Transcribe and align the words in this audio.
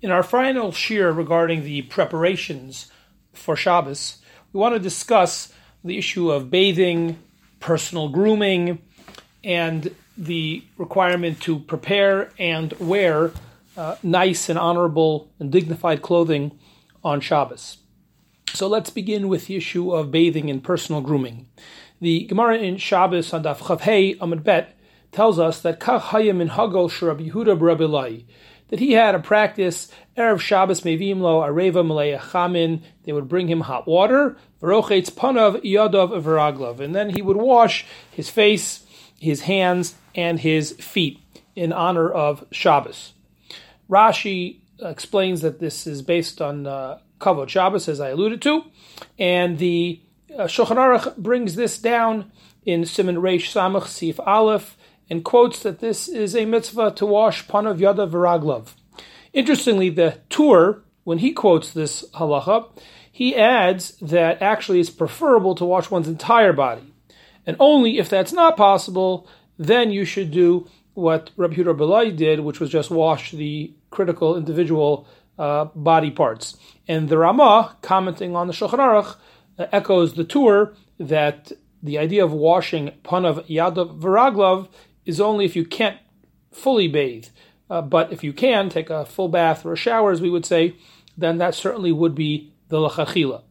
In 0.00 0.12
our 0.12 0.22
final 0.22 0.70
shir 0.70 1.10
regarding 1.10 1.64
the 1.64 1.82
preparations 1.82 2.88
for 3.32 3.56
Shabbos, 3.56 4.18
we 4.52 4.60
want 4.60 4.76
to 4.76 4.78
discuss 4.78 5.52
the 5.82 5.98
issue 5.98 6.30
of 6.30 6.52
bathing, 6.52 7.18
personal 7.58 8.08
grooming, 8.08 8.80
and 9.42 9.92
the 10.16 10.62
requirement 10.76 11.40
to 11.42 11.58
prepare 11.58 12.30
and 12.38 12.72
wear 12.78 13.32
uh, 13.76 13.96
nice 14.04 14.48
and 14.48 14.56
honorable 14.56 15.32
and 15.40 15.50
dignified 15.50 16.00
clothing 16.00 16.56
on 17.02 17.20
Shabbos. 17.20 17.78
So 18.54 18.68
let's 18.68 18.90
begin 18.90 19.26
with 19.26 19.46
the 19.46 19.56
issue 19.56 19.92
of 19.92 20.12
bathing 20.12 20.48
and 20.48 20.62
personal 20.62 21.00
grooming. 21.00 21.48
The 22.00 22.24
Gemara 22.26 22.58
in 22.58 22.76
Shabbos 22.76 23.32
on 23.32 23.42
Daf 23.42 23.58
Chavhei 23.58 24.16
Amud 24.18 24.44
Bet 24.44 24.78
tells 25.10 25.40
us 25.40 25.60
that 25.62 25.80
Kach 25.80 26.02
Hayim 26.02 26.40
in 26.40 26.50
Hagol 26.50 26.88
Shurab 26.88 27.28
Yehuda 27.28 27.58
that 28.68 28.80
he 28.80 28.92
had 28.92 29.14
a 29.14 29.18
practice, 29.18 29.90
Erev 30.16 30.40
Shabbos 30.40 30.82
Mevim 30.82 31.20
Lo 31.20 31.40
Areva 31.40 31.86
Malaya 31.86 32.18
Chamin, 32.18 32.82
they 33.04 33.12
would 33.12 33.28
bring 33.28 33.48
him 33.48 33.60
hot 33.60 33.86
water, 33.86 34.36
Verochetz 34.60 35.10
Panav 35.10 35.62
Yadov 35.62 36.22
Veraglov, 36.22 36.80
and 36.80 36.94
then 36.94 37.10
he 37.10 37.22
would 37.22 37.36
wash 37.36 37.86
his 38.10 38.28
face, 38.28 38.84
his 39.18 39.42
hands, 39.42 39.94
and 40.14 40.40
his 40.40 40.72
feet 40.72 41.20
in 41.54 41.72
honor 41.72 42.10
of 42.10 42.44
Shabbos. 42.50 43.14
Rashi 43.88 44.60
explains 44.80 45.40
that 45.40 45.60
this 45.60 45.86
is 45.86 46.02
based 46.02 46.40
on 46.40 46.66
uh, 46.66 46.98
Kavod 47.20 47.48
Shabbos, 47.48 47.88
as 47.88 48.00
I 48.00 48.10
alluded 48.10 48.42
to, 48.42 48.64
and 49.18 49.58
the 49.58 50.00
uh, 50.36 50.44
Shulchan 50.44 50.76
Aruch 50.76 51.16
brings 51.16 51.56
this 51.56 51.78
down 51.78 52.30
in 52.64 52.84
Simon 52.84 53.16
Reish 53.16 53.50
Samach 53.52 53.86
Sif 53.86 54.20
Aleph, 54.20 54.76
and 55.10 55.24
quotes 55.24 55.62
that 55.62 55.80
this 55.80 56.08
is 56.08 56.36
a 56.36 56.44
mitzvah 56.44 56.92
to 56.92 57.06
wash 57.06 57.46
panav 57.46 57.80
yada 57.80 58.06
v'raglav. 58.06 58.68
Interestingly, 59.32 59.90
the 59.90 60.18
Tur, 60.28 60.82
when 61.04 61.18
he 61.18 61.32
quotes 61.32 61.70
this 61.70 62.04
halacha, 62.14 62.68
he 63.10 63.34
adds 63.34 63.96
that 64.00 64.42
actually 64.42 64.80
it's 64.80 64.90
preferable 64.90 65.54
to 65.56 65.64
wash 65.64 65.90
one's 65.90 66.08
entire 66.08 66.52
body. 66.52 66.94
And 67.46 67.56
only 67.58 67.98
if 67.98 68.08
that's 68.08 68.32
not 68.32 68.56
possible, 68.56 69.28
then 69.58 69.90
you 69.90 70.04
should 70.04 70.30
do 70.30 70.68
what 70.94 71.30
Rabbi 71.36 71.54
Huda 71.54 71.76
Belay 71.76 72.10
did, 72.10 72.40
which 72.40 72.60
was 72.60 72.70
just 72.70 72.90
wash 72.90 73.30
the 73.30 73.72
critical 73.90 74.36
individual 74.36 75.06
uh, 75.38 75.66
body 75.74 76.10
parts. 76.10 76.56
And 76.86 77.08
the 77.08 77.18
Ramah, 77.18 77.76
commenting 77.80 78.34
on 78.34 78.46
the 78.46 78.52
Shulchan 78.52 78.78
Aruch, 78.78 79.16
uh, 79.58 79.66
echoes 79.72 80.14
the 80.14 80.24
Tur 80.24 80.74
that 80.98 81.52
the 81.82 81.98
idea 81.98 82.24
of 82.24 82.32
washing 82.32 82.92
panav 83.04 83.46
yadav 83.48 84.00
v'raglav 84.00 84.68
is 85.08 85.22
only 85.22 85.46
if 85.46 85.56
you 85.56 85.64
can't 85.64 85.96
fully 86.52 86.86
bathe. 86.86 87.28
Uh, 87.70 87.80
but 87.80 88.12
if 88.12 88.22
you 88.22 88.32
can 88.32 88.68
take 88.68 88.90
a 88.90 89.06
full 89.06 89.28
bath 89.28 89.64
or 89.64 89.72
a 89.72 89.76
shower, 89.76 90.12
as 90.12 90.20
we 90.20 90.28
would 90.28 90.44
say, 90.44 90.74
then 91.16 91.38
that 91.38 91.54
certainly 91.54 91.90
would 91.90 92.14
be 92.14 92.52
the 92.68 92.76
lachachila. 92.76 93.42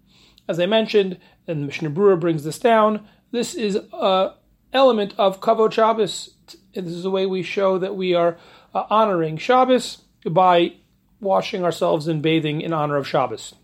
As 0.48 0.60
I 0.60 0.68
mentioned, 0.68 1.18
and 1.48 1.66
Mishnah 1.66 1.90
Berurah 1.90 2.20
brings 2.20 2.44
this 2.44 2.60
down, 2.60 3.08
this 3.32 3.56
is 3.56 3.80
an 3.92 4.32
element 4.72 5.16
of 5.18 5.42
kavod 5.42 5.74
Shabbos. 5.74 6.36
This 6.74 6.86
is 6.86 7.06
a 7.06 7.10
way 7.10 7.26
we 7.26 7.42
show 7.42 7.80
that 7.80 7.96
we 7.96 8.14
are 8.14 8.38
uh, 8.76 8.86
honoring 8.92 9.38
Shabbos 9.38 10.04
by 10.26 10.76
washing 11.20 11.64
ourselves 11.64 12.08
and 12.08 12.22
bathing 12.22 12.62
in 12.62 12.72
honor 12.72 12.98
of 12.98 13.08
Shabbos. 13.08 13.56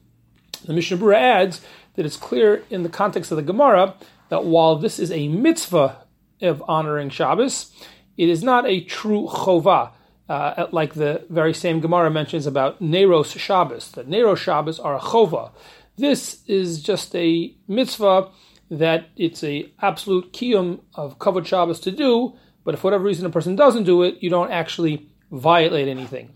The 0.66 0.74
Mishnah 0.74 0.98
Berurah 0.98 1.18
adds 1.18 1.62
that 1.94 2.08
it's 2.08 2.18
clear 2.18 2.64
in 2.72 2.82
the 2.82 2.90
context 2.90 3.32
of 3.32 3.36
the 3.36 3.44
Gemara 3.44 3.94
that 4.30 4.46
while 4.46 4.78
this 4.78 4.98
is 4.98 5.12
a 5.12 5.28
mitzvah 5.28 6.03
of 6.42 6.64
honoring 6.68 7.10
Shabbos. 7.10 7.72
It 8.18 8.30
is 8.30 8.44
not 8.44 8.66
a 8.66 8.82
true 8.82 9.28
chova, 9.30 9.92
uh, 10.30 10.68
like 10.72 10.94
the 10.94 11.26
very 11.30 11.54
same 11.54 11.80
Gemara 11.80 12.12
mentions 12.12 12.46
about 12.46 12.82
Neros 12.82 13.38
Shabbos. 13.38 13.92
That 13.92 14.08
Neros 14.08 14.40
Shabbos 14.40 14.80
are 14.80 14.96
a 14.96 15.00
chova. 15.00 15.52
This 15.98 16.44
is 16.48 16.82
just 16.82 17.16
a 17.16 17.56
mitzvah 17.68 18.30
that 18.70 19.10
it's 19.16 19.44
a 19.44 19.72
absolute 19.82 20.34
kiyum 20.34 20.80
of 20.96 21.20
kavod 21.20 21.46
Shabbos 21.46 21.80
to 21.82 21.92
do, 21.92 22.34
but 22.64 22.74
if 22.74 22.80
for 22.80 22.88
whatever 22.88 23.04
reason 23.04 23.26
a 23.26 23.30
person 23.30 23.56
doesn't 23.56 23.84
do 23.84 24.04
it, 24.04 24.18
you 24.22 24.30
don't 24.30 24.52
actually 24.52 25.08
violate 25.32 25.88
anything. 25.88 26.34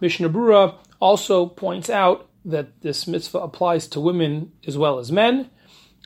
Mishnah 0.00 0.30
Berurah 0.30 0.74
also 1.00 1.46
points 1.46 1.90
out 1.90 2.28
that 2.44 2.80
this 2.80 3.06
mitzvah 3.06 3.38
applies 3.38 3.88
to 3.88 4.00
women 4.00 4.52
as 4.66 4.78
well 4.78 4.98
as 4.98 5.12
men. 5.12 5.50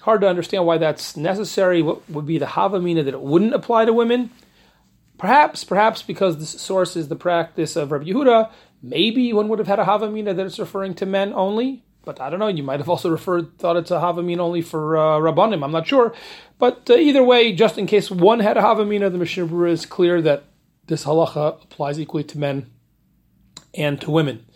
Hard 0.00 0.22
to 0.22 0.28
understand 0.28 0.66
why 0.66 0.78
that's 0.78 1.16
necessary. 1.16 1.82
What 1.82 2.08
would 2.10 2.26
be 2.26 2.38
the 2.38 2.46
Havamina 2.46 3.04
that 3.04 3.14
it 3.14 3.20
wouldn't 3.20 3.54
apply 3.54 3.84
to 3.84 3.92
women? 3.92 4.30
Perhaps, 5.18 5.64
perhaps 5.64 6.00
because 6.02 6.38
the 6.38 6.46
source 6.46 6.96
is 6.96 7.08
the 7.08 7.16
practice 7.16 7.76
of 7.76 7.92
Rabbi 7.92 8.06
Yehuda, 8.06 8.50
maybe 8.82 9.32
one 9.34 9.48
would 9.48 9.58
have 9.58 9.68
had 9.68 9.78
a 9.78 9.84
Havamina 9.84 10.34
that 10.34 10.46
it's 10.46 10.58
referring 10.58 10.94
to 10.94 11.06
men 11.06 11.34
only. 11.34 11.84
But 12.02 12.18
I 12.18 12.30
don't 12.30 12.38
know. 12.40 12.48
You 12.48 12.62
might 12.62 12.80
have 12.80 12.88
also 12.88 13.10
referred 13.10 13.58
thought 13.58 13.76
it's 13.76 13.90
a 13.90 14.00
Havamina 14.00 14.38
only 14.38 14.62
for 14.62 14.96
uh, 14.96 15.18
Rabbanim. 15.18 15.62
I'm 15.62 15.70
not 15.70 15.86
sure. 15.86 16.14
But 16.58 16.88
uh, 16.88 16.94
either 16.94 17.22
way, 17.22 17.52
just 17.52 17.76
in 17.76 17.86
case 17.86 18.10
one 18.10 18.40
had 18.40 18.56
a 18.56 18.62
Havamina, 18.62 19.12
the 19.12 19.18
Mishnah 19.18 19.46
Berurah 19.46 19.70
is 19.72 19.84
clear 19.84 20.22
that 20.22 20.44
this 20.86 21.04
halacha 21.04 21.62
applies 21.62 22.00
equally 22.00 22.24
to 22.24 22.38
men 22.38 22.70
and 23.74 24.00
to 24.00 24.10
women. 24.10 24.46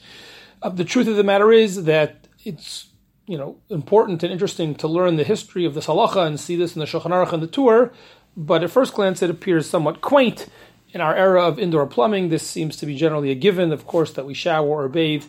Uh, 0.62 0.70
the 0.70 0.84
truth 0.84 1.06
of 1.06 1.16
the 1.16 1.22
matter 1.22 1.52
is 1.52 1.84
that 1.84 2.26
it's 2.44 2.86
you 3.26 3.38
know 3.38 3.56
important 3.70 4.22
and 4.22 4.32
interesting 4.32 4.74
to 4.76 4.88
learn 4.88 5.16
the 5.16 5.24
history 5.24 5.64
of 5.64 5.74
this 5.74 5.86
halacha 5.86 6.26
and 6.26 6.38
see 6.38 6.56
this 6.56 6.74
in 6.74 6.80
the 6.80 6.86
Shulchan 6.86 7.10
Aruch 7.10 7.32
and 7.32 7.42
the 7.42 7.46
Tur, 7.46 7.92
but 8.36 8.62
at 8.62 8.70
first 8.70 8.94
glance 8.94 9.22
it 9.22 9.30
appears 9.30 9.68
somewhat 9.68 10.00
quaint. 10.00 10.46
In 10.92 11.00
our 11.00 11.16
era 11.16 11.42
of 11.44 11.58
indoor 11.58 11.86
plumbing, 11.86 12.28
this 12.28 12.46
seems 12.48 12.76
to 12.76 12.86
be 12.86 12.94
generally 12.94 13.32
a 13.32 13.34
given, 13.34 13.72
of 13.72 13.84
course, 13.84 14.12
that 14.12 14.26
we 14.26 14.34
shower 14.34 14.84
or 14.84 14.88
bathe 14.88 15.24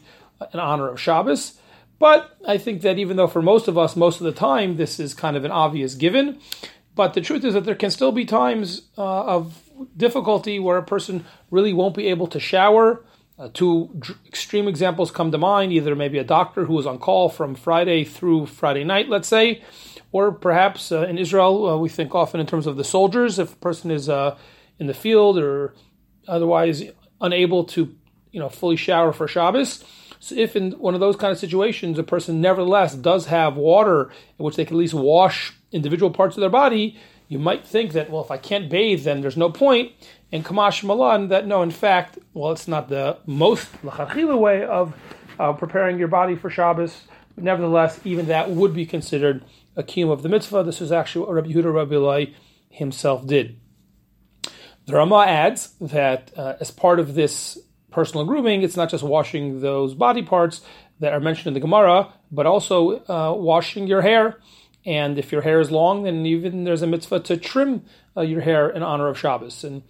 in 0.53 0.59
honor 0.59 0.89
of 0.89 1.00
Shabbos. 1.00 1.59
But 1.97 2.38
I 2.47 2.59
think 2.59 2.81
that 2.81 3.00
even 3.00 3.17
though 3.17 3.28
for 3.28 3.41
most 3.41 3.67
of 3.67 3.75
us, 3.75 3.95
most 3.95 4.19
of 4.19 4.25
the 4.25 4.31
time, 4.31 4.77
this 4.77 5.00
is 5.00 5.16
kind 5.16 5.35
of 5.35 5.44
an 5.44 5.50
obvious 5.50 5.95
given, 5.95 6.39
but 6.94 7.13
the 7.13 7.22
truth 7.22 7.44
is 7.44 7.53
that 7.56 7.66
there 7.66 7.75
can 7.75 7.89
still 7.89 8.12
be 8.12 8.25
times 8.25 8.83
uh, 8.97 9.25
of 9.25 9.62
difficulty 9.97 10.59
where 10.59 10.77
a 10.77 10.83
person 10.83 11.25
really 11.51 11.73
won't 11.73 11.95
be 11.95 12.07
able 12.07 12.27
to 12.27 12.39
shower 12.39 13.03
uh, 13.38 13.50
two 13.53 13.90
d- 14.00 14.13
extreme 14.25 14.68
examples 14.68 15.12
come 15.12 15.31
to 15.31 15.38
mind 15.38 15.73
either 15.73 15.96
maybe 15.96 16.18
a 16.18 16.23
doctor 16.23 16.66
who 16.66 16.73
was 16.73 16.88
on 16.88 16.97
call 16.97 17.29
from 17.29 17.56
Friday 17.56 18.03
through 18.03 18.46
Friday 18.46 18.84
night, 18.84 19.09
let's 19.09 19.28
say, 19.28 19.62
or 20.12 20.31
perhaps 20.31 20.91
uh, 20.91 21.01
in 21.01 21.18
Israel, 21.18 21.68
uh, 21.68 21.78
we 21.78 21.90
think 21.90 22.16
often 22.16 22.40
in 22.40 22.47
terms 22.47 22.68
of 22.68 22.78
the 22.78 22.84
soldiers. 22.84 23.38
If 23.38 23.53
a 23.53 23.57
person 23.57 23.91
is 23.91 24.07
uh, 24.07 24.38
in 24.79 24.88
the 24.88 24.94
field 24.94 25.38
or 25.38 25.74
otherwise 26.28 26.84
unable 27.19 27.66
to 27.66 27.95
you 28.31 28.40
know, 28.40 28.50
fully 28.50 28.75
shower 28.75 29.12
for 29.12 29.28
Shabbos, 29.28 29.84
so 30.19 30.35
if 30.35 30.56
in 30.56 30.72
one 30.74 30.94
of 30.94 31.00
those 31.00 31.16
kind 31.16 31.31
of 31.31 31.38
situations 31.38 32.00
a 32.00 32.03
person 32.03 32.41
nevertheless 32.41 32.95
does 32.95 33.28
have 33.28 33.57
water 33.57 34.12
in 34.40 34.45
which 34.45 34.56
they 34.56 34.66
can 34.66 34.75
at 34.75 34.79
least 34.79 34.94
wash 34.94 35.53
individual 35.72 36.09
parts 36.09 36.38
of 36.38 36.41
their 36.41 36.50
body, 36.50 36.97
you 37.28 37.40
might 37.40 37.66
think 37.66 37.94
that, 37.94 38.09
well, 38.09 38.24
if 38.24 38.31
I 38.31 38.38
can't 38.38 38.69
bathe, 38.69 39.03
then 39.03 39.22
there's 39.22 39.38
no 39.38 39.50
point. 39.50 39.91
And 40.31 40.46
Kamash 40.46 40.84
Malan, 40.84 41.30
that 41.30 41.47
no, 41.47 41.62
in 41.62 41.72
fact, 41.72 42.19
well, 42.34 42.52
it's 42.52 42.68
not 42.68 42.90
the 42.90 43.18
most 43.25 43.72
lachachila 43.84 44.38
way 44.38 44.63
of 44.63 44.94
uh, 45.40 45.53
preparing 45.53 45.97
your 45.97 46.08
body 46.08 46.36
for 46.36 46.50
Shabbos. 46.50 47.03
Nevertheless, 47.38 48.00
even 48.06 48.28
that 48.28 48.52
would 48.52 48.74
be 48.74 48.86
considered 48.86 49.44
a 49.75 49.84
kiyum 49.84 50.12
of 50.12 50.24
the 50.24 50.30
mitzvah. 50.30 50.63
This 50.63 50.81
is 50.81 50.91
actually 50.91 51.25
what 51.25 51.34
Rabbi 51.34 51.50
Yehuda 51.50 51.74
Rabbi 51.74 51.96
Lai 51.96 52.34
himself 52.69 53.25
did. 53.25 53.59
The 54.86 54.94
Rama 54.94 55.25
adds 55.28 55.74
that 55.81 56.31
uh, 56.38 56.56
as 56.59 56.72
part 56.72 57.00
of 57.00 57.16
this 57.16 57.57
personal 57.92 58.25
grooming, 58.25 58.62
it's 58.62 58.78
not 58.78 58.90
just 58.90 59.03
washing 59.03 59.62
those 59.62 59.96
body 59.96 60.22
parts 60.22 60.62
that 61.00 61.13
are 61.13 61.19
mentioned 61.19 61.47
in 61.47 61.53
the 61.53 61.59
Gemara, 61.59 62.13
but 62.31 62.46
also 62.46 63.00
uh, 63.06 63.34
washing 63.34 63.88
your 63.88 64.02
hair. 64.02 64.40
And 64.85 65.18
if 65.18 65.31
your 65.31 65.41
hair 65.41 65.59
is 65.59 65.72
long, 65.72 66.03
then 66.03 66.25
even 66.25 66.63
there's 66.63 66.84
a 66.84 66.88
mitzvah 66.88 67.22
to 67.22 67.38
trim 67.38 67.85
uh, 68.16 68.22
your 68.22 68.41
hair 68.41 68.69
in 68.69 68.84
honor 68.84 69.07
of 69.07 69.18
Shabbos. 69.18 69.63
And 69.63 69.81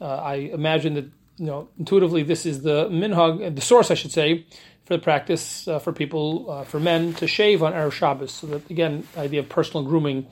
uh, 0.00 0.16
I 0.16 0.34
imagine 0.34 0.94
that 0.94 1.06
you 1.38 1.46
know 1.46 1.68
intuitively 1.78 2.22
this 2.22 2.44
is 2.44 2.62
the 2.62 2.88
minhag, 2.88 3.54
the 3.54 3.62
source, 3.62 3.90
I 3.90 3.94
should 3.94 4.12
say, 4.12 4.46
for 4.84 4.96
the 4.96 5.02
practice 5.02 5.66
uh, 5.66 5.78
for 5.78 5.92
people, 5.92 6.50
uh, 6.50 6.64
for 6.64 6.78
men 6.78 7.14
to 7.14 7.26
shave 7.26 7.62
on 7.62 7.72
erev 7.72 7.92
Shabbos. 7.92 8.32
So 8.32 8.46
that 8.48 8.68
again, 8.70 9.06
the 9.14 9.20
idea 9.20 9.40
of 9.40 9.48
personal 9.48 9.84
grooming, 9.84 10.26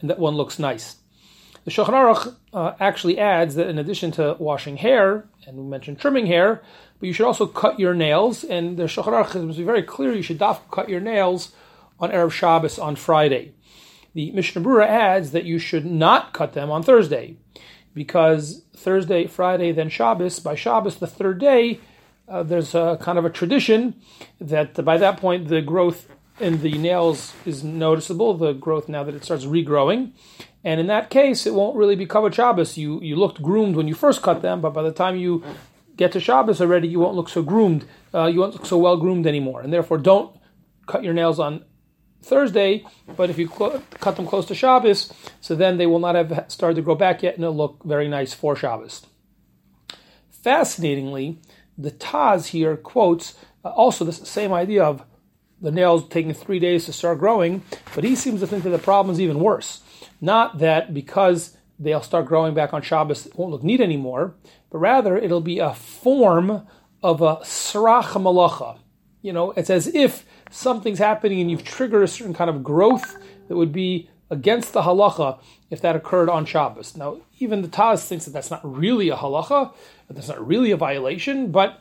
and 0.00 0.10
that 0.10 0.18
one 0.18 0.34
looks 0.34 0.58
nice. 0.58 0.96
The 1.64 1.70
Shulchan 1.70 1.90
Aruch 1.90 2.34
uh, 2.54 2.72
actually 2.80 3.18
adds 3.18 3.54
that 3.56 3.68
in 3.68 3.78
addition 3.78 4.10
to 4.12 4.34
washing 4.38 4.78
hair, 4.78 5.28
and 5.46 5.58
we 5.58 5.62
mentioned 5.64 6.00
trimming 6.00 6.26
hair, 6.26 6.62
but 6.98 7.06
you 7.06 7.12
should 7.12 7.26
also 7.26 7.46
cut 7.46 7.78
your 7.78 7.92
nails. 7.92 8.42
And 8.42 8.78
the 8.78 8.84
Shulchan 8.84 9.12
Aruch 9.12 9.50
is 9.50 9.58
very 9.58 9.82
clear: 9.82 10.12
you 10.12 10.22
should 10.22 10.40
cut 10.70 10.88
your 10.88 11.00
nails 11.00 11.52
on 12.00 12.10
erev 12.10 12.32
Shabbos 12.32 12.78
on 12.78 12.96
Friday 12.96 13.52
the 14.14 14.30
Mishnah 14.32 14.62
Berurah 14.62 14.86
adds 14.86 15.30
that 15.32 15.44
you 15.44 15.58
should 15.58 15.86
not 15.86 16.32
cut 16.32 16.52
them 16.52 16.70
on 16.70 16.82
Thursday, 16.82 17.36
because 17.94 18.64
Thursday, 18.74 19.26
Friday, 19.26 19.72
then 19.72 19.88
Shabbos, 19.88 20.40
by 20.40 20.54
Shabbos, 20.54 20.96
the 20.96 21.06
third 21.06 21.38
day, 21.38 21.80
uh, 22.28 22.42
there's 22.42 22.74
a 22.74 22.98
kind 23.00 23.18
of 23.18 23.24
a 23.24 23.30
tradition 23.30 24.00
that 24.40 24.84
by 24.84 24.96
that 24.96 25.16
point 25.16 25.48
the 25.48 25.60
growth 25.60 26.08
in 26.38 26.62
the 26.62 26.78
nails 26.78 27.34
is 27.44 27.62
noticeable, 27.62 28.34
the 28.34 28.52
growth 28.52 28.88
now 28.88 29.04
that 29.04 29.14
it 29.14 29.24
starts 29.24 29.44
regrowing. 29.44 30.12
And 30.64 30.80
in 30.80 30.86
that 30.86 31.10
case, 31.10 31.46
it 31.46 31.54
won't 31.54 31.76
really 31.76 31.96
be 31.96 32.06
kavod 32.06 32.34
Shabbos. 32.34 32.76
You, 32.76 33.00
you 33.00 33.16
looked 33.16 33.42
groomed 33.42 33.76
when 33.76 33.88
you 33.88 33.94
first 33.94 34.22
cut 34.22 34.42
them, 34.42 34.60
but 34.60 34.70
by 34.70 34.82
the 34.82 34.92
time 34.92 35.16
you 35.16 35.42
get 35.96 36.12
to 36.12 36.20
Shabbos 36.20 36.60
already, 36.60 36.88
you 36.88 37.00
won't 37.00 37.16
look 37.16 37.28
so 37.28 37.42
groomed, 37.42 37.84
uh, 38.14 38.26
you 38.26 38.40
won't 38.40 38.54
look 38.54 38.66
so 38.66 38.78
well 38.78 38.96
groomed 38.96 39.26
anymore, 39.26 39.60
and 39.60 39.72
therefore 39.72 39.98
don't 39.98 40.34
cut 40.86 41.04
your 41.04 41.14
nails 41.14 41.38
on 41.38 41.64
Thursday. 42.22 42.84
But 43.16 43.30
if 43.30 43.38
you 43.38 43.48
cl- 43.48 43.82
cut 44.00 44.16
them 44.16 44.26
close 44.26 44.46
to 44.46 44.54
Shabbos, 44.54 45.12
so 45.40 45.54
then 45.54 45.78
they 45.78 45.86
will 45.86 45.98
not 45.98 46.14
have 46.14 46.46
started 46.48 46.76
to 46.76 46.82
grow 46.82 46.94
back 46.94 47.22
yet, 47.22 47.34
and 47.34 47.44
it'll 47.44 47.56
look 47.56 47.82
very 47.84 48.08
nice 48.08 48.32
for 48.32 48.56
Shabbos. 48.56 49.06
Fascinatingly, 50.30 51.38
the 51.76 51.90
Taz 51.90 52.48
here 52.48 52.76
quotes 52.76 53.34
uh, 53.64 53.68
also 53.68 54.04
the 54.04 54.12
same 54.12 54.52
idea 54.52 54.82
of 54.82 55.02
the 55.60 55.70
nails 55.70 56.08
taking 56.08 56.32
three 56.32 56.58
days 56.58 56.86
to 56.86 56.92
start 56.92 57.18
growing, 57.18 57.62
but 57.94 58.04
he 58.04 58.16
seems 58.16 58.40
to 58.40 58.46
think 58.46 58.64
that 58.64 58.70
the 58.70 58.78
problem 58.78 59.12
is 59.12 59.20
even 59.20 59.40
worse. 59.40 59.82
Not 60.20 60.58
that 60.58 60.94
because 60.94 61.56
they'll 61.78 62.02
start 62.02 62.26
growing 62.26 62.54
back 62.54 62.72
on 62.72 62.82
Shabbos, 62.82 63.26
it 63.26 63.36
won't 63.36 63.52
look 63.52 63.62
neat 63.62 63.80
anymore, 63.80 64.34
but 64.70 64.78
rather 64.78 65.16
it'll 65.16 65.40
be 65.40 65.58
a 65.58 65.74
form 65.74 66.66
of 67.02 67.20
a 67.20 67.36
srach 67.36 68.12
malacha. 68.12 68.78
You 69.22 69.32
know, 69.34 69.50
it's 69.52 69.70
as 69.70 69.86
if 69.88 70.24
something's 70.50 70.98
happening 70.98 71.40
and 71.40 71.50
you've 71.50 71.64
triggered 71.64 72.02
a 72.02 72.08
certain 72.08 72.34
kind 72.34 72.50
of 72.50 72.62
growth 72.62 73.16
that 73.48 73.56
would 73.56 73.72
be 73.72 74.10
against 74.30 74.72
the 74.72 74.82
halacha 74.82 75.38
if 75.70 75.80
that 75.80 75.96
occurred 75.96 76.28
on 76.28 76.44
Shabbos. 76.44 76.96
Now, 76.96 77.18
even 77.38 77.62
the 77.62 77.68
Taz 77.68 78.06
thinks 78.06 78.24
that 78.24 78.32
that's 78.32 78.50
not 78.50 78.60
really 78.62 79.08
a 79.08 79.16
halacha, 79.16 79.72
that 80.08 80.14
that's 80.14 80.28
not 80.28 80.44
really 80.46 80.70
a 80.70 80.76
violation, 80.76 81.50
but 81.50 81.80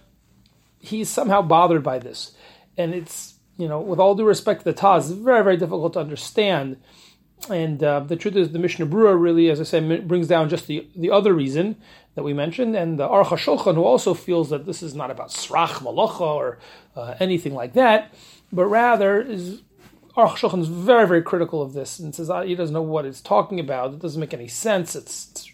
he's 0.80 1.10
somehow 1.10 1.42
bothered 1.42 1.84
by 1.84 2.00
this. 2.00 2.36
And 2.78 2.94
it's, 2.94 3.36
you 3.58 3.68
know, 3.68 3.80
with 3.80 4.00
all 4.00 4.16
due 4.16 4.26
respect 4.26 4.62
to 4.62 4.72
the 4.72 4.80
Taz, 4.80 5.14
very, 5.16 5.44
very 5.44 5.58
difficult 5.58 5.94
to 5.94 6.00
understand. 6.00 6.78
And 7.50 7.84
uh, 7.84 8.02
the 8.02 8.16
truth 8.16 8.36
is, 8.36 8.52
the 8.52 8.60
Mishnah 8.60 8.88
Berurah 8.88 9.22
really, 9.22 9.50
as 9.50 9.60
I 9.60 9.64
said, 9.64 10.08
brings 10.08 10.28
down 10.28 10.50
just 10.50 10.68
the, 10.68 10.88
the 10.96 11.12
other 11.12 11.34
reason 11.34 11.78
that 12.20 12.24
we 12.26 12.34
mentioned, 12.34 12.76
and 12.76 13.00
the 13.00 13.08
Aruch 13.08 13.28
HaShulchan, 13.28 13.76
who 13.76 13.86
also 13.86 14.14
feels 14.14 14.50
that 14.50 14.66
this 14.66 14.84
is 14.84 14.94
not 14.94 15.10
about 15.10 15.30
srach 15.30 15.76
malacha 15.82 16.20
or 16.20 16.60
uh, 16.98 17.16
anything 17.22 17.54
like 17.54 17.72
that, 17.76 18.14
but 18.52 18.66
rather 18.66 19.22
is 19.22 19.62
Aruch 20.18 20.36
Shulchan 20.36 20.60
is 20.60 20.68
very, 20.68 21.08
very 21.08 21.22
critical 21.22 21.62
of 21.62 21.72
this 21.72 21.98
and 21.98 22.14
says 22.14 22.30
uh, 22.30 22.42
he 22.42 22.56
doesn't 22.56 22.74
know 22.74 22.82
what 22.82 23.06
it's 23.06 23.22
talking 23.22 23.58
about. 23.58 23.94
It 23.94 24.00
doesn't 24.00 24.20
make 24.20 24.34
any 24.34 24.50
sense. 24.50 24.98
It's, 24.98 25.50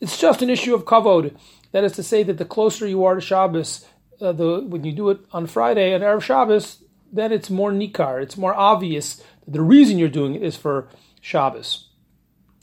it's, 0.00 0.18
just 0.18 0.42
an 0.42 0.50
issue 0.50 0.74
of 0.74 0.84
kavod. 0.84 1.36
That 1.70 1.84
is 1.84 1.92
to 1.92 2.02
say 2.02 2.24
that 2.24 2.38
the 2.38 2.44
closer 2.44 2.88
you 2.88 3.04
are 3.04 3.14
to 3.14 3.20
Shabbos, 3.20 3.86
uh, 4.20 4.32
the, 4.32 4.64
when 4.66 4.82
you 4.82 4.90
do 4.90 5.10
it 5.10 5.20
on 5.30 5.46
Friday 5.46 5.92
and 5.92 6.02
Erev 6.02 6.22
Shabbos, 6.22 6.82
then 7.12 7.30
it's 7.30 7.50
more 7.50 7.70
nikar. 7.70 8.20
It's 8.20 8.36
more 8.36 8.54
obvious 8.54 9.22
that 9.44 9.52
the 9.52 9.62
reason 9.62 9.98
you're 9.98 10.08
doing 10.08 10.34
it 10.34 10.42
is 10.42 10.56
for 10.56 10.88
Shabbos. 11.20 11.88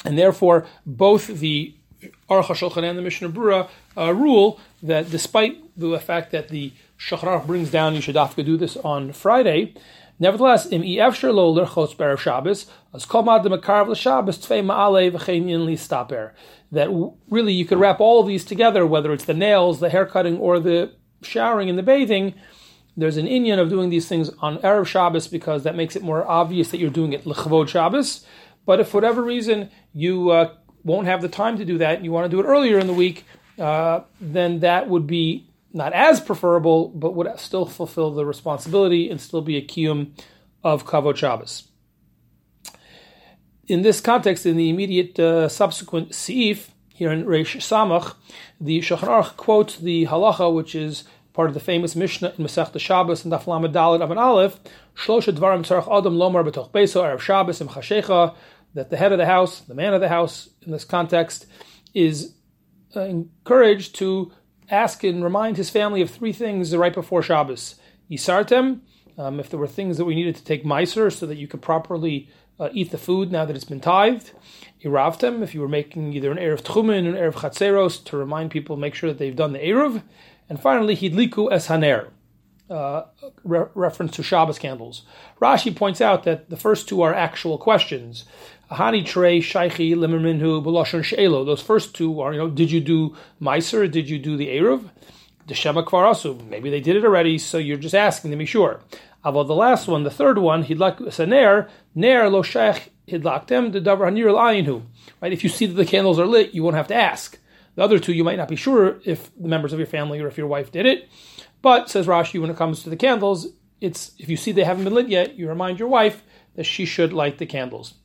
And 0.03 0.17
therefore, 0.17 0.67
both 0.85 1.27
the 1.27 1.75
Aruch 2.31 2.45
HaShulchan 2.45 2.83
and 2.83 2.97
the 2.97 3.01
Mishnah 3.01 3.29
Berurah 3.29 3.69
uh, 3.97 4.13
rule 4.13 4.59
that 4.81 5.11
despite 5.11 5.61
the 5.77 5.99
fact 5.99 6.31
that 6.31 6.49
the 6.49 6.71
Shulchan 6.97 7.27
Aruch 7.27 7.45
brings 7.45 7.69
down 7.69 7.93
you 7.93 8.01
should 8.01 8.15
have 8.15 8.35
to 8.35 8.43
do 8.43 8.57
this 8.57 8.77
on 8.77 9.11
Friday, 9.11 9.75
Nevertheless, 10.21 10.71
im 10.71 10.83
efsher 10.83 11.33
lo 11.33 11.51
lerchos 11.51 11.97
ber 11.97 12.15
Shabbos, 12.15 12.67
as 12.93 13.07
kol 13.07 13.23
mad 13.23 13.41
makarav 13.41 13.87
l'Shabbos 13.87 14.37
tvei 14.37 14.63
ma'ale 14.63 15.11
v'chein 15.11 15.65
li 15.65 15.75
staper. 15.75 16.35
That 16.71 16.89
really 17.27 17.53
you 17.53 17.65
could 17.65 17.79
wrap 17.79 17.99
all 17.99 18.21
of 18.21 18.27
these 18.27 18.45
together, 18.45 18.85
whether 18.85 19.11
it's 19.13 19.25
the 19.25 19.33
nails, 19.33 19.79
the 19.79 19.89
haircutting, 19.89 20.37
or 20.37 20.59
the 20.59 20.91
showering 21.23 21.69
and 21.71 21.77
the 21.77 21.83
bathing. 21.83 22.35
There's 22.95 23.17
an 23.17 23.25
inyan 23.25 23.57
of 23.57 23.69
doing 23.69 23.89
these 23.89 24.07
things 24.07 24.29
on 24.41 24.59
erev 24.59 24.85
Shabbos 24.85 25.27
because 25.27 25.63
that 25.63 25.75
makes 25.75 25.95
it 25.95 26.03
more 26.03 26.23
obvious 26.27 26.69
that 26.69 26.77
you're 26.77 26.91
doing 26.91 27.13
it 27.13 27.25
l'chavod 27.25 27.67
Shabbos. 27.67 28.23
But 28.67 28.79
if 28.79 28.89
for 28.89 28.97
whatever 28.97 29.23
reason 29.23 29.71
you 29.91 30.29
uh, 30.29 30.53
won't 30.83 31.07
have 31.07 31.21
the 31.21 31.29
time 31.29 31.57
to 31.57 31.65
do 31.65 31.77
that, 31.79 31.97
and 31.97 32.05
you 32.05 32.11
want 32.11 32.29
to 32.29 32.29
do 32.29 32.39
it 32.39 32.45
earlier 32.45 32.79
in 32.79 32.87
the 32.87 32.93
week, 32.93 33.25
uh, 33.59 34.01
then 34.19 34.59
that 34.59 34.89
would 34.89 35.07
be 35.07 35.47
not 35.73 35.93
as 35.93 36.19
preferable, 36.19 36.89
but 36.89 37.15
would 37.15 37.27
still 37.39 37.65
fulfill 37.65 38.11
the 38.11 38.25
responsibility 38.25 39.09
and 39.09 39.21
still 39.21 39.41
be 39.41 39.57
a 39.57 39.61
kiyum 39.61 40.11
of 40.63 40.85
kavod 40.85 41.15
Shabbos. 41.15 41.67
In 43.67 43.83
this 43.83 44.01
context, 44.01 44.45
in 44.45 44.57
the 44.57 44.69
immediate 44.69 45.17
uh, 45.19 45.47
subsequent 45.47 46.09
seif 46.09 46.69
here 46.93 47.11
in 47.11 47.25
Reish 47.25 47.55
Samach, 47.57 48.15
the 48.59 48.79
Shulchan 48.79 49.07
Aruch 49.07 49.37
quotes 49.37 49.77
the 49.77 50.07
halacha, 50.07 50.53
which 50.53 50.75
is 50.75 51.05
part 51.33 51.47
of 51.47 51.53
the 51.53 51.59
famous 51.59 51.95
Mishnah 51.95 52.33
in 52.37 52.43
Masech 52.45 52.77
Shabbos 52.79 53.23
and 53.23 53.31
Daf 53.31 53.47
Lamed 53.47 53.73
Dalet 53.73 54.05
Avan 54.05 54.17
Aleph, 54.17 54.59
Shlosha 54.95 55.33
Dvarim 55.33 55.63
Tzarech 55.65 55.97
Adam 55.97 56.15
Lomar 56.15 56.45
B'toch 56.45 56.71
Beso 56.71 57.01
Erev 57.01 57.21
Shabbos 57.21 57.61
Im 57.61 57.69
Chashecha, 57.69 58.35
that 58.73 58.89
the 58.89 58.97
head 58.97 59.11
of 59.11 59.17
the 59.17 59.25
house, 59.25 59.61
the 59.61 59.75
man 59.75 59.93
of 59.93 60.01
the 60.01 60.09
house, 60.09 60.49
in 60.61 60.71
this 60.71 60.85
context, 60.85 61.45
is 61.93 62.35
uh, 62.95 63.01
encouraged 63.01 63.95
to 63.95 64.31
ask 64.69 65.03
and 65.03 65.23
remind 65.23 65.57
his 65.57 65.69
family 65.69 66.01
of 66.01 66.09
three 66.09 66.33
things 66.33 66.75
right 66.75 66.93
before 66.93 67.21
Shabbos. 67.21 67.75
Yisartem, 68.09 68.79
um, 69.17 69.39
if 69.39 69.49
there 69.49 69.59
were 69.59 69.67
things 69.67 69.97
that 69.97 70.05
we 70.05 70.15
needed 70.15 70.35
to 70.35 70.43
take 70.43 70.63
meiser 70.63 71.11
so 71.11 71.25
that 71.25 71.37
you 71.37 71.47
could 71.47 71.61
properly 71.61 72.29
uh, 72.59 72.69
eat 72.73 72.91
the 72.91 72.97
food 72.97 73.31
now 73.31 73.43
that 73.43 73.55
it's 73.55 73.65
been 73.65 73.81
tithed. 73.81 74.31
Iravtem, 74.83 75.41
if 75.41 75.53
you 75.53 75.61
were 75.61 75.67
making 75.67 76.13
either 76.13 76.31
an 76.31 76.37
Eruv 76.37 76.61
Techumin 76.61 77.05
or 77.05 77.15
an 77.15 77.31
Erev 77.31 77.33
Chatzeros 77.33 78.03
to 78.05 78.17
remind 78.17 78.51
people, 78.51 78.77
make 78.77 78.95
sure 78.95 79.09
that 79.09 79.17
they've 79.17 79.35
done 79.35 79.53
the 79.53 79.59
Erev. 79.59 80.03
And 80.47 80.61
finally, 80.61 80.95
Hidliku 80.95 81.51
Es 81.51 81.67
Haner, 81.67 82.09
uh, 82.69 83.03
re- 83.43 83.67
reference 83.73 84.11
to 84.13 84.23
Shabbos 84.23 84.59
candles. 84.59 85.03
Rashi 85.41 85.75
points 85.75 86.01
out 86.01 86.23
that 86.23 86.49
the 86.49 86.57
first 86.57 86.87
two 86.87 87.01
are 87.01 87.13
actual 87.13 87.57
questions. 87.57 88.25
Hani 88.71 89.05
Trey 89.05 89.39
Shaichi 89.39 89.93
Limerminhu 89.95 90.63
Belashon 90.63 91.03
Shelo. 91.03 91.45
Those 91.45 91.61
first 91.61 91.93
two 91.93 92.21
are, 92.21 92.31
you 92.31 92.39
know, 92.39 92.49
did 92.49 92.71
you 92.71 92.79
do 92.79 93.17
Meiser? 93.41 93.91
Did 93.91 94.09
you 94.09 94.17
do 94.17 94.37
the 94.37 94.47
Eruv? 94.47 94.89
The 95.47 95.53
Shema 95.53 95.83
Kvarasu. 95.83 96.47
Maybe 96.47 96.69
they 96.69 96.79
did 96.79 96.95
it 96.95 97.03
already, 97.03 97.37
so 97.37 97.57
you're 97.57 97.75
just 97.75 97.93
asking 97.93 98.31
to 98.31 98.37
be 98.37 98.45
sure. 98.45 98.79
About 99.25 99.47
the 99.47 99.55
last 99.55 99.89
one, 99.89 100.03
the 100.03 100.09
third 100.09 100.37
one, 100.37 100.63
Hidlak 100.63 101.11
Saner, 101.11 101.67
Ner 101.95 102.29
Lo 102.29 102.41
Shaich 102.43 102.87
Hidlaktem, 103.09 103.73
the 103.73 103.81
Davar 103.81 104.09
Hanir 104.09 104.27
Ayinhu. 104.27 104.83
Right? 105.21 105.33
If 105.33 105.43
you 105.43 105.49
see 105.49 105.65
that 105.65 105.73
the 105.73 105.85
candles 105.85 106.17
are 106.17 106.25
lit, 106.25 106.53
you 106.53 106.63
won't 106.63 106.77
have 106.77 106.87
to 106.87 106.95
ask. 106.95 107.37
The 107.75 107.83
other 107.83 107.99
two, 107.99 108.13
you 108.13 108.23
might 108.23 108.37
not 108.37 108.47
be 108.47 108.55
sure 108.55 109.01
if 109.03 109.35
the 109.35 109.49
members 109.49 109.73
of 109.73 109.79
your 109.79 109.87
family 109.87 110.21
or 110.21 110.27
if 110.27 110.37
your 110.37 110.47
wife 110.47 110.71
did 110.71 110.85
it. 110.85 111.09
But, 111.61 111.89
says 111.89 112.07
Rashi, 112.07 112.39
when 112.39 112.49
it 112.49 112.57
comes 112.57 112.83
to 112.83 112.89
the 112.89 112.95
candles, 112.95 113.47
it's 113.81 114.13
if 114.17 114.29
you 114.29 114.37
see 114.37 114.53
they 114.53 114.63
haven't 114.63 114.85
been 114.85 114.93
lit 114.93 115.09
yet, 115.09 115.35
you 115.35 115.49
remind 115.49 115.77
your 115.77 115.89
wife 115.89 116.23
that 116.55 116.65
she 116.65 116.85
should 116.85 117.11
light 117.11 117.37
the 117.37 117.45
candles. 117.45 117.95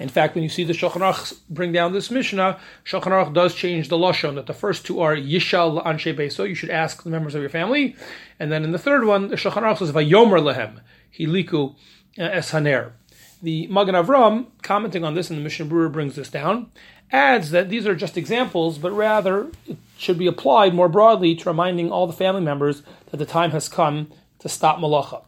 In 0.00 0.08
fact, 0.08 0.34
when 0.34 0.42
you 0.42 0.50
see 0.50 0.64
the 0.64 0.72
Shulchan 0.72 1.00
Aruch 1.00 1.38
bring 1.48 1.70
down 1.70 1.92
this 1.92 2.10
Mishnah, 2.10 2.58
Shulchan 2.84 3.12
Aruch 3.12 3.32
does 3.32 3.54
change 3.54 3.88
the 3.88 3.96
lashon 3.96 4.34
that 4.34 4.46
the 4.46 4.54
first 4.54 4.84
two 4.84 5.00
are 5.00 5.14
Yishal 5.14 5.84
Anshe 5.86 6.16
Beso. 6.16 6.48
You 6.48 6.56
should 6.56 6.70
ask 6.70 7.04
the 7.04 7.10
members 7.10 7.34
of 7.34 7.40
your 7.40 7.50
family, 7.50 7.94
and 8.40 8.50
then 8.50 8.64
in 8.64 8.72
the 8.72 8.78
third 8.78 9.04
one, 9.04 9.28
the 9.28 9.36
Shulchan 9.36 9.62
Aruch 9.62 9.78
says 9.78 9.92
Vayomer 9.92 10.42
Lehem 10.42 10.80
Hiliku 11.16 11.76
eh, 12.18 12.24
Es 12.24 12.50
Haner. 12.50 12.92
The 13.40 13.66
Magen 13.68 13.94
Avram, 13.94 14.46
commenting 14.62 15.04
on 15.04 15.14
this, 15.14 15.30
and 15.30 15.38
the 15.38 15.42
Mishnah 15.42 15.66
Berurah 15.66 15.92
brings 15.92 16.16
this 16.16 16.30
down, 16.30 16.72
adds 17.12 17.50
that 17.50 17.68
these 17.68 17.86
are 17.86 17.94
just 17.94 18.16
examples, 18.16 18.78
but 18.78 18.90
rather 18.90 19.48
it 19.68 19.76
should 19.96 20.18
be 20.18 20.26
applied 20.26 20.74
more 20.74 20.88
broadly 20.88 21.36
to 21.36 21.48
reminding 21.48 21.92
all 21.92 22.06
the 22.06 22.12
family 22.12 22.40
members 22.40 22.82
that 23.10 23.18
the 23.18 23.26
time 23.26 23.52
has 23.52 23.68
come 23.68 24.10
to 24.40 24.48
stop 24.48 24.78
malacha. 24.78 25.22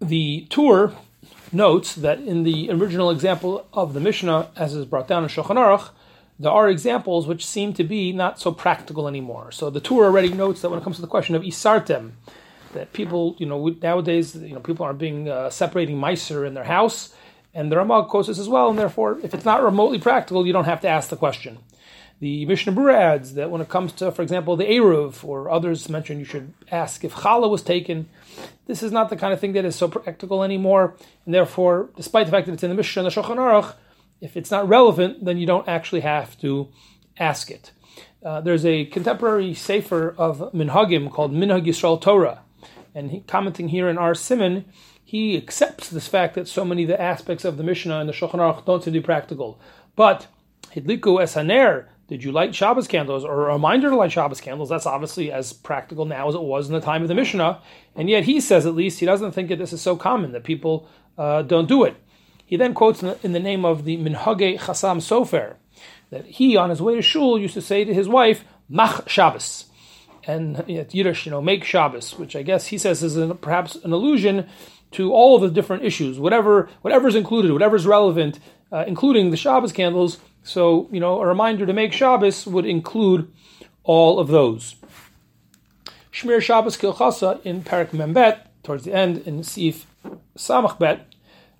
The 0.00 0.46
Tur 0.50 0.92
notes 1.52 1.94
that 1.94 2.20
in 2.20 2.42
the 2.42 2.70
original 2.70 3.10
example 3.10 3.66
of 3.72 3.94
the 3.94 4.00
Mishnah, 4.00 4.50
as 4.56 4.74
is 4.74 4.84
brought 4.84 5.08
down 5.08 5.22
in 5.22 5.28
Shulchan 5.28 5.56
Aruch, 5.56 5.90
there 6.38 6.52
are 6.52 6.68
examples 6.68 7.26
which 7.26 7.44
seem 7.44 7.72
to 7.74 7.84
be 7.84 8.12
not 8.12 8.38
so 8.38 8.52
practical 8.52 9.08
anymore. 9.08 9.50
So 9.50 9.70
the 9.70 9.80
Tur 9.80 10.04
already 10.04 10.32
notes 10.32 10.60
that 10.62 10.70
when 10.70 10.78
it 10.78 10.82
comes 10.84 10.96
to 10.96 11.02
the 11.02 11.08
question 11.08 11.34
of 11.34 11.42
isartem, 11.42 12.12
that 12.74 12.92
people, 12.92 13.34
you 13.38 13.46
know, 13.46 13.74
nowadays, 13.82 14.36
you 14.36 14.54
know, 14.54 14.60
people 14.60 14.84
aren't 14.84 14.98
being 14.98 15.28
uh, 15.28 15.50
separating 15.50 15.96
meiser 15.96 16.46
in 16.46 16.54
their 16.54 16.64
house, 16.64 17.14
and 17.54 17.72
the 17.72 17.76
Ramah 17.76 18.06
quotes 18.06 18.28
this 18.28 18.38
as 18.38 18.48
well, 18.48 18.70
and 18.70 18.78
therefore, 18.78 19.18
if 19.22 19.34
it's 19.34 19.44
not 19.44 19.62
remotely 19.62 19.98
practical, 19.98 20.46
you 20.46 20.52
don't 20.52 20.64
have 20.64 20.80
to 20.82 20.88
ask 20.88 21.08
the 21.08 21.16
question. 21.16 21.58
The 22.20 22.46
Mishnah 22.46 22.72
Berurah 22.72 22.94
adds 22.94 23.34
that 23.34 23.50
when 23.50 23.60
it 23.60 23.68
comes 23.68 23.92
to, 23.94 24.10
for 24.10 24.22
example, 24.22 24.56
the 24.56 24.64
Eruv, 24.64 25.22
or 25.22 25.50
others 25.50 25.88
mentioned, 25.88 26.18
you 26.18 26.24
should 26.24 26.52
ask 26.70 27.04
if 27.04 27.14
Challah 27.14 27.48
was 27.48 27.62
taken. 27.62 28.08
This 28.66 28.82
is 28.82 28.90
not 28.90 29.08
the 29.08 29.16
kind 29.16 29.32
of 29.32 29.38
thing 29.38 29.52
that 29.52 29.64
is 29.64 29.76
so 29.76 29.86
practical 29.86 30.42
anymore, 30.42 30.96
and 31.24 31.32
therefore, 31.32 31.90
despite 31.96 32.26
the 32.26 32.32
fact 32.32 32.46
that 32.46 32.54
it's 32.54 32.64
in 32.64 32.70
the 32.70 32.74
Mishnah 32.74 33.04
and 33.04 33.12
the 33.12 33.14
Shulchan 33.14 33.36
Aruch, 33.36 33.74
if 34.20 34.36
it's 34.36 34.50
not 34.50 34.68
relevant, 34.68 35.24
then 35.24 35.38
you 35.38 35.46
don't 35.46 35.68
actually 35.68 36.00
have 36.00 36.36
to 36.40 36.68
ask 37.18 37.52
it. 37.52 37.70
Uh, 38.24 38.40
there's 38.40 38.66
a 38.66 38.86
contemporary 38.86 39.54
sefer 39.54 40.12
of 40.18 40.52
Minhagim 40.52 41.12
called 41.12 41.32
Minhag 41.32 41.66
Yisrael 41.66 42.00
Torah, 42.00 42.40
and 42.96 43.12
he, 43.12 43.20
commenting 43.20 43.68
here 43.68 43.88
in 43.88 43.96
our 43.96 44.16
Simon, 44.16 44.64
he 45.04 45.36
accepts 45.36 45.88
this 45.88 46.08
fact 46.08 46.34
that 46.34 46.48
so 46.48 46.64
many 46.64 46.82
of 46.82 46.88
the 46.88 47.00
aspects 47.00 47.44
of 47.44 47.56
the 47.56 47.62
Mishnah 47.62 48.00
and 48.00 48.08
the 48.08 48.12
Shulchan 48.12 48.40
Aruch 48.40 48.66
don't 48.66 48.82
seem 48.82 48.92
to 48.92 49.00
be 49.00 49.04
practical. 49.04 49.60
But 49.94 50.26
Hidliku 50.74 51.22
Esaner, 51.22 51.86
did 52.08 52.24
you 52.24 52.32
light 52.32 52.54
Shabbos 52.54 52.88
candles 52.88 53.22
or 53.22 53.48
a 53.48 53.52
reminder 53.52 53.90
to 53.90 53.96
light 53.96 54.12
Shabbos 54.12 54.40
candles? 54.40 54.70
That's 54.70 54.86
obviously 54.86 55.30
as 55.30 55.52
practical 55.52 56.06
now 56.06 56.26
as 56.28 56.34
it 56.34 56.42
was 56.42 56.66
in 56.66 56.74
the 56.74 56.80
time 56.80 57.02
of 57.02 57.08
the 57.08 57.14
Mishnah. 57.14 57.60
And 57.94 58.08
yet 58.08 58.24
he 58.24 58.40
says, 58.40 58.64
at 58.64 58.74
least, 58.74 59.00
he 59.00 59.06
doesn't 59.06 59.32
think 59.32 59.50
that 59.50 59.58
this 59.58 59.74
is 59.74 59.82
so 59.82 59.94
common 59.94 60.32
that 60.32 60.42
people 60.42 60.88
uh, 61.18 61.42
don't 61.42 61.68
do 61.68 61.84
it. 61.84 61.96
He 62.46 62.56
then 62.56 62.72
quotes 62.72 63.02
in 63.02 63.08
the, 63.08 63.18
in 63.22 63.32
the, 63.32 63.40
name 63.40 63.66
of 63.66 63.84
the 63.84 63.98
Minhage 63.98 64.58
Chasam 64.58 65.02
Sofer, 65.02 65.56
that 66.08 66.24
he, 66.24 66.56
on 66.56 66.70
his 66.70 66.80
way 66.80 66.94
to 66.94 67.02
shul, 67.02 67.38
used 67.38 67.52
to 67.54 67.60
say 67.60 67.84
to 67.84 67.92
his 67.92 68.08
wife, 68.08 68.42
Mach 68.70 69.06
Shabbos. 69.06 69.66
And 70.26 70.58
at 70.70 70.94
Yiddish, 70.94 71.26
you 71.26 71.30
know, 71.30 71.42
make 71.42 71.62
Shabbos, 71.62 72.18
which 72.18 72.34
I 72.34 72.42
guess 72.42 72.68
he 72.68 72.78
says 72.78 73.02
is 73.02 73.16
an, 73.16 73.36
perhaps 73.36 73.74
an 73.76 73.92
allusion 73.92 74.48
to 74.92 75.12
all 75.12 75.36
of 75.36 75.42
the 75.42 75.50
different 75.50 75.84
issues, 75.84 76.18
whatever 76.18 76.70
whatever's 76.80 77.14
included, 77.14 77.52
whatever's 77.52 77.86
relevant, 77.86 78.38
uh, 78.72 78.84
including 78.86 79.30
the 79.30 79.36
Shabbos 79.36 79.72
candles. 79.72 80.18
So, 80.48 80.88
you 80.90 80.98
know, 80.98 81.20
a 81.20 81.26
reminder 81.26 81.66
to 81.66 81.74
make 81.74 81.92
Shabbos 81.92 82.46
would 82.46 82.64
include 82.64 83.30
all 83.84 84.18
of 84.18 84.28
those. 84.28 84.76
Shemiras 86.10 86.40
Shabbos 86.40 86.78
Kehilchasa 86.78 87.44
in 87.44 87.62
Parak 87.62 87.90
Membet, 87.90 88.40
towards 88.62 88.84
the 88.84 88.94
end 88.94 89.18
in 89.26 89.42
Sif 89.42 89.86
Samachbet, 90.38 91.00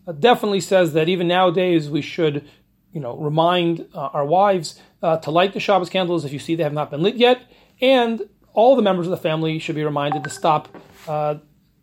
uh, 0.06 0.12
definitely 0.12 0.62
says 0.62 0.94
that 0.94 1.06
even 1.06 1.28
nowadays 1.28 1.90
we 1.90 2.00
should, 2.00 2.48
you 2.94 3.00
know, 3.00 3.14
remind 3.18 3.86
uh, 3.92 4.08
our 4.14 4.24
wives 4.24 4.80
uh, 5.02 5.18
to 5.18 5.30
light 5.30 5.52
the 5.52 5.60
Shabbos 5.60 5.90
candles 5.90 6.24
if 6.24 6.32
you 6.32 6.38
see 6.38 6.54
they 6.54 6.62
have 6.62 6.72
not 6.72 6.90
been 6.90 7.02
lit 7.02 7.16
yet, 7.16 7.42
and 7.82 8.22
all 8.54 8.74
the 8.74 8.80
members 8.80 9.06
of 9.06 9.10
the 9.10 9.18
family 9.18 9.58
should 9.58 9.76
be 9.76 9.84
reminded 9.84 10.24
to 10.24 10.30
stop 10.30 10.66
uh, 11.06 11.34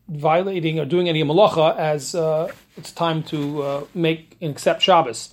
violating 0.09 0.79
or 0.79 0.85
doing 0.85 1.07
any 1.07 1.23
malacha 1.23 1.77
as 1.77 2.15
uh, 2.15 2.51
it's 2.77 2.91
time 2.91 3.21
to 3.21 3.61
uh, 3.61 3.83
make 3.93 4.37
and 4.41 4.49
accept 4.49 4.81
Shabbos. 4.81 5.31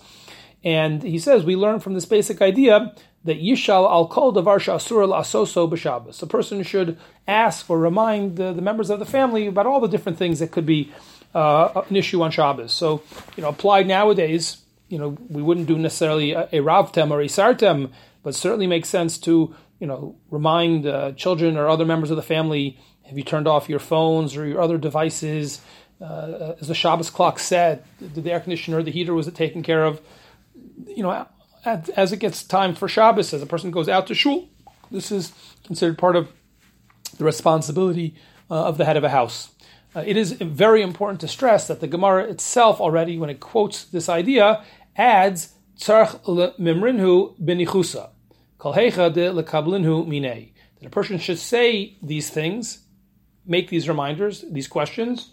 And 0.64 1.02
he 1.02 1.18
says 1.18 1.44
we 1.44 1.56
learn 1.56 1.80
from 1.80 1.94
this 1.94 2.04
basic 2.04 2.40
idea 2.40 2.94
that 3.24 3.40
yishal 3.40 3.90
al 3.90 4.08
kol 4.08 4.32
davar 4.32 4.58
shasur 4.58 5.02
al 5.02 5.20
asoso. 5.20 6.22
A 6.22 6.26
person 6.26 6.62
should 6.62 6.98
ask 7.26 7.68
or 7.68 7.78
remind 7.78 8.36
the, 8.36 8.52
the, 8.52 8.62
members 8.62 8.90
of 8.90 8.98
the 8.98 9.06
family 9.06 9.46
about 9.46 9.66
all 9.66 9.80
the 9.80 9.88
different 9.88 10.18
things 10.18 10.38
that 10.38 10.50
could 10.50 10.66
be 10.66 10.92
uh, 11.34 11.82
an 11.88 11.96
issue 11.96 12.22
on 12.22 12.30
Shabbos. 12.30 12.72
So, 12.72 13.02
you 13.36 13.42
know, 13.42 13.48
applied 13.48 13.86
nowadays, 13.86 14.58
you 14.88 14.98
know, 14.98 15.16
we 15.28 15.42
wouldn't 15.42 15.66
do 15.66 15.78
necessarily 15.78 16.32
a, 16.32 16.42
a 16.52 16.60
ravtem 16.60 17.10
or 17.10 17.20
a 17.20 17.28
sartem, 17.28 17.92
but 18.22 18.34
certainly 18.34 18.66
makes 18.66 18.88
sense 18.88 19.18
to, 19.18 19.54
you 19.80 19.86
know, 19.86 20.16
remind 20.30 20.86
uh, 20.86 21.12
children 21.12 21.56
or 21.56 21.68
other 21.68 21.84
members 21.84 22.10
of 22.10 22.16
the 22.16 22.22
family 22.22 22.78
have 23.12 23.18
you 23.18 23.24
turned 23.24 23.48
off 23.48 23.68
your 23.68 23.78
phones 23.78 24.36
or 24.36 24.46
your 24.46 24.60
other 24.60 24.78
devices? 24.78 25.60
Uh, 26.00 26.54
is 26.58 26.68
the 26.68 26.74
Shabbos 26.74 27.10
clock 27.10 27.38
set? 27.38 27.84
Did 27.98 28.24
the 28.24 28.32
air 28.32 28.40
conditioner 28.40 28.78
or 28.78 28.82
the 28.82 28.90
heater 28.90 29.12
was 29.12 29.28
it 29.28 29.34
taken 29.34 29.62
care 29.62 29.84
of? 29.84 30.00
You 30.86 31.02
know, 31.02 31.26
as 31.64 32.12
it 32.12 32.18
gets 32.18 32.42
time 32.42 32.74
for 32.74 32.88
Shabbos, 32.88 33.32
as 33.32 33.42
a 33.42 33.46
person 33.46 33.70
goes 33.70 33.88
out 33.88 34.06
to 34.08 34.14
shul, 34.14 34.48
this 34.90 35.12
is 35.12 35.32
considered 35.64 35.98
part 35.98 36.16
of 36.16 36.28
the 37.18 37.24
responsibility 37.24 38.14
uh, 38.50 38.64
of 38.64 38.78
the 38.78 38.84
head 38.84 38.96
of 38.96 39.04
a 39.04 39.10
house. 39.10 39.50
Uh, 39.94 40.02
it 40.06 40.16
is 40.16 40.32
very 40.32 40.82
important 40.82 41.20
to 41.20 41.28
stress 41.28 41.68
that 41.68 41.80
the 41.80 41.86
Gemara 41.86 42.24
itself 42.24 42.80
already, 42.80 43.18
when 43.18 43.30
it 43.30 43.40
quotes 43.40 43.84
this 43.84 44.08
idea, 44.08 44.64
adds 44.96 45.54
tzarch 45.78 46.22
mimrinhu 46.58 47.38
benichusa, 47.40 48.10
kalhecha 48.58 49.12
de 49.12 49.28
lekablinhu 49.30 50.06
minei. 50.06 50.52
That 50.78 50.86
a 50.86 50.90
person 50.90 51.18
should 51.18 51.38
say 51.38 51.96
these 52.02 52.30
things 52.30 52.86
make 53.44 53.68
these 53.68 53.88
reminders, 53.88 54.44
these 54.50 54.68
questions, 54.68 55.32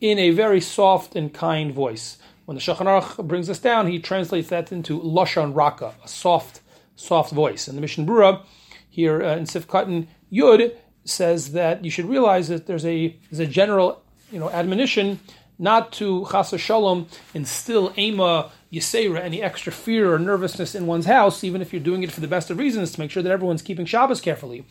in 0.00 0.18
a 0.18 0.30
very 0.30 0.60
soft 0.60 1.14
and 1.14 1.32
kind 1.32 1.72
voice. 1.72 2.18
When 2.46 2.54
the 2.54 2.60
Shulchan 2.60 2.86
Aruch 2.86 3.26
brings 3.26 3.48
this 3.48 3.58
down, 3.58 3.88
he 3.88 3.98
translates 3.98 4.48
that 4.48 4.70
into 4.72 5.00
lashon 5.00 5.54
raka, 5.54 5.94
a 6.02 6.08
soft, 6.08 6.60
soft 6.94 7.32
voice. 7.32 7.66
And 7.66 7.76
the 7.76 7.80
Mishnah 7.80 8.04
Berurah 8.04 8.42
here 8.88 9.22
uh, 9.22 9.36
in 9.36 9.44
Sifkatan 9.44 10.06
Yud 10.32 10.74
says 11.04 11.52
that 11.52 11.84
you 11.84 11.90
should 11.90 12.08
realize 12.08 12.48
that 12.48 12.66
there's 12.66 12.86
a 12.86 13.16
there's 13.30 13.40
a 13.40 13.46
general 13.46 14.02
you 14.30 14.38
know 14.38 14.50
admonition 14.50 15.20
not 15.58 15.92
to 15.92 16.26
chas 16.30 16.54
shalom 16.60 17.06
instill 17.34 17.92
ema 17.96 18.50
yisera 18.72 19.20
any 19.20 19.42
extra 19.42 19.72
fear 19.72 20.12
or 20.12 20.18
nervousness 20.18 20.74
in 20.74 20.86
one's 20.86 21.06
house, 21.06 21.42
even 21.42 21.60
if 21.60 21.72
you're 21.72 21.82
doing 21.82 22.02
it 22.02 22.12
for 22.12 22.20
the 22.20 22.28
best 22.28 22.50
of 22.50 22.58
reasons 22.58 22.92
to 22.92 23.00
make 23.00 23.10
sure 23.10 23.22
that 23.22 23.32
everyone's 23.32 23.62
keeping 23.62 23.86
Shabbos 23.86 24.20
carefully. 24.20 24.64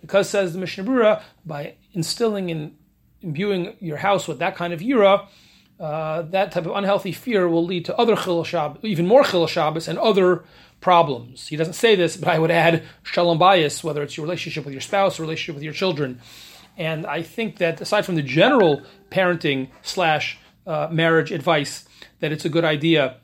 Because 0.00 0.28
says 0.28 0.52
the 0.52 0.58
Mishnah 0.58 0.84
Berurah, 0.84 1.22
by 1.44 1.74
instilling 1.92 2.50
and 2.50 2.76
imbuing 3.22 3.76
your 3.80 3.96
house 3.96 4.28
with 4.28 4.38
that 4.38 4.54
kind 4.54 4.72
of 4.72 4.80
yira, 4.80 5.26
uh, 5.78 6.22
that 6.22 6.52
type 6.52 6.66
of 6.66 6.72
unhealthy 6.74 7.12
fear 7.12 7.48
will 7.48 7.64
lead 7.64 7.84
to 7.84 7.96
other 7.96 8.16
chil 8.16 8.44
Shabbos, 8.44 8.82
even 8.82 9.06
more 9.06 9.24
chil 9.24 9.46
Shabbos, 9.46 9.88
and 9.88 9.98
other 9.98 10.44
problems. 10.80 11.48
He 11.48 11.56
doesn't 11.56 11.74
say 11.74 11.94
this, 11.94 12.16
but 12.16 12.28
I 12.28 12.38
would 12.38 12.50
add 12.50 12.82
shalom 13.02 13.38
bayis, 13.38 13.84
whether 13.84 14.02
it's 14.02 14.16
your 14.16 14.24
relationship 14.24 14.64
with 14.64 14.72
your 14.72 14.80
spouse, 14.80 15.18
or 15.18 15.22
relationship 15.22 15.54
with 15.54 15.64
your 15.64 15.72
children. 15.72 16.20
And 16.76 17.06
I 17.06 17.22
think 17.22 17.58
that 17.58 17.80
aside 17.80 18.04
from 18.04 18.16
the 18.16 18.22
general 18.22 18.82
parenting 19.10 19.68
slash 19.82 20.38
uh, 20.66 20.88
marriage 20.90 21.32
advice, 21.32 21.86
that 22.20 22.32
it's 22.32 22.44
a 22.44 22.48
good 22.50 22.64
idea 22.64 23.16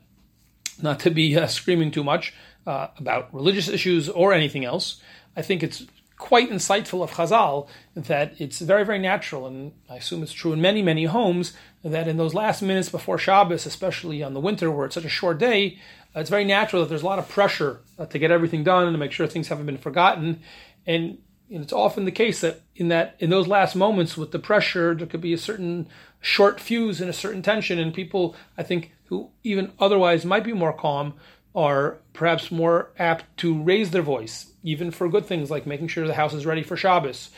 not 0.81 0.99
to 1.01 1.11
be 1.11 1.37
uh, 1.37 1.47
screaming 1.47 1.91
too 1.91 2.03
much 2.03 2.33
uh, 2.65 2.87
about 2.97 3.33
religious 3.33 3.67
issues 3.67 4.09
or 4.09 4.33
anything 4.33 4.65
else. 4.65 5.01
I 5.35 5.41
think 5.41 5.63
it's 5.63 5.85
quite 6.17 6.49
insightful 6.49 7.03
of 7.03 7.11
Chazal 7.11 7.67
that 7.95 8.33
it's 8.39 8.59
very, 8.59 8.85
very 8.85 8.99
natural, 8.99 9.47
and 9.47 9.73
I 9.89 9.97
assume 9.97 10.23
it's 10.23 10.31
true 10.31 10.53
in 10.53 10.61
many, 10.61 10.81
many 10.81 11.05
homes, 11.05 11.53
that 11.83 12.07
in 12.07 12.17
those 12.17 12.33
last 12.33 12.61
minutes 12.61 12.89
before 12.89 13.17
Shabbos, 13.17 13.65
especially 13.65 14.23
on 14.23 14.33
the 14.33 14.39
winter 14.39 14.71
where 14.71 14.85
it's 14.85 14.95
such 14.95 15.05
a 15.05 15.09
short 15.09 15.37
day, 15.37 15.79
it's 16.15 16.29
very 16.29 16.45
natural 16.45 16.81
that 16.81 16.89
there's 16.89 17.01
a 17.01 17.07
lot 17.07 17.19
of 17.19 17.27
pressure 17.27 17.81
uh, 17.97 18.05
to 18.05 18.19
get 18.19 18.31
everything 18.31 18.63
done 18.63 18.85
and 18.85 18.93
to 18.93 18.99
make 18.99 19.11
sure 19.11 19.27
things 19.27 19.47
haven't 19.47 19.65
been 19.65 19.77
forgotten. 19.77 20.39
And, 20.85 21.17
and 21.49 21.63
it's 21.63 21.73
often 21.73 22.05
the 22.05 22.11
case 22.11 22.41
that 22.41 22.61
in 22.75 22.87
that 22.89 23.15
in 23.19 23.29
those 23.29 23.47
last 23.47 23.75
moments 23.75 24.15
with 24.15 24.31
the 24.31 24.39
pressure, 24.39 24.95
there 24.95 25.07
could 25.07 25.21
be 25.21 25.33
a 25.33 25.37
certain 25.37 25.87
short 26.21 26.59
fuse 26.59 27.01
and 27.01 27.09
a 27.09 27.13
certain 27.13 27.41
tension, 27.41 27.79
and 27.79 27.93
people, 27.93 28.35
I 28.57 28.63
think, 28.63 28.93
who 29.05 29.29
even 29.43 29.71
otherwise 29.79 30.23
might 30.25 30.43
be 30.43 30.53
more 30.53 30.73
calm, 30.73 31.15
are 31.55 31.97
perhaps 32.13 32.51
more 32.51 32.91
apt 32.97 33.25
to 33.37 33.61
raise 33.61 33.91
their 33.91 34.01
voice, 34.01 34.51
even 34.63 34.91
for 34.91 35.09
good 35.09 35.25
things 35.25 35.51
like 35.51 35.65
making 35.65 35.87
sure 35.87 36.07
the 36.07 36.13
house 36.13 36.33
is 36.33 36.45
ready 36.45 36.63
for 36.63 36.75
Shabbos. 36.75 37.29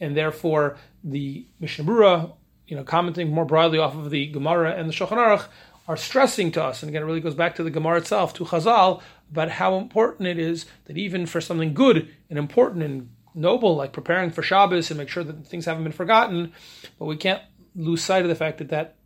And 0.00 0.16
therefore, 0.16 0.76
the 1.04 1.46
Mishnah 1.60 2.32
you 2.66 2.76
know, 2.76 2.84
commenting 2.84 3.30
more 3.30 3.44
broadly 3.44 3.78
off 3.78 3.96
of 3.96 4.10
the 4.10 4.26
Gemara 4.26 4.72
and 4.72 4.88
the 4.88 4.92
Shulchan 4.92 5.18
Aruch, 5.18 5.46
are 5.88 5.96
stressing 5.96 6.52
to 6.52 6.62
us, 6.62 6.82
and 6.82 6.88
again, 6.88 7.02
it 7.02 7.04
really 7.04 7.20
goes 7.20 7.34
back 7.34 7.56
to 7.56 7.64
the 7.64 7.70
Gemara 7.70 7.98
itself, 7.98 8.32
to 8.34 8.44
Chazal, 8.44 9.02
about 9.32 9.50
how 9.50 9.76
important 9.76 10.28
it 10.28 10.38
is 10.38 10.66
that 10.84 10.96
even 10.96 11.26
for 11.26 11.40
something 11.40 11.74
good 11.74 12.08
and 12.28 12.38
important 12.38 12.84
and 12.84 13.10
noble, 13.34 13.74
like 13.74 13.92
preparing 13.92 14.30
for 14.30 14.40
Shabbos 14.40 14.90
and 14.92 14.98
make 14.98 15.08
sure 15.08 15.24
that 15.24 15.48
things 15.48 15.64
haven't 15.64 15.82
been 15.82 15.92
forgotten, 15.92 16.52
but 16.96 17.06
we 17.06 17.16
can't 17.16 17.42
lose 17.74 18.04
sight 18.04 18.22
of 18.22 18.28
the 18.28 18.36
fact 18.36 18.58
that 18.58 18.68
that 18.68 18.98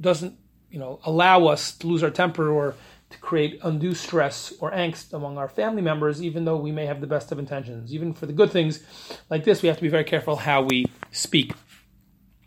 doesn't, 0.00 0.38
you 0.70 0.78
know, 0.78 1.00
allow 1.04 1.48
us 1.48 1.72
to 1.72 1.86
lose 1.86 2.02
our 2.02 2.10
temper 2.10 2.48
or 2.48 2.74
to 3.10 3.18
create 3.18 3.58
undue 3.62 3.94
stress 3.94 4.52
or 4.60 4.70
angst 4.72 5.12
among 5.12 5.38
our 5.38 5.48
family 5.48 5.82
members, 5.82 6.22
even 6.22 6.44
though 6.44 6.56
we 6.56 6.72
may 6.72 6.86
have 6.86 7.00
the 7.00 7.06
best 7.06 7.30
of 7.30 7.38
intentions. 7.38 7.94
Even 7.94 8.12
for 8.12 8.26
the 8.26 8.32
good 8.32 8.50
things 8.50 8.82
like 9.30 9.44
this, 9.44 9.62
we 9.62 9.68
have 9.68 9.76
to 9.76 9.82
be 9.82 9.88
very 9.88 10.04
careful 10.04 10.36
how 10.36 10.62
we 10.62 10.86
speak. 11.12 11.52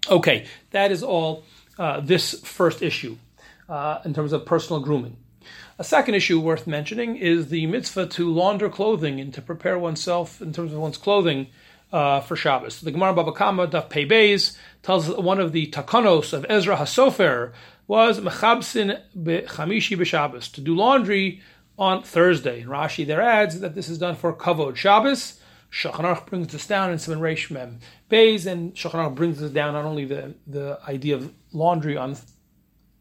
Okay, 0.09 0.47
that 0.71 0.91
is 0.91 1.03
all 1.03 1.43
uh, 1.77 2.01
this 2.01 2.39
first 2.41 2.81
issue 2.81 3.17
uh, 3.69 3.99
in 4.03 4.13
terms 4.13 4.33
of 4.33 4.45
personal 4.45 4.81
grooming. 4.81 5.17
A 5.77 5.83
second 5.83 6.15
issue 6.15 6.41
worth 6.41 6.67
mentioning 6.67 7.15
is 7.15 7.47
the 7.47 7.65
mitzvah 7.65 8.07
to 8.07 8.29
launder 8.29 8.69
clothing 8.69 9.21
and 9.21 9.33
to 9.33 9.41
prepare 9.41 9.79
oneself 9.79 10.41
in 10.41 10.51
terms 10.51 10.73
of 10.73 10.79
one's 10.79 10.97
clothing 10.97 11.47
uh, 11.93 12.19
for 12.19 12.35
Shabbos. 12.35 12.81
The 12.81 12.91
Gemara 12.91 13.13
Baba 13.13 13.31
Kama 13.31 13.67
Daf 13.67 13.89
Pei 13.89 14.05
Beis 14.05 14.57
tells 14.83 15.09
one 15.09 15.39
of 15.39 15.53
the 15.53 15.67
takanos 15.67 16.33
of 16.33 16.45
Ezra 16.49 16.75
Hasofer 16.75 17.53
was 17.89 18.19
mechabsin 18.19 19.01
bechamishi 19.17 19.98
b'Shabbos 19.98 20.51
to 20.53 20.62
do 20.62 20.75
laundry 20.75 21.41
on 21.75 22.03
Thursday. 22.03 22.62
And 22.62 22.69
Rashi 22.69 23.05
there 23.05 23.19
adds 23.19 23.62
that 23.62 23.74
this 23.74 23.89
is 23.89 23.98
done 23.98 24.15
for 24.15 24.31
kavod 24.31 24.75
Shabbos. 24.75 25.41
Shulchan 25.72 26.25
brings 26.27 26.50
this 26.50 26.67
down 26.67 26.91
in 26.91 27.00
Simon 27.00 27.19
Reish 27.19 27.50
Mem 27.50 27.79
Beis, 28.10 28.46
and 28.46 28.75
Shulchan 28.75 29.15
brings 29.15 29.39
this 29.39 29.50
down 29.50 29.74
not 29.74 29.86
only 29.86 30.05
the, 30.05 30.36
the 30.46 30.79
idea 30.88 31.15
of 31.15 31.34
laundry 31.51 31.98
on 31.98 32.15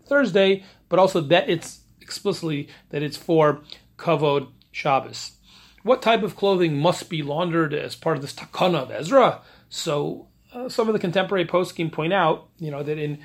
Thursday, 0.07 0.65
but 0.89 0.99
also 0.99 1.21
that 1.21 1.51
it's 1.51 1.81
explicitly 2.01 2.69
that 2.89 3.03
it's 3.03 3.17
for 3.17 3.61
kavod 3.99 4.49
Shabbos. 4.73 5.33
What 5.83 6.01
type 6.01 6.23
of 6.23 6.35
clothing 6.35 6.79
must 6.79 7.11
be 7.11 7.23
laundered 7.23 7.75
as 7.75 7.95
part 7.95 8.17
of 8.17 8.23
this 8.23 8.33
takana 8.33 8.85
of 8.85 8.91
Ezra? 8.91 9.43
So 9.69 10.29
uh, 10.55 10.71
some 10.71 10.89
of 10.89 10.95
the 10.95 10.99
contemporary 10.99 11.45
poskim 11.45 11.93
point 11.93 12.15
out, 12.15 12.49
you 12.59 12.71
know, 12.71 12.83
that 12.83 12.97
in 12.97 13.19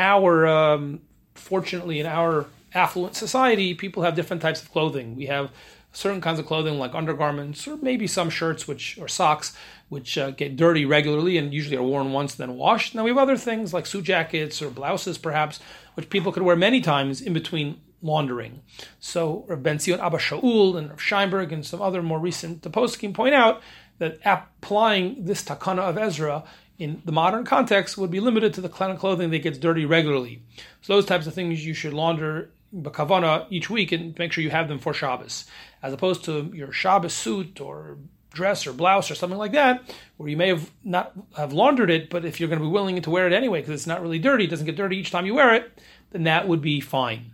our 0.00 0.46
um, 0.46 1.00
fortunately 1.34 2.00
in 2.00 2.06
our 2.06 2.46
affluent 2.74 3.14
society, 3.14 3.74
people 3.74 4.02
have 4.02 4.14
different 4.14 4.42
types 4.42 4.62
of 4.62 4.72
clothing. 4.72 5.14
We 5.14 5.26
have 5.26 5.50
certain 5.92 6.20
kinds 6.20 6.38
of 6.38 6.46
clothing 6.46 6.78
like 6.78 6.94
undergarments 6.94 7.66
or 7.66 7.76
maybe 7.78 8.06
some 8.06 8.30
shirts 8.30 8.68
which 8.68 8.96
or 8.98 9.08
socks 9.08 9.56
which 9.88 10.16
uh, 10.16 10.30
get 10.30 10.56
dirty 10.56 10.84
regularly 10.84 11.36
and 11.36 11.52
usually 11.52 11.76
are 11.76 11.82
worn 11.82 12.12
once 12.12 12.36
then 12.36 12.54
washed. 12.54 12.94
Now 12.94 13.02
we 13.02 13.10
have 13.10 13.18
other 13.18 13.36
things 13.36 13.74
like 13.74 13.86
suit 13.86 14.04
jackets 14.04 14.62
or 14.62 14.70
blouses 14.70 15.18
perhaps 15.18 15.58
which 15.94 16.08
people 16.08 16.30
could 16.30 16.44
wear 16.44 16.54
many 16.56 16.80
times 16.80 17.20
in 17.20 17.32
between 17.32 17.80
laundering. 18.02 18.60
So 19.00 19.44
Rav 19.48 19.62
Ben 19.64 19.80
Zion 19.80 20.00
Abba 20.00 20.18
Shaul 20.18 20.78
and 20.78 20.90
Rav 20.90 21.00
Scheinberg 21.00 21.52
and 21.52 21.66
some 21.66 21.82
other 21.82 22.02
more 22.02 22.20
recent 22.20 22.62
poskim 22.62 23.12
point 23.12 23.34
out 23.34 23.60
that 23.98 24.18
applying 24.24 25.24
this 25.24 25.42
takana 25.42 25.80
of 25.80 25.98
Ezra 25.98 26.44
in 26.80 27.02
the 27.04 27.12
modern 27.12 27.44
context 27.44 27.98
would 27.98 28.10
be 28.10 28.20
limited 28.20 28.54
to 28.54 28.60
the 28.62 28.68
clothing 28.68 29.30
that 29.30 29.38
gets 29.40 29.58
dirty 29.58 29.84
regularly. 29.84 30.42
So 30.80 30.94
those 30.94 31.04
types 31.04 31.26
of 31.26 31.34
things 31.34 31.64
you 31.64 31.74
should 31.74 31.92
launder 31.92 32.50
bakavana 32.74 33.46
each 33.50 33.68
week 33.68 33.92
and 33.92 34.18
make 34.18 34.32
sure 34.32 34.42
you 34.42 34.50
have 34.50 34.68
them 34.68 34.78
for 34.78 34.94
Shabbos, 34.94 35.44
as 35.82 35.92
opposed 35.92 36.24
to 36.24 36.50
your 36.54 36.72
Shabbos 36.72 37.12
suit 37.12 37.60
or 37.60 37.98
dress 38.32 38.66
or 38.66 38.72
blouse 38.72 39.10
or 39.10 39.14
something 39.14 39.38
like 39.38 39.52
that, 39.52 39.82
where 40.16 40.30
you 40.30 40.36
may 40.38 40.48
have 40.48 40.70
not 40.82 41.12
have 41.36 41.52
laundered 41.52 41.90
it, 41.90 42.08
but 42.08 42.24
if 42.24 42.40
you're 42.40 42.48
going 42.48 42.60
to 42.60 42.64
be 42.64 42.70
willing 42.70 43.00
to 43.00 43.10
wear 43.10 43.26
it 43.26 43.32
anyway 43.34 43.60
because 43.60 43.74
it's 43.74 43.86
not 43.86 44.00
really 44.00 44.18
dirty, 44.18 44.44
it 44.44 44.50
doesn't 44.50 44.66
get 44.66 44.76
dirty 44.76 44.96
each 44.96 45.10
time 45.10 45.26
you 45.26 45.34
wear 45.34 45.54
it, 45.54 45.82
then 46.12 46.22
that 46.22 46.48
would 46.48 46.62
be 46.62 46.80
fine. 46.80 47.32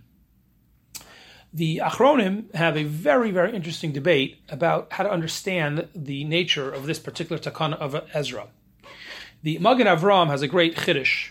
The 1.53 1.83
Achronim 1.85 2.53
have 2.55 2.77
a 2.77 2.83
very, 2.83 3.31
very 3.31 3.55
interesting 3.55 3.93
debate 3.93 4.41
about 4.49 4.93
how 4.93 5.05
to 5.05 5.11
understand 5.11 5.89
the 5.95 6.25
nature 6.25 6.71
of 6.71 6.87
this 6.87 6.99
particular 6.99 7.41
takana 7.41 7.79
of 7.79 7.95
Ezra. 8.13 8.49
The 9.47 9.59
Magen 9.59 9.87
Avram 9.87 10.27
has 10.27 10.43
a 10.43 10.49
great 10.49 10.75
chiddush, 10.75 11.31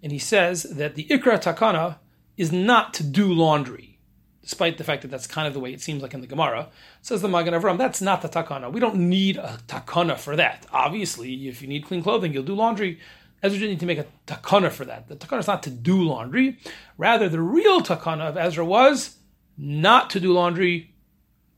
and 0.00 0.12
he 0.12 0.18
says 0.20 0.62
that 0.62 0.94
the 0.94 1.06
Ikra 1.06 1.42
takana 1.42 1.96
is 2.36 2.52
not 2.52 2.94
to 2.94 3.02
do 3.02 3.34
laundry, 3.34 3.98
despite 4.42 4.78
the 4.78 4.84
fact 4.84 5.02
that 5.02 5.10
that's 5.10 5.26
kind 5.26 5.48
of 5.48 5.54
the 5.54 5.58
way 5.58 5.72
it 5.72 5.80
seems 5.80 6.00
like 6.00 6.14
in 6.14 6.20
the 6.20 6.28
Gemara. 6.28 6.68
Says 7.02 7.20
the 7.20 7.26
Magen 7.26 7.54
Avram, 7.54 7.76
that's 7.76 8.00
not 8.00 8.22
the 8.22 8.28
takana. 8.28 8.72
We 8.72 8.78
don't 8.78 8.94
need 8.94 9.38
a 9.38 9.58
takana 9.66 10.16
for 10.16 10.36
that. 10.36 10.66
Obviously, 10.72 11.48
if 11.48 11.60
you 11.60 11.66
need 11.66 11.84
clean 11.84 12.00
clothing, 12.00 12.32
you'll 12.32 12.44
do 12.44 12.54
laundry. 12.54 13.00
Ezra 13.42 13.58
didn't 13.58 13.70
need 13.70 13.80
to 13.80 13.86
make 13.86 13.98
a 13.98 14.06
takana 14.28 14.70
for 14.70 14.84
that. 14.84 15.08
The 15.08 15.16
takana 15.16 15.40
is 15.40 15.48
not 15.48 15.64
to 15.64 15.70
do 15.70 16.00
laundry. 16.04 16.60
Rather, 16.96 17.28
the 17.28 17.42
real 17.42 17.80
takana 17.80 18.28
of 18.28 18.36
Ezra 18.36 18.64
was 18.64 19.16
not 19.56 20.10
to 20.10 20.20
do 20.20 20.32
laundry 20.32 20.94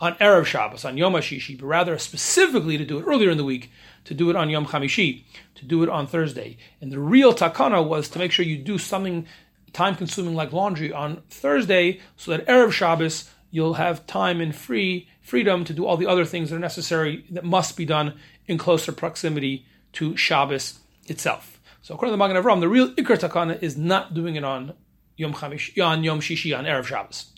on 0.01 0.15
Erev 0.15 0.47
Shabbos, 0.47 0.87
on 0.87 0.97
Yom 0.97 1.13
HaShishi, 1.13 1.61
but 1.61 1.67
rather 1.67 1.99
specifically 1.99 2.79
to 2.79 2.87
do 2.87 2.99
it 2.99 3.05
earlier 3.07 3.29
in 3.29 3.37
the 3.37 3.45
week, 3.45 3.71
to 4.05 4.15
do 4.15 4.31
it 4.31 4.37
on 4.37 4.51
Yom 4.51 4.67
Chamishi, 4.67 5.25
to 5.55 5.65
do 5.65 5.83
it 5.83 5.89
on 5.89 6.07
Thursday. 6.07 6.57
And 6.81 6.91
the 6.91 6.99
real 6.99 7.33
takana 7.33 7.87
was 7.87 8.09
to 8.11 8.19
make 8.19 8.33
sure 8.33 8.45
you 8.45 8.57
do 8.57 8.79
something 8.79 9.27
time 9.73 9.95
consuming 9.95 10.35
like 10.35 10.53
laundry 10.53 10.93
on 10.93 11.23
Thursday 11.31 12.01
so 12.17 12.31
that 12.33 12.47
Erev 12.47 12.73
Shabbos 12.73 13.31
you'll 13.51 13.75
have 13.75 14.07
time 14.07 14.41
and 14.41 14.55
free 14.55 15.09
freedom 15.21 15.65
to 15.65 15.73
do 15.73 15.87
all 15.87 15.97
the 15.97 16.07
other 16.07 16.25
things 16.25 16.51
that 16.51 16.57
are 16.57 16.61
necessary 16.61 17.25
that 17.31 17.45
must 17.45 17.77
be 17.77 17.85
done 17.85 18.15
in 18.47 18.59
closer 18.59 18.93
proximity 18.93 19.65
to 19.93 20.17
Shabbos 20.17 20.79
itself. 21.07 21.61
So 21.83 21.95
according 21.95 22.13
to 22.13 22.17
the 22.17 22.29
Magen 22.29 22.43
Avraham, 22.43 22.61
the 22.61 22.69
real 22.69 22.93
Ikar 22.95 23.19
Takana 23.19 23.61
is 23.63 23.77
not 23.77 24.15
doing 24.15 24.37
it 24.37 24.45
on 24.45 24.75
Yom 25.17 25.35
Chamish, 25.35 25.83
on 25.85 26.05
Yom 26.05 26.21
Shishi, 26.21 26.57
on 26.57 26.65
Erev 26.65 26.85
Shabbos. 26.85 27.33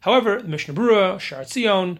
However, 0.00 0.40
the 0.40 0.48
Mishnah 0.48 0.74
Berurah, 0.74 1.18
Shar 1.18 1.42
Tzion, 1.42 1.98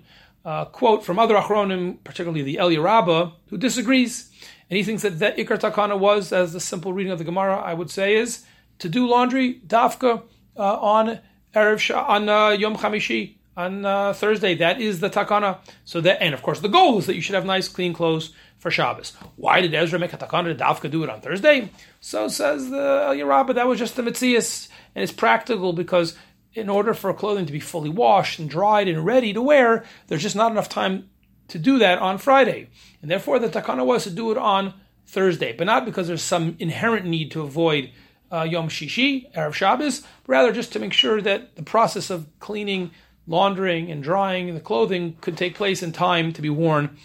quote 0.67 1.05
from 1.05 1.19
other 1.19 1.35
Achronim, 1.35 1.99
particularly 2.05 2.43
the 2.43 2.57
Elya 2.57 2.83
Rabbah, 2.83 3.33
who 3.49 3.59
disagrees, 3.59 4.31
and 4.71 4.77
he 4.77 4.83
thinks 4.83 5.03
that 5.03 5.19
that 5.19 5.37
Ikar 5.37 5.59
Takana 5.59 5.99
was, 5.99 6.33
as 6.33 6.53
the 6.53 6.61
simple 6.61 6.93
reading 6.93 7.13
of 7.13 7.19
the 7.19 7.25
Gemara, 7.25 7.57
I 7.57 7.75
would 7.75 7.91
say, 7.91 8.17
is 8.17 8.45
to 8.79 8.89
do 8.89 9.07
laundry, 9.07 9.61
dafka, 9.67 10.23
uh, 10.57 10.77
on 10.81 11.21
Erev 11.55 12.09
on 12.09 12.29
uh, 12.29 12.51
Yom 12.51 12.77
Chamishi, 12.77 13.37
on 13.57 13.85
uh, 13.85 14.13
Thursday. 14.13 14.55
That 14.55 14.81
is 14.81 15.01
the 15.01 15.11
takana. 15.11 15.59
So 15.85 16.01
that, 16.03 16.23
and 16.23 16.35
of 16.35 16.43
course, 16.43 16.61
the 16.61 16.69
goal 16.69 16.99
is 16.99 17.07
that 17.07 17.15
you 17.15 17.21
should 17.21 17.35
have 17.35 17.47
nice, 17.47 17.69
clean 17.69 17.93
clothes 17.93 18.33
for 18.59 18.71
Shabbos. 18.71 19.15
Why 19.37 19.61
did 19.61 19.75
Ezra 19.75 19.99
make 19.99 20.13
a 20.13 20.19
takana 20.19 20.57
to 20.57 20.65
dafka 20.65 20.91
do 20.91 21.05
it 21.05 21.11
on 21.11 21.21
Thursday? 21.21 21.71
So 22.01 22.29
says 22.29 22.71
the 22.71 22.77
Elya 22.77 23.27
Rabbah, 23.27 23.55
that 23.55 23.67
was 23.67 23.79
just 23.79 23.97
the 23.97 24.03
mitzias, 24.03 24.69
and 24.95 25.03
it's 25.03 25.13
practical 25.13 25.73
because 25.73 26.17
in 26.57 26.71
order 26.71 26.95
for 26.95 27.13
clothing 27.13 27.45
to 27.45 27.53
be 27.53 27.61
fully 27.61 27.91
washed 27.91 28.39
and 28.39 28.49
dried 28.49 28.89
and 28.89 29.05
ready 29.05 29.33
to 29.35 29.43
wear, 29.43 29.85
there's 30.07 30.23
just 30.23 30.35
not 30.35 30.51
enough 30.51 30.71
time 30.71 31.09
to 31.49 31.59
do 31.59 31.79
that 31.79 31.99
on 31.99 32.17
Friday. 32.19 32.71
And 33.03 33.11
therefore, 33.11 33.39
the 33.39 33.49
takana 33.49 33.85
was 33.85 34.05
to 34.05 34.11
do 34.11 34.33
it 34.33 34.39
on 34.39 34.73
Thursday, 35.07 35.53
but 35.53 35.67
not 35.67 35.85
because 35.85 36.09
there's 36.09 36.23
some 36.23 36.57
inherent 36.59 37.05
need 37.05 37.31
to 37.33 37.43
avoid 37.43 37.91
uh, 38.33 38.43
Yom 38.43 38.69
Shishi, 38.69 39.33
Erev 39.35 39.53
Shabbos, 39.53 40.03
rather 40.27 40.51
just 40.51 40.73
to 40.73 40.79
make 40.79 40.95
sure 40.95 41.21
that 41.21 41.57
the 41.57 41.63
process 41.63 42.09
of 42.11 42.27
cleaning, 42.41 42.91
laundering, 43.27 43.91
and 43.91 44.03
drying 44.03 44.53
the 44.55 44.61
clothing 44.61 45.17
could 45.21 45.37
take 45.37 45.55
place 45.55 45.83
in 45.83 45.93
time 45.93 46.33
to 46.33 46.43
be 46.43 46.51
worn 46.51 46.97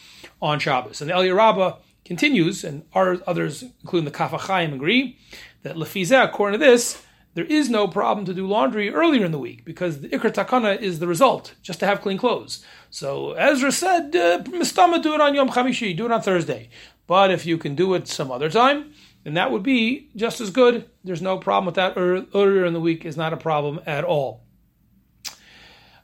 on 0.41 0.59
Shabbos. 0.59 1.01
And 1.01 1.09
the 1.09 1.13
Elya 1.13 1.35
Rabbah 1.35 1.75
continues, 2.05 2.63
and 2.63 2.85
our 2.93 3.17
others, 3.27 3.63
including 3.81 4.05
the 4.05 4.17
Kaf 4.17 4.31
HaChaim, 4.31 4.73
agree 4.73 5.19
that 5.63 5.75
Lefizeh, 5.75 6.23
according 6.23 6.59
to 6.59 6.65
this, 6.65 7.03
there 7.33 7.45
is 7.45 7.69
no 7.69 7.87
problem 7.87 8.25
to 8.25 8.33
do 8.33 8.45
laundry 8.45 8.89
earlier 8.89 9.25
in 9.25 9.31
the 9.31 9.39
week 9.39 9.63
because 9.63 10.01
the 10.01 10.09
Ikr 10.09 10.31
Takana 10.33 10.79
is 10.79 10.99
the 10.99 11.07
result, 11.07 11.55
just 11.61 11.79
to 11.79 11.85
have 11.85 12.01
clean 12.01 12.17
clothes. 12.17 12.63
So 12.89 13.31
Ezra 13.33 13.71
said, 13.71 14.15
uh, 14.15 14.39
do 14.39 14.53
it 14.61 15.21
on 15.21 15.35
Yom 15.35 15.49
Chamishi, 15.49 15.95
do 15.95 16.05
it 16.05 16.11
on 16.11 16.21
Thursday. 16.21 16.69
But 17.07 17.31
if 17.31 17.45
you 17.45 17.57
can 17.57 17.75
do 17.75 17.93
it 17.93 18.07
some 18.07 18.31
other 18.31 18.49
time, 18.49 18.93
then 19.23 19.35
that 19.35 19.51
would 19.51 19.63
be 19.63 20.09
just 20.15 20.41
as 20.41 20.49
good. 20.49 20.89
There's 21.03 21.21
no 21.21 21.37
problem 21.37 21.65
with 21.65 21.75
that. 21.75 21.93
Earlier 21.97 22.65
in 22.65 22.73
the 22.73 22.79
week 22.79 23.05
is 23.05 23.17
not 23.17 23.33
a 23.33 23.37
problem 23.37 23.79
at 23.85 24.03
all. 24.03 24.43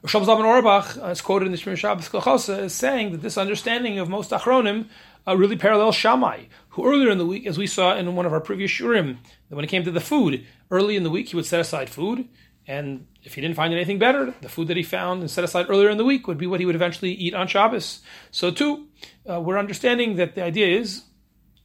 Zalman 0.04 0.44
Auerbach, 0.44 0.96
as 1.02 1.20
quoted 1.20 1.46
in 1.46 1.52
the 1.52 1.58
Shmir 1.58 1.76
Shabbos 1.76 2.48
is 2.48 2.72
saying 2.72 3.12
that 3.12 3.20
this 3.22 3.36
understanding 3.36 3.98
of 3.98 4.08
most 4.08 4.30
Achronim 4.30 4.86
uh, 5.28 5.36
really 5.36 5.56
parallels 5.56 5.94
Shammai, 5.94 6.44
who 6.70 6.86
earlier 6.86 7.10
in 7.10 7.18
the 7.18 7.26
week, 7.26 7.46
as 7.46 7.58
we 7.58 7.66
saw 7.66 7.94
in 7.94 8.16
one 8.16 8.26
of 8.26 8.32
our 8.32 8.40
previous 8.40 8.70
Shurim, 8.70 9.18
that 9.48 9.56
when 9.56 9.64
it 9.64 9.68
came 9.68 9.84
to 9.84 9.90
the 9.90 10.00
food, 10.00 10.46
early 10.70 10.96
in 10.96 11.02
the 11.02 11.10
week 11.10 11.28
he 11.28 11.36
would 11.36 11.46
set 11.46 11.60
aside 11.60 11.90
food, 11.90 12.28
and 12.66 13.06
if 13.22 13.34
he 13.34 13.40
didn't 13.40 13.56
find 13.56 13.72
anything 13.72 13.98
better, 13.98 14.34
the 14.40 14.48
food 14.48 14.68
that 14.68 14.76
he 14.76 14.82
found 14.82 15.20
and 15.20 15.30
set 15.30 15.44
aside 15.44 15.66
earlier 15.68 15.90
in 15.90 15.98
the 15.98 16.04
week 16.04 16.26
would 16.26 16.38
be 16.38 16.46
what 16.46 16.60
he 16.60 16.66
would 16.66 16.74
eventually 16.74 17.12
eat 17.12 17.34
on 17.34 17.46
Shabbos. 17.46 18.00
So 18.30 18.50
too, 18.50 18.88
uh, 19.28 19.40
we're 19.40 19.58
understanding 19.58 20.16
that 20.16 20.34
the 20.34 20.42
idea 20.42 20.78
is 20.78 21.04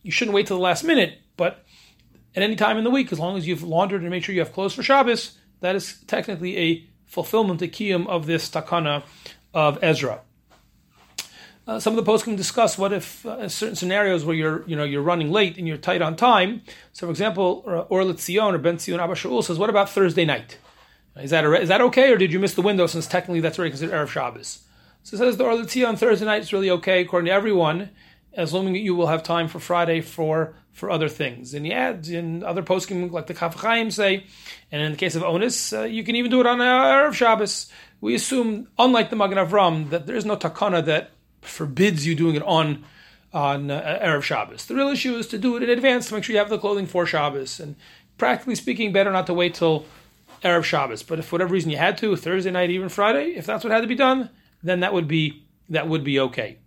you 0.01 0.11
shouldn't 0.11 0.35
wait 0.35 0.47
till 0.47 0.57
the 0.57 0.63
last 0.63 0.83
minute, 0.83 1.19
but 1.37 1.65
at 2.35 2.43
any 2.43 2.55
time 2.55 2.77
in 2.77 2.83
the 2.83 2.89
week, 2.89 3.11
as 3.11 3.19
long 3.19 3.37
as 3.37 3.47
you've 3.47 3.63
laundered 3.63 4.01
and 4.01 4.09
made 4.09 4.23
sure 4.23 4.33
you 4.33 4.41
have 4.41 4.53
clothes 4.53 4.73
for 4.73 4.83
Shabbos, 4.83 5.37
that 5.59 5.75
is 5.75 6.01
technically 6.07 6.57
a 6.57 6.89
fulfillment, 7.05 7.61
a 7.61 7.67
kiyum 7.67 8.07
of 8.07 8.25
this 8.25 8.49
takana 8.49 9.03
of 9.53 9.77
Ezra. 9.83 10.21
Uh, 11.65 11.79
some 11.79 11.93
of 11.93 11.97
the 11.97 12.03
posts 12.03 12.25
can 12.25 12.35
discuss 12.35 12.77
what 12.77 12.91
if 12.91 13.25
uh, 13.25 13.47
certain 13.47 13.75
scenarios 13.75 14.25
where 14.25 14.35
you're 14.35 14.67
you 14.67 14.75
know 14.75 14.83
you're 14.83 15.01
running 15.01 15.31
late 15.31 15.57
and 15.57 15.65
you're 15.67 15.77
tight 15.77 16.01
on 16.01 16.15
time. 16.15 16.61
So, 16.91 17.07
for 17.07 17.11
example, 17.11 17.63
uh, 17.65 17.79
Or 17.89 18.03
Zion 18.17 18.55
or 18.55 18.57
Ben 18.57 18.79
Zion 18.79 18.99
Abba 18.99 19.13
Shaul 19.13 19.43
says, 19.43 19.57
"What 19.57 19.69
about 19.69 19.89
Thursday 19.89 20.25
night? 20.25 20.57
Is 21.15 21.29
that 21.29 21.45
a, 21.45 21.61
is 21.61 21.69
that 21.69 21.79
okay, 21.79 22.11
or 22.11 22.17
did 22.17 22.33
you 22.33 22.39
miss 22.39 22.53
the 22.55 22.61
window 22.61 22.85
since 22.87 23.07
technically 23.07 23.39
that's 23.39 23.57
already 23.57 23.71
considered 23.71 23.93
erev 23.93 24.09
Shabbos?" 24.09 24.59
So, 25.03 25.15
says 25.15 25.37
the 25.37 25.45
Or 25.45 25.65
Zion 25.65 25.95
Thursday 25.95 26.25
night 26.25 26.41
is 26.41 26.51
really 26.51 26.69
okay 26.71 27.01
according 27.01 27.27
to 27.27 27.31
everyone, 27.31 27.91
as 28.33 28.51
long 28.51 28.75
as 28.75 28.81
you 28.81 28.93
will 28.95 29.07
have 29.07 29.23
time 29.23 29.47
for 29.47 29.59
Friday 29.59 30.01
for 30.01 30.55
for 30.73 30.91
other 30.91 31.07
things. 31.07 31.53
And 31.53 31.65
yeah, 31.65 31.95
in 32.09 32.43
other 32.43 32.63
poskim 32.63 33.09
like 33.09 33.27
the 33.27 33.33
Kaf 33.33 33.55
HaChaim 33.55 33.89
say, 33.89 34.25
and 34.69 34.81
in 34.81 34.91
the 34.91 34.97
case 34.97 35.15
of 35.15 35.23
Onus, 35.23 35.71
uh, 35.71 35.83
you 35.83 36.03
can 36.03 36.17
even 36.17 36.29
do 36.29 36.41
it 36.41 36.45
on 36.45 36.57
erev 36.57 37.13
Shabbos. 37.13 37.69
We 38.01 38.15
assume, 38.15 38.67
unlike 38.77 39.11
the 39.11 39.15
Magen 39.15 39.37
Avram, 39.37 39.91
that 39.91 40.07
there 40.07 40.17
is 40.17 40.25
no 40.25 40.35
takana 40.35 40.83
that 40.83 41.11
forbids 41.43 42.05
you 42.05 42.15
doing 42.15 42.35
it 42.35 42.43
on 42.43 42.83
on 43.33 43.71
uh, 43.71 44.21
Shabbos. 44.21 44.65
The 44.65 44.75
real 44.75 44.89
issue 44.89 45.15
is 45.15 45.25
to 45.27 45.37
do 45.39 45.57
it 45.57 45.63
in 45.63 45.69
advance 45.69 46.07
to 46.07 46.13
make 46.13 46.23
sure 46.23 46.33
you 46.33 46.39
have 46.39 46.49
the 46.49 46.59
clothing 46.59 46.85
for 46.85 47.05
Shabbos. 47.05 47.59
And 47.59 47.75
practically 48.17 48.55
speaking, 48.55 48.93
better 48.93 49.11
not 49.11 49.25
to 49.25 49.33
wait 49.33 49.55
till 49.55 49.85
Erev 50.43 50.63
Shabbos. 50.63 51.01
But 51.01 51.19
if 51.19 51.25
for 51.25 51.35
whatever 51.35 51.53
reason 51.53 51.71
you 51.71 51.77
had 51.77 51.97
to, 51.99 52.15
Thursday 52.15 52.51
night, 52.51 52.69
even 52.69 52.89
Friday, 52.89 53.35
if 53.35 53.45
that's 53.45 53.63
what 53.63 53.71
had 53.71 53.81
to 53.81 53.87
be 53.87 53.95
done, 53.95 54.29
then 54.61 54.81
that 54.81 54.93
would 54.93 55.07
be 55.07 55.43
that 55.69 55.87
would 55.87 56.03
be 56.03 56.19
okay. 56.19 56.57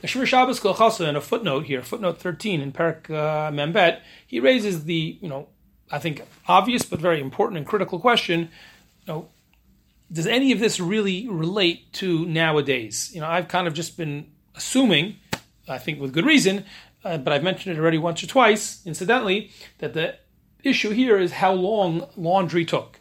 The 0.00 0.08
Shemiras 0.08 0.26
Shabbos 0.26 0.60
Kehilchasa 0.60 1.08
in 1.08 1.16
a 1.16 1.20
footnote 1.20 1.64
here, 1.64 1.82
footnote 1.82 2.18
13 2.18 2.60
in 2.60 2.72
Perak 2.72 3.08
uh, 3.08 3.50
Membet, 3.50 4.00
he 4.26 4.40
raises 4.40 4.84
the, 4.84 5.18
you 5.22 5.28
know, 5.28 5.48
I 5.90 5.98
think 5.98 6.22
obvious 6.46 6.84
but 6.84 7.00
very 7.00 7.20
important 7.20 7.56
and 7.56 7.66
critical 7.66 7.98
question, 7.98 8.40
you 8.40 9.12
know, 9.12 9.28
does 10.10 10.26
any 10.26 10.52
of 10.52 10.60
this 10.60 10.78
really 10.78 11.28
relate 11.28 11.92
to 11.94 12.24
nowadays? 12.26 13.10
You 13.12 13.20
know, 13.20 13.26
I've 13.26 13.48
kind 13.48 13.66
of 13.66 13.74
just 13.74 13.96
been 13.96 14.30
assuming, 14.54 15.16
I 15.68 15.78
think 15.78 16.00
with 16.00 16.12
good 16.12 16.26
reason, 16.26 16.64
uh, 17.04 17.18
but 17.18 17.32
I've 17.32 17.42
mentioned 17.42 17.76
it 17.76 17.80
already 17.80 17.98
once 17.98 18.22
or 18.22 18.26
twice, 18.26 18.84
incidentally, 18.86 19.50
that 19.78 19.94
the 19.94 20.16
issue 20.62 20.90
here 20.90 21.18
is 21.18 21.32
how 21.32 21.52
long 21.52 22.08
laundry 22.16 22.64
took. 22.64 22.98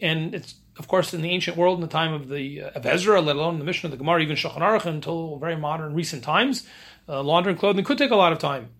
And 0.00 0.34
it's, 0.34 0.54
of 0.76 0.88
course, 0.88 1.14
in 1.14 1.22
the 1.22 1.30
ancient 1.30 1.56
world, 1.56 1.78
in 1.78 1.82
the 1.82 1.92
time 1.92 2.12
of 2.12 2.28
the 2.28 2.62
uh, 2.62 2.70
of 2.70 2.86
Ezra, 2.86 3.20
let 3.20 3.36
alone 3.36 3.58
the 3.58 3.64
Mishnah 3.64 3.88
of 3.88 3.90
the 3.92 3.96
Gemara, 3.96 4.22
even 4.22 4.36
Shulchan 4.36 4.58
Aruch, 4.58 4.86
until 4.86 5.38
very 5.38 5.56
modern, 5.56 5.94
recent 5.94 6.24
times, 6.24 6.66
uh, 7.08 7.22
laundering 7.22 7.56
clothing 7.56 7.84
could 7.84 7.98
take 7.98 8.10
a 8.10 8.16
lot 8.16 8.32
of 8.32 8.38
time. 8.38 8.70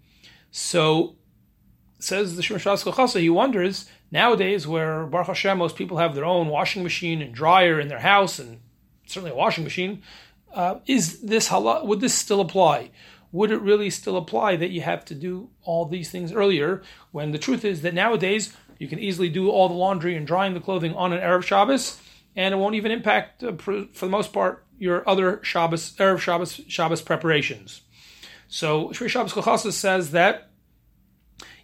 So, 0.51 1.17
says 2.05 2.37
the 2.37 2.43
Shemar 2.43 3.21
he 3.21 3.31
wonders 3.31 3.87
Nowadays, 4.15 4.65
where 4.65 5.07
Baruch 5.07 5.27
Hashem, 5.27 5.59
most 5.59 5.75
people 5.75 5.97
have 5.97 6.15
their 6.15 6.25
own 6.25 6.47
washing 6.47 6.85
machine 6.85 7.21
and 7.21 7.35
dryer 7.35 7.81
in 7.81 7.89
their 7.89 7.99
house, 7.99 8.39
and 8.39 8.61
certainly 9.07 9.33
a 9.33 9.35
washing 9.35 9.65
machine, 9.65 10.03
uh, 10.55 10.77
is 10.87 11.23
this 11.23 11.49
halal? 11.49 11.85
Would 11.85 12.01
this 12.01 12.15
still 12.15 12.41
apply? 12.41 12.93
Would 13.33 13.51
it 13.51 13.61
really 13.61 13.91
still 13.91 14.17
apply 14.17 14.55
that 14.55 14.71
you 14.71 14.83
have 14.83 15.05
to 15.07 15.17
do 15.17 15.51
all 15.65 15.85
these 15.85 16.13
things 16.13 16.33
earlier? 16.33 16.81
When 17.11 17.33
the 17.33 17.39
truth 17.39 17.65
is 17.65 17.83
that 17.83 17.93
nowadays 17.93 18.57
you 18.79 18.87
can 18.87 19.01
easily 19.01 19.29
do 19.29 19.51
all 19.51 19.69
the 19.69 19.75
laundry 19.75 20.17
and 20.17 20.25
drying 20.25 20.55
the 20.55 20.61
clothing 20.61 20.95
on 20.95 21.13
an 21.13 21.19
Erev 21.19 21.43
Shabbos, 21.43 22.01
and 22.37 22.55
it 22.55 22.59
won't 22.59 22.77
even 22.77 22.93
impact, 22.93 23.43
uh, 23.43 23.57
for 23.57 23.87
the 23.99 24.09
most 24.09 24.33
part, 24.33 24.65
your 24.79 25.09
other 25.09 25.41
Shabbos, 25.43 25.93
Erev 25.95 26.21
Shabbos, 26.21 26.61
Shabbos 26.69 27.03
preparations. 27.03 27.81
So 28.47 28.91
Shemiras 28.91 29.09
Shabbos 29.09 29.33
Kehilchasa 29.33 29.73
says 29.73 30.13
that 30.13 30.51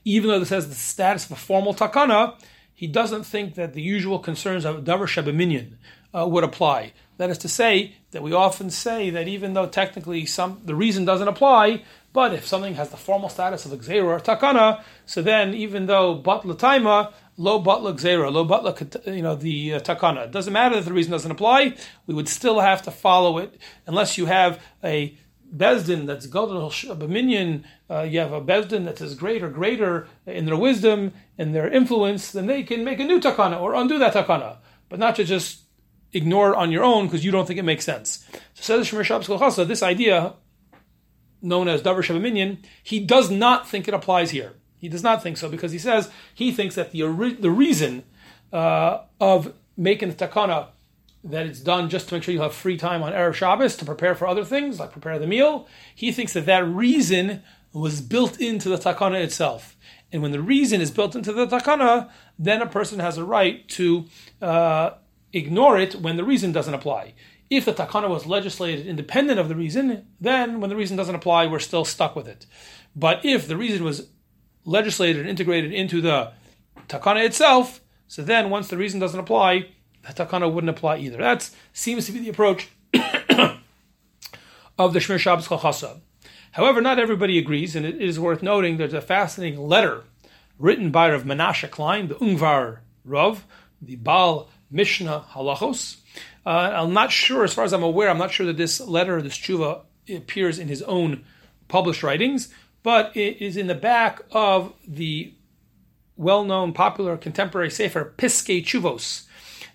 even 0.05 0.31
though 0.31 0.39
this 0.39 0.51
has 0.51 0.69
the 0.69 0.75
status 0.75 1.27
of 1.27 1.33
a 1.33 1.37
formal 1.37 1.75
takana, 1.75 2.35
he 2.75 2.87
doesn't 2.87 3.25
think 3.25 3.55
that 3.55 3.75
the 3.75 3.83
usual 3.83 4.19
concerns 4.19 4.65
of 4.65 4.85
davar 4.85 5.07
shebeminyan 5.07 5.75
uh, 6.15 6.27
would 6.27 6.45
apply. 6.45 6.93
That 7.19 7.31
is 7.31 7.39
to 7.39 7.49
say 7.49 7.97
that 8.13 8.23
we 8.23 8.33
often 8.33 8.71
say 8.71 9.11
that 9.11 9.29
even 9.29 9.53
though 9.53 9.67
technically 9.67 10.25
some 10.25 10.63
the 10.65 10.75
reason 10.75 11.05
doesn't 11.05 11.29
apply, 11.29 11.85
but 12.13 12.33
if 12.33 12.47
something 12.47 12.75
has 12.75 12.89
the 12.91 12.97
formal 12.97 13.29
status 13.29 13.67
of 13.67 13.73
a 13.73 14.01
or 14.01 14.19
takana, 14.19 14.83
so 15.07 15.23
then 15.23 15.55
even 15.55 15.87
though 15.87 16.21
batla 16.21 16.57
taima, 16.57 17.13
low 17.37 17.63
batla 17.63 17.95
gzera, 17.95 18.33
low 18.33 18.47
batla, 18.47 19.15
you 19.15 19.23
know, 19.23 19.37
the 19.37 19.75
uh, 19.75 19.81
takana, 19.81 20.25
it 20.25 20.33
doesn't 20.33 20.53
matter 20.53 20.77
that 20.77 20.87
the 20.87 20.93
reason 20.93 21.13
doesn't 21.13 21.31
apply, 21.31 21.77
we 22.07 22.15
would 22.15 22.29
still 22.29 22.61
have 22.61 22.83
to 22.83 22.91
follow 22.91 23.39
it 23.39 23.61
unless 23.87 24.19
you 24.19 24.27
have 24.27 24.61
a 24.83 25.17
Beis 25.55 25.87
Din 25.87 26.07
that's 26.07 26.27
Gadol 26.27 26.71
B'minyan, 26.71 27.65
uh, 27.91 28.03
you 28.03 28.21
have 28.21 28.33
a 28.33 28.41
Beis 28.41 28.69
Din 28.69 28.85
that 28.85 29.01
is 29.01 29.15
greater, 29.15 29.49
greater 29.49 30.07
in 30.27 30.47
their 30.47 30.57
wisdom 30.57 31.13
and 31.39 31.55
their 31.55 31.69
influence, 31.69 32.31
then 32.31 32.47
they 32.47 32.63
can 32.63 32.85
make 32.85 33.01
a 33.01 33.05
new 33.05 33.21
takana 33.21 33.61
or 33.61 33.75
undo 33.75 33.99
that 33.99 34.15
takana, 34.15 34.59
but 34.89 34.99
not 34.99 35.17
to 35.17 35.25
just 35.25 35.63
ignore 36.13 36.55
on 36.55 36.71
your 36.71 36.85
own 36.85 37.07
because 37.07 37.25
you 37.25 37.31
don't 37.31 37.47
think 37.47 37.59
it 37.59 37.65
makes 37.65 37.85
sense. 37.85 38.25
So 38.55 38.63
says 38.63 38.89
Shemir 38.89 39.05
Shabbos 39.05 39.57
this 39.69 39.83
idea, 39.83 40.35
known 41.43 41.69
as 41.69 41.83
Davar 41.83 42.03
Shebeminyan, 42.03 42.59
he 42.83 43.01
does 43.01 43.31
not 43.31 43.69
think 43.69 43.89
it 43.89 43.95
applies 43.95 44.31
here. 44.31 44.55
He 44.77 44.89
does 44.89 45.03
not 45.03 45.23
think 45.23 45.37
so 45.37 45.49
because 45.49 45.73
he 45.73 45.79
says 45.79 46.11
he 46.35 46.53
thinks 46.53 46.75
that 46.75 46.93
the, 46.93 47.03
the 47.39 47.51
reason 47.51 48.05
uh, 48.53 49.01
of 49.21 49.53
making 49.77 50.11
the 50.11 50.15
takana 50.15 50.69
that 51.23 51.47
it's 51.47 51.61
done 51.61 51.91
just 51.91 52.09
to 52.09 52.15
make 52.15 52.23
sure 52.23 52.33
you 52.33 52.41
have 52.41 52.55
free 52.55 52.77
time 52.77 53.03
on 53.03 53.13
Erev 53.13 53.35
Shabbos 53.35 53.77
to 53.77 53.85
prepare 53.85 54.15
for 54.15 54.27
other 54.27 54.45
things, 54.45 54.81
like 54.81 54.93
prepare 54.93 55.19
the 55.19 55.27
meal. 55.27 55.69
He 55.95 56.13
thinks 56.13 56.33
that 56.33 56.47
that 56.47 56.67
reason 56.67 57.43
was 57.73 58.01
built 58.01 58.41
into 58.41 58.69
the 58.69 58.79
takana 58.79 59.23
itself. 59.23 59.77
And 60.13 60.23
when 60.23 60.33
the 60.33 60.41
reason 60.41 60.81
is 60.81 60.91
built 60.91 61.15
into 61.15 61.33
the 61.33 61.47
takana, 61.47 62.11
then 62.39 62.63
a 62.63 62.67
person 62.67 62.99
has 62.99 63.19
a 63.19 63.25
right 63.25 63.69
to 63.71 64.07
uh, 64.41 64.91
ignore 65.33 65.79
it 65.79 65.95
when 65.97 66.17
the 66.17 66.25
reason 66.25 66.53
doesn't 66.53 66.75
apply. 66.75 67.15
If 67.49 67.65
the 67.65 67.73
takana 67.73 68.09
was 68.09 68.27
legislated 68.27 68.87
independent 68.87 69.39
of 69.39 69.49
the 69.49 69.57
reason, 69.57 70.07
then 70.21 70.61
when 70.61 70.71
the 70.71 70.77
reason 70.77 70.97
doesn't 70.97 71.15
apply, 71.15 71.47
we're 71.47 71.59
still 71.59 71.85
stuck 71.85 72.17
with 72.17 72.27
it. 72.27 72.47
But 72.97 73.25
if 73.25 73.47
the 73.47 73.57
reason 73.57 73.85
was 73.85 74.09
legislated 74.65 75.21
and 75.21 75.29
integrated 75.29 75.73
into 75.73 76.01
the 76.01 76.33
takana 76.89 77.25
itself, 77.25 77.81
so 78.09 78.23
then 78.23 78.51
once 78.51 78.69
the 78.69 78.77
reason 78.77 79.01
doesn't 79.01 79.21
apply, 79.21 79.69
the 80.03 80.13
takana 80.13 80.53
wouldn't 80.53 80.71
apply 80.71 80.99
either. 80.99 81.19
That 81.19 81.49
seems 81.73 82.07
to 82.07 82.13
be 82.13 82.21
the 82.21 82.31
approach 82.31 82.69
of 84.79 84.93
the 84.93 84.99
Shemiras 84.99 85.21
Shabbos 85.21 85.49
Kehilchasa. 85.49 86.01
However, 86.53 86.81
not 86.81 86.99
everybody 86.99 87.39
agrees, 87.39 87.77
and 87.77 87.87
it 87.87 88.01
is 88.01 88.19
worth 88.19 88.43
noting 88.43 88.77
there's 88.77 88.95
a 88.95 89.01
fascinating 89.01 89.61
letter 89.61 90.05
written 90.59 90.91
by 90.91 91.11
Rav 91.11 91.25
Menashe 91.25 91.71
Klein, 91.71 92.09
the 92.09 92.17
Ungvar 92.17 92.79
Rav, 93.05 93.45
the 93.81 93.97
Baal 93.97 94.49
Mishnah 94.71 95.27
Halachos. 95.33 95.99
Uh, 96.45 96.49
I'm 96.49 96.93
not 96.93 97.13
sure, 97.13 97.45
as 97.45 97.55
far 97.55 97.65
as 97.65 97.73
I'm 97.73 97.83
aware, 97.83 98.11
I'm 98.11 98.19
not 98.19 98.33
sure 98.33 98.47
that 98.47 98.57
this 98.57 98.81
letter, 98.81 99.23
this 99.23 99.39
tshuva, 99.39 99.83
appears 100.09 100.59
in 100.59 100.69
his 100.69 100.83
own 100.83 101.25
published 101.69 102.03
writings, 102.03 102.53
but 102.83 103.17
it 103.17 103.41
is 103.41 103.57
in 103.57 103.69
the 103.69 103.75
back 103.75 104.23
of 104.33 104.73
the 104.87 105.35
well-known, 106.17 106.73
popular, 106.73 107.17
contemporary 107.17 107.71
sefer 107.71 108.13
Piskei 108.17 108.65
Teshuvos, 108.65 109.27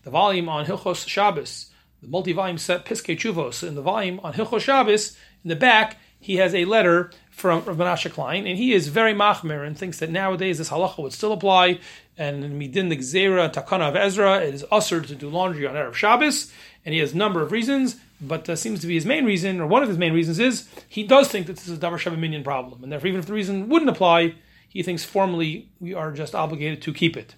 the 0.05 0.11
volume 0.11 0.47
on 0.47 0.65
Hilchos 0.65 1.05
Shabbos, 1.05 1.71
the 2.01 2.07
multi-volume 2.07 2.59
set 2.59 2.85
Piskei 2.85 3.17
Teshuvos, 3.17 3.67
in 3.67 3.75
the 3.75 3.81
volume 3.81 4.21
on 4.23 4.33
Hilchos 4.33 4.61
Shabbos, 4.61 5.17
in 5.43 5.49
the 5.49 5.55
back, 5.55 5.97
he 6.19 6.37
has 6.37 6.55
a 6.55 6.65
letter 6.65 7.11
from 7.31 7.65
Rav 7.65 7.75
Menashe 7.75 8.11
Klein, 8.11 8.47
and 8.47 8.57
he 8.57 8.71
is 8.71 8.87
very 8.87 9.13
machmer 9.13 9.65
and 9.65 9.77
thinks 9.77 9.99
that 9.99 10.11
nowadays 10.11 10.59
this 10.59 10.69
halacha 10.69 10.99
would 10.99 11.11
still 11.11 11.33
apply. 11.33 11.79
And 12.17 12.43
in 12.43 12.57
Midin 12.57 12.89
the 12.89 12.97
Gzera 12.97 13.51
Takana 13.51 13.89
of 13.89 13.95
Ezra, 13.95 14.41
it 14.41 14.53
is 14.53 14.65
usher 14.71 15.01
to 15.01 15.15
do 15.15 15.27
laundry 15.27 15.67
on 15.67 15.75
Erev 15.75 15.95
Shabbos, 15.95 16.53
and 16.85 16.93
he 16.93 16.99
has 16.99 17.13
a 17.13 17.17
number 17.17 17.41
of 17.41 17.51
reasons, 17.51 17.97
but 18.21 18.47
uh, 18.47 18.55
seems 18.55 18.81
to 18.81 18.87
be 18.87 18.93
his 18.93 19.05
main 19.05 19.25
reason, 19.25 19.59
or 19.59 19.65
one 19.65 19.81
of 19.81 19.89
his 19.89 19.97
main 19.97 20.13
reasons, 20.13 20.39
is 20.39 20.69
he 20.87 21.03
does 21.03 21.27
think 21.27 21.47
that 21.47 21.57
this 21.57 21.67
is 21.67 21.77
a 21.77 21.81
Davar 21.81 21.99
Shabbat 21.99 22.43
problem, 22.43 22.83
and 22.83 22.91
therefore 22.91 23.07
even 23.07 23.19
if 23.19 23.25
the 23.25 23.33
reason 23.33 23.69
wouldn't 23.69 23.89
apply, 23.89 24.35
he 24.69 24.83
thinks 24.83 25.03
formally 25.03 25.69
we 25.79 25.95
are 25.95 26.11
just 26.11 26.35
obligated 26.35 26.81
to 26.83 26.93
keep 26.93 27.17
it. 27.17 27.35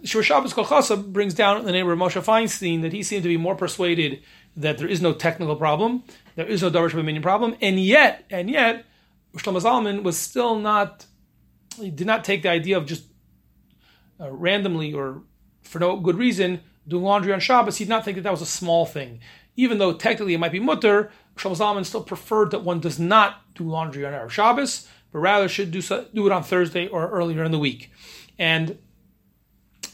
Shemiras 0.00 0.24
Shabbos 0.24 0.54
Kehilchasa 0.54 1.12
brings 1.12 1.34
down 1.34 1.64
the 1.64 1.72
name 1.72 1.88
of 1.88 1.98
Moshe 1.98 2.22
Feinstein 2.22 2.82
that 2.82 2.92
he 2.92 3.02
seemed 3.02 3.22
to 3.22 3.28
be 3.28 3.36
more 3.36 3.54
persuaded 3.54 4.22
that 4.56 4.78
there 4.78 4.88
is 4.88 5.00
no 5.00 5.12
technical 5.12 5.56
problem, 5.56 6.04
there 6.34 6.46
is 6.46 6.62
no 6.62 6.70
Davar 6.70 6.90
Shabbat 6.90 7.22
problem, 7.22 7.56
and 7.60 7.80
yet, 7.80 8.24
and 8.30 8.50
yet, 8.50 8.84
Shlomo 9.36 9.60
Zalman 9.60 10.02
was 10.02 10.18
still 10.18 10.56
not, 10.56 11.06
he 11.76 11.90
did 11.90 12.06
not 12.06 12.24
take 12.24 12.42
the 12.42 12.50
idea 12.50 12.76
of 12.76 12.86
just 12.86 13.04
uh, 14.20 14.30
randomly 14.30 14.92
or 14.92 15.22
for 15.62 15.78
no 15.78 15.96
good 15.96 16.16
reason 16.16 16.60
doing 16.86 17.04
laundry 17.04 17.32
on 17.32 17.40
Shabbos. 17.40 17.78
He 17.78 17.84
did 17.84 17.90
not 17.90 18.04
think 18.04 18.16
that 18.16 18.22
that 18.22 18.30
was 18.30 18.42
a 18.42 18.46
small 18.46 18.84
thing. 18.84 19.20
Even 19.56 19.78
though 19.78 19.92
technically 19.92 20.34
it 20.34 20.38
might 20.38 20.52
be 20.52 20.60
mutter, 20.60 21.10
Shlomo 21.36 21.56
Zalman 21.56 21.86
still 21.86 22.02
preferred 22.02 22.50
that 22.50 22.64
one 22.64 22.80
does 22.80 22.98
not 22.98 23.54
do 23.54 23.64
laundry 23.64 24.04
on 24.04 24.12
Erev 24.12 24.30
Shabbos, 24.30 24.88
but 25.12 25.20
rather 25.20 25.48
should 25.48 25.70
do, 25.70 25.80
so, 25.80 26.06
do 26.12 26.26
it 26.26 26.32
on 26.32 26.42
Thursday 26.42 26.88
or 26.88 27.08
earlier 27.10 27.44
in 27.44 27.52
the 27.52 27.58
week. 27.58 27.90
And 28.38 28.78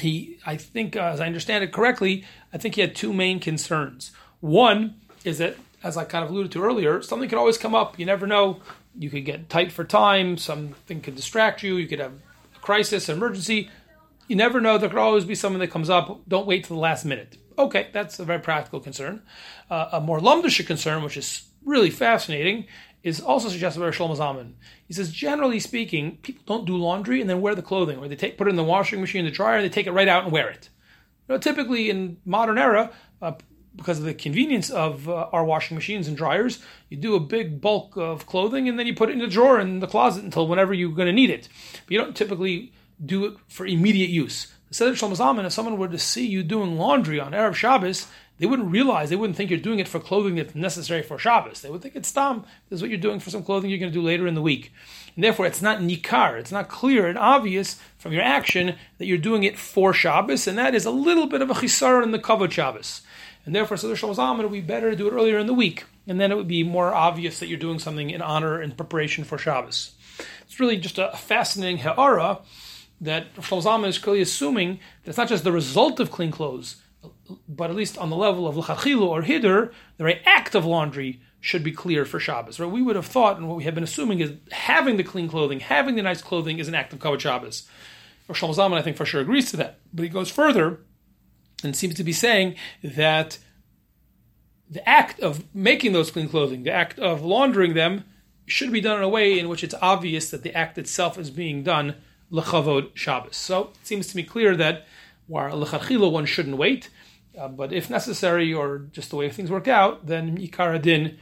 he, 0.01 0.39
I 0.47 0.57
think, 0.57 0.97
uh, 0.97 1.01
as 1.01 1.21
I 1.21 1.27
understand 1.27 1.65
it 1.65 1.73
correctly, 1.73 2.25
I 2.53 2.59
think 2.59 2.75
he 2.75 2.81
had 2.81 2.95
two 2.95 3.13
main 3.13 3.41
concerns. 3.41 4.13
One 4.41 5.01
is 5.25 5.39
that, 5.39 5.57
as 5.83 5.97
I 5.97 6.05
kind 6.05 6.25
of 6.25 6.31
alluded 6.31 6.53
to 6.53 6.63
earlier, 6.63 7.03
something 7.03 7.29
could 7.29 7.39
always 7.39 7.59
come 7.59 7.75
up. 7.75 7.99
You 7.99 8.07
never 8.07 8.27
know. 8.27 8.61
You 8.99 9.11
could 9.11 9.25
get 9.25 9.49
tight 9.49 9.73
for 9.73 9.85
time. 9.85 10.37
Something 10.37 11.01
could 11.01 11.17
distract 11.17 11.63
you. 11.63 11.77
You 11.77 11.87
could 11.87 12.01
have 12.01 12.13
a 12.57 12.59
crisis, 12.61 13.09
an 13.09 13.17
emergency. 13.17 13.71
You 14.27 14.37
never 14.37 14.61
know. 14.61 14.79
There 14.79 14.89
could 14.89 14.99
always 14.99 15.25
be 15.25 15.35
something 15.35 15.61
that 15.61 15.71
comes 15.71 15.91
up. 15.91 16.21
Don't 16.29 16.47
wait 16.47 16.65
till 16.65 16.77
the 16.77 16.83
last 16.83 17.05
minute. 17.05 17.37
Okay, 17.59 17.89
that's 17.93 18.19
a 18.19 18.25
very 18.25 18.41
practical 18.41 18.79
concern. 18.79 19.23
Uh, 19.71 19.89
a 19.93 20.01
more 20.01 20.21
lumdish 20.21 20.65
concern, 20.67 21.03
which 21.03 21.17
is 21.17 21.49
really 21.65 21.91
fascinating, 21.91 22.67
is 23.09 23.21
also 23.21 23.49
suggested 23.49 23.81
by 23.81 23.89
Shlomo 23.89 24.17
Zalman. 24.17 24.53
He 24.87 24.95
says, 24.95 25.11
generally 25.11 25.61
speaking, 25.61 26.19
people 26.19 26.45
don't 26.47 26.67
do 26.67 26.77
laundry 26.77 27.21
and 27.21 27.29
then 27.29 27.41
wear 27.41 27.55
the 27.55 27.63
clothing, 27.63 27.99
or 27.99 28.09
they 28.09 28.17
take 28.17 28.39
put 28.39 28.47
it 28.47 28.51
in 28.51 28.57
the 28.57 28.65
washing 28.65 29.01
machine, 29.01 29.21
in 29.21 29.25
the 29.25 29.31
dryer, 29.31 29.57
and 29.57 29.65
they 29.65 29.69
take 29.69 29.87
it 29.87 29.93
right 29.93 30.09
out 30.09 30.25
and 30.25 30.33
wear 30.33 30.49
it. 30.49 30.69
You 31.29 31.35
know, 31.35 31.39
typically 31.39 31.91
in 31.91 32.19
modern 32.25 32.59
era, 32.59 32.91
uh, 33.21 33.33
because 33.79 33.99
of 33.99 34.05
the 34.05 34.15
convenience 34.15 34.71
of 34.71 35.09
uh, 35.09 35.29
our 35.33 35.45
washing 35.45 35.77
machines 35.77 36.09
and 36.09 36.17
dryers, 36.17 36.59
you 36.89 36.97
do 36.97 37.15
a 37.15 37.21
big 37.21 37.61
bulk 37.61 37.97
of 37.97 38.27
clothing 38.27 38.69
and 38.69 38.79
then 38.79 38.87
you 38.87 38.95
put 38.95 39.09
it 39.09 39.13
in 39.13 39.21
a 39.21 39.29
drawer 39.29 39.61
in 39.61 39.79
the 39.79 39.87
closet 39.87 40.25
until 40.25 40.49
whenever 40.49 40.75
you're 40.75 40.91
going 40.91 41.07
to 41.07 41.13
need 41.13 41.31
it. 41.31 41.49
But 41.85 41.93
you 41.93 41.99
don't 41.99 42.17
typically 42.17 42.73
do 43.05 43.25
it 43.25 43.35
for 43.49 43.67
immediate 43.67 44.11
use. 44.11 44.53
The 44.69 44.75
Seder 44.75 44.93
Shlomo 44.93 45.17
Zalman, 45.17 45.47
if 45.47 45.53
someone 45.53 45.79
were 45.79 45.89
to 45.89 45.99
see 45.99 46.27
you 46.27 46.43
doing 46.43 46.77
laundry 46.77 47.21
on 47.21 47.33
Erev 47.33 47.55
Shabbos, 47.55 48.09
they 48.39 48.47
wouldn't 48.47 48.71
realize, 48.71 49.11
they 49.11 49.17
wouldn't 49.17 49.37
think 49.37 49.51
you're 49.51 49.59
doing 49.59 49.81
it 49.81 49.89
for 49.89 49.99
clothing 49.99 50.37
that's 50.37 50.55
necessary 50.55 51.03
for 51.03 51.19
Shabbos. 51.19 51.61
They 51.61 51.71
would 51.71 51.83
think 51.83 51.97
it's 51.97 52.13
tam. 52.13 52.45
This 52.69 52.79
is 52.79 52.83
what 52.83 52.91
you're 52.91 52.99
doing 52.99 53.21
for 53.21 53.31
some 53.31 53.43
clothing 53.43 53.69
you're 53.69 53.81
going 53.81 53.93
to 53.93 53.99
do 53.99 54.05
later 54.05 54.27
in 54.27 54.35
the 54.35 54.43
week. 54.43 54.73
And 55.17 55.25
therefore, 55.25 55.47
it's 55.47 55.61
not 55.61 55.81
nikar. 55.81 56.39
It's 56.39 56.53
not 56.53 56.69
clear 56.69 57.09
and 57.09 57.19
obvious 57.19 57.81
from 57.99 58.13
your 58.13 58.23
action 58.23 58.77
that 58.99 59.07
you're 59.07 59.19
doing 59.19 59.43
it 59.43 59.59
for 59.59 59.93
Shabbos, 59.93 60.47
and 60.47 60.57
that 60.57 60.75
is 60.75 60.87
a 60.87 60.91
little 60.91 61.27
bit 61.27 61.43
of 61.43 61.51
a 61.51 61.55
chisar 61.55 62.03
in 62.03 62.13
the 62.13 62.19
kavod 62.19 62.53
Shabbos. 62.53 63.03
And 63.45 63.55
therefore, 63.55 63.77
the 63.77 63.89
Shlomo 63.89 64.39
it 64.39 64.43
would 64.43 64.53
be 64.53 64.61
better 64.61 64.91
to 64.91 64.97
do 64.97 65.09
it 65.09 65.13
earlier 65.13 65.39
in 65.39 65.47
the 65.47 65.55
week, 65.55 65.85
and 66.07 66.21
then 66.21 66.31
it 66.31 66.37
would 66.37 66.49
be 66.49 66.63
more 66.63 66.95
obvious 66.95 67.41
that 67.41 67.49
you're 67.49 67.59
doing 67.59 67.79
something 67.79 68.11
in 68.11 68.23
honor 68.23 68.61
and 68.61 68.77
preparation 68.77 69.25
for 69.25 69.39
Shabbos. 69.39 69.93
It's 70.43 70.61
really 70.61 70.77
just 70.77 70.99
a 70.99 71.17
fascinating 71.17 71.79
ha'ara 71.79 72.39
that 73.01 73.35
Shlomo 73.35 73.89
is 73.89 73.99
clearly 73.99 74.23
assuming 74.23 74.81
that 75.03 75.11
it's 75.11 75.19
not 75.19 75.29
just 75.29 75.45
the 75.45 75.53
result 75.53 75.99
of 75.99 76.11
clean 76.11 76.31
clothes, 76.31 76.77
but 77.49 77.71
at 77.71 77.77
least 77.77 77.99
on 77.99 78.11
the 78.11 78.17
level 78.17 78.47
of 78.47 78.57
l'chachilu 78.57 79.03
or 79.03 79.23
hider, 79.23 79.73
the 79.97 80.05
very 80.05 80.21
act 80.25 80.55
of 80.55 80.65
laundry 80.65 81.21
should 81.41 81.63
be 81.63 81.73
clear 81.73 82.05
for 82.05 82.19
Shabbos. 82.19 82.59
Right? 82.59 82.71
We 82.71 82.83
would 82.83 82.97
have 82.97 83.07
thought, 83.07 83.37
and 83.37 83.49
what 83.49 83.57
we 83.57 83.65
have 83.65 83.75
been 83.75 83.85
assuming 83.85 84.21
is 84.21 84.33
having 84.51 84.97
the 84.97 85.05
clean 85.05 85.29
clothing, 85.29 85.61
having 85.61 85.95
the 85.95 86.03
nice 86.03 86.23
clothing 86.23 86.59
is 86.59 86.69
an 86.69 86.75
act 86.75 86.93
of 86.93 86.99
kavod 86.99 87.21
Shabbos. 87.21 87.69
Shlomo 88.29 88.55
Zalman, 88.55 88.77
I 88.77 88.83
think, 88.83 88.97
for 88.97 89.07
sure 89.07 89.21
agrees 89.21 89.51
to 89.53 89.57
that. 89.59 89.79
But 89.93 90.03
he 90.03 90.09
goes 90.09 90.31
further 90.31 90.81
and 91.65 91.75
seems 91.75 91.95
to 91.95 92.05
be 92.05 92.13
saying 92.13 92.57
that 92.83 93.39
the 94.71 94.87
act 94.87 95.21
of 95.21 95.45
making 95.55 95.93
those 95.93 96.11
clean 96.11 96.29
clothing, 96.29 96.63
the 96.63 96.73
act 96.73 96.99
of 96.99 97.23
laundering 97.23 97.75
them, 97.75 98.05
should 98.47 98.73
be 98.73 98.81
done 98.81 98.99
in 98.99 99.03
a 99.03 99.09
way 99.09 99.39
in 99.39 99.49
which 99.49 99.65
it's 99.65 99.75
obvious 99.81 100.31
that 100.31 100.43
the 100.43 100.55
act 100.55 100.79
itself 100.79 101.19
is 101.19 101.31
being 101.31 101.63
done 101.63 101.95
lechavod 102.31 102.91
Shabbos. 102.95 103.37
So 103.37 103.71
it 103.81 103.87
seems 103.87 104.07
to 104.09 104.17
me 104.17 104.23
clear 104.23 104.57
that 104.57 104.87
while 105.27 105.51
lechatchila 105.53 106.11
one 106.11 106.27
shouldn't 106.27 106.57
wait, 106.57 106.91
uh, 107.37 107.49
but 107.49 107.73
if 107.73 107.91
necessary 107.91 108.53
or 108.53 108.87
just 108.93 109.11
the 109.11 109.17
way 109.17 109.29
things 109.31 109.51
work 109.51 109.69
out, 109.69 110.07
then 110.07 110.37
ikar 110.39 110.81
din, 110.81 111.19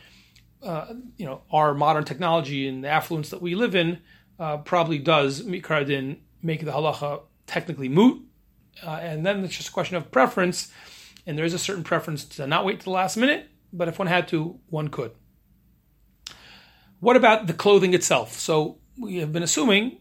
uh, 0.63 0.95
you 1.17 1.25
know, 1.25 1.43
our 1.51 1.75
modern 1.75 2.05
technology 2.05 2.69
and 2.69 2.85
the 2.85 2.89
affluence 2.89 3.31
that 3.31 3.41
we 3.41 3.55
live 3.55 3.75
in 3.75 3.99
uh, 4.39 4.59
probably 4.59 4.99
does 4.99 5.43
ikar 5.43 5.87
din 5.87 6.19
make 6.43 6.65
the 6.65 6.73
halacha 6.73 7.23
technically 7.47 7.89
moot, 7.89 8.23
uh, 8.85 8.91
and 8.91 9.25
then 9.25 9.45
it's 9.45 9.57
just 9.57 9.69
a 9.69 9.73
question 9.73 9.97
of 9.97 10.11
preference, 10.11 10.71
and 11.27 11.39
there 11.39 11.45
is 11.45 11.55
a 11.55 11.59
certain 11.59 11.85
preference 11.85 12.25
to 12.25 12.47
not 12.47 12.65
wait 12.65 12.81
to 12.81 12.85
the 12.85 12.91
last 12.91 13.17
minute, 13.17 13.49
but 13.73 13.89
if 13.89 13.99
one 13.99 14.09
had 14.09 14.29
to, 14.29 14.59
one 14.69 14.89
could. 14.89 15.13
What 17.01 17.17
about 17.17 17.47
the 17.47 17.53
clothing 17.53 17.95
itself? 17.95 18.33
So 18.33 18.79
we 18.99 19.17
have 19.17 19.33
been 19.33 19.43
assuming 19.43 19.99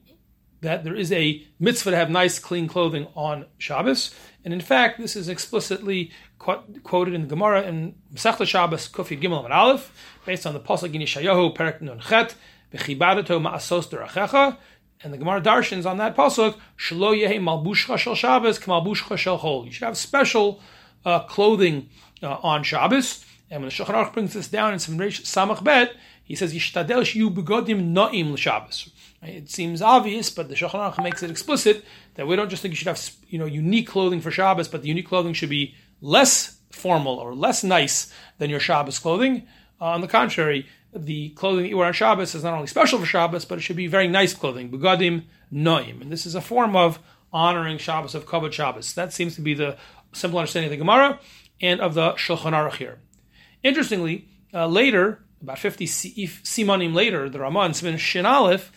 that 0.65 0.83
there 0.83 0.95
is 0.95 1.11
a 1.11 1.43
mitzvah 1.59 1.91
to 1.91 1.97
have 1.97 2.09
nice, 2.09 2.39
clean 2.39 2.67
clothing 2.67 3.07
on 3.15 3.45
Shabbos. 3.57 4.13
And 4.43 4.53
in 4.53 4.61
fact, 4.61 4.99
this 4.99 5.15
is 5.15 5.29
explicitly 5.29 6.11
quoted 6.37 7.13
in 7.13 7.21
the 7.21 7.27
Gemara 7.27 7.63
in 7.63 7.95
Masechta 8.13 8.45
Shabbos, 8.45 8.87
Kufi 8.87 9.19
Gimel 9.19 9.43
and 9.45 9.53
Aleph, 9.53 9.91
based 10.25 10.45
on 10.45 10.53
the 10.53 10.59
Pasuk 10.59 10.93
in 10.93 11.01
Yeshayahu, 11.01 11.55
Perak 11.55 11.81
Nun 11.81 11.99
Chet, 11.99 12.35
Bechibadato 12.71 13.41
Ma'asos 13.41 13.89
Derachecha, 13.89 14.57
and 15.03 15.13
the 15.13 15.17
Gemara 15.17 15.41
darshans 15.41 15.85
on 15.85 15.97
that 15.97 16.15
pasuk, 16.15 16.55
Shlo 16.77 17.15
Yehi 17.15 17.39
Malbushcha 17.39 17.97
Shel 17.97 18.15
Shabbos, 18.15 18.59
Kmalbushcha 18.59 19.17
Shel 19.17 19.39
Chol. 19.39 19.65
You 19.65 19.71
should 19.71 19.85
have 19.85 19.97
special 19.97 20.61
uh, 21.03 21.19
clothing 21.19 21.89
uh, 22.23 22.37
on 22.41 22.63
Shabbos. 22.63 23.25
And 23.51 23.61
when 23.61 23.69
the 23.69 23.75
Shulchan 23.75 23.93
Aruch 23.93 24.13
brings 24.13 24.33
this 24.33 24.47
down 24.47 24.73
in 24.73 24.79
some 24.79 24.97
Samach 24.97 25.63
Bet, 25.63 25.95
he 26.23 26.35
says 26.35 26.53
Yishtadel 26.53 27.01
Shiu 27.01 27.33
Begodim 27.33 27.93
Noim 27.93 28.33
L'Shabbos. 28.33 28.89
It 29.27 29.49
seems 29.49 29.81
obvious, 29.81 30.29
but 30.29 30.49
the 30.49 30.55
Shulchan 30.55 30.93
Aruch 30.93 31.03
makes 31.03 31.23
it 31.23 31.31
explicit 31.31 31.83
that 32.15 32.27
we 32.27 32.35
don't 32.35 32.49
just 32.49 32.61
think 32.61 32.71
you 32.71 32.75
should 32.75 32.87
have 32.87 33.11
you 33.27 33.39
know 33.39 33.45
unique 33.45 33.87
clothing 33.87 34.21
for 34.21 34.31
Shabbos, 34.31 34.67
but 34.67 34.81
the 34.81 34.87
unique 34.87 35.07
clothing 35.07 35.33
should 35.33 35.49
be 35.49 35.75
less 36.01 36.59
formal 36.71 37.15
or 37.15 37.33
less 37.33 37.63
nice 37.63 38.11
than 38.37 38.49
your 38.49 38.59
Shabbos 38.59 38.99
clothing. 38.99 39.47
Uh, 39.79 39.85
on 39.85 40.01
the 40.01 40.07
contrary, 40.07 40.67
the 40.93 41.29
clothing 41.29 41.63
that 41.63 41.69
you 41.69 41.77
wear 41.77 41.87
on 41.87 41.93
Shabbos 41.93 42.35
is 42.35 42.43
not 42.43 42.53
only 42.53 42.67
special 42.67 42.99
for 42.99 43.05
Shabbos, 43.05 43.45
but 43.45 43.57
it 43.57 43.61
should 43.61 43.75
be 43.75 43.87
very 43.87 44.07
nice 44.07 44.33
clothing, 44.33 44.69
begadim 44.69 45.23
noim. 45.51 46.01
And 46.01 46.11
this 46.11 46.25
is 46.25 46.35
a 46.35 46.41
form 46.41 46.75
of 46.75 46.99
honoring 47.33 47.77
Shabbos, 47.77 48.15
of 48.15 48.25
Kavod 48.25 48.53
Shabbos. 48.53 48.93
That 48.93 49.11
seems 49.11 49.35
to 49.35 49.41
be 49.41 49.53
the 49.53 49.77
simple 50.13 50.39
understanding 50.39 50.71
of 50.71 50.71
the 50.71 50.83
Gemara 50.83 51.19
and 51.61 51.81
of 51.81 51.93
the 51.93 52.13
Shulchan 52.13 52.53
Aruch 52.53 52.75
here. 52.75 52.99
Interestingly, 53.63 54.29
uh, 54.53 54.67
later, 54.67 55.25
about 55.41 55.59
50 55.59 55.85
simanim 55.85 56.93
later, 56.93 57.29
the 57.29 57.39
Ramah 57.39 57.71
and 57.83 57.99
Shin 57.99 58.25
Aleph 58.25 58.71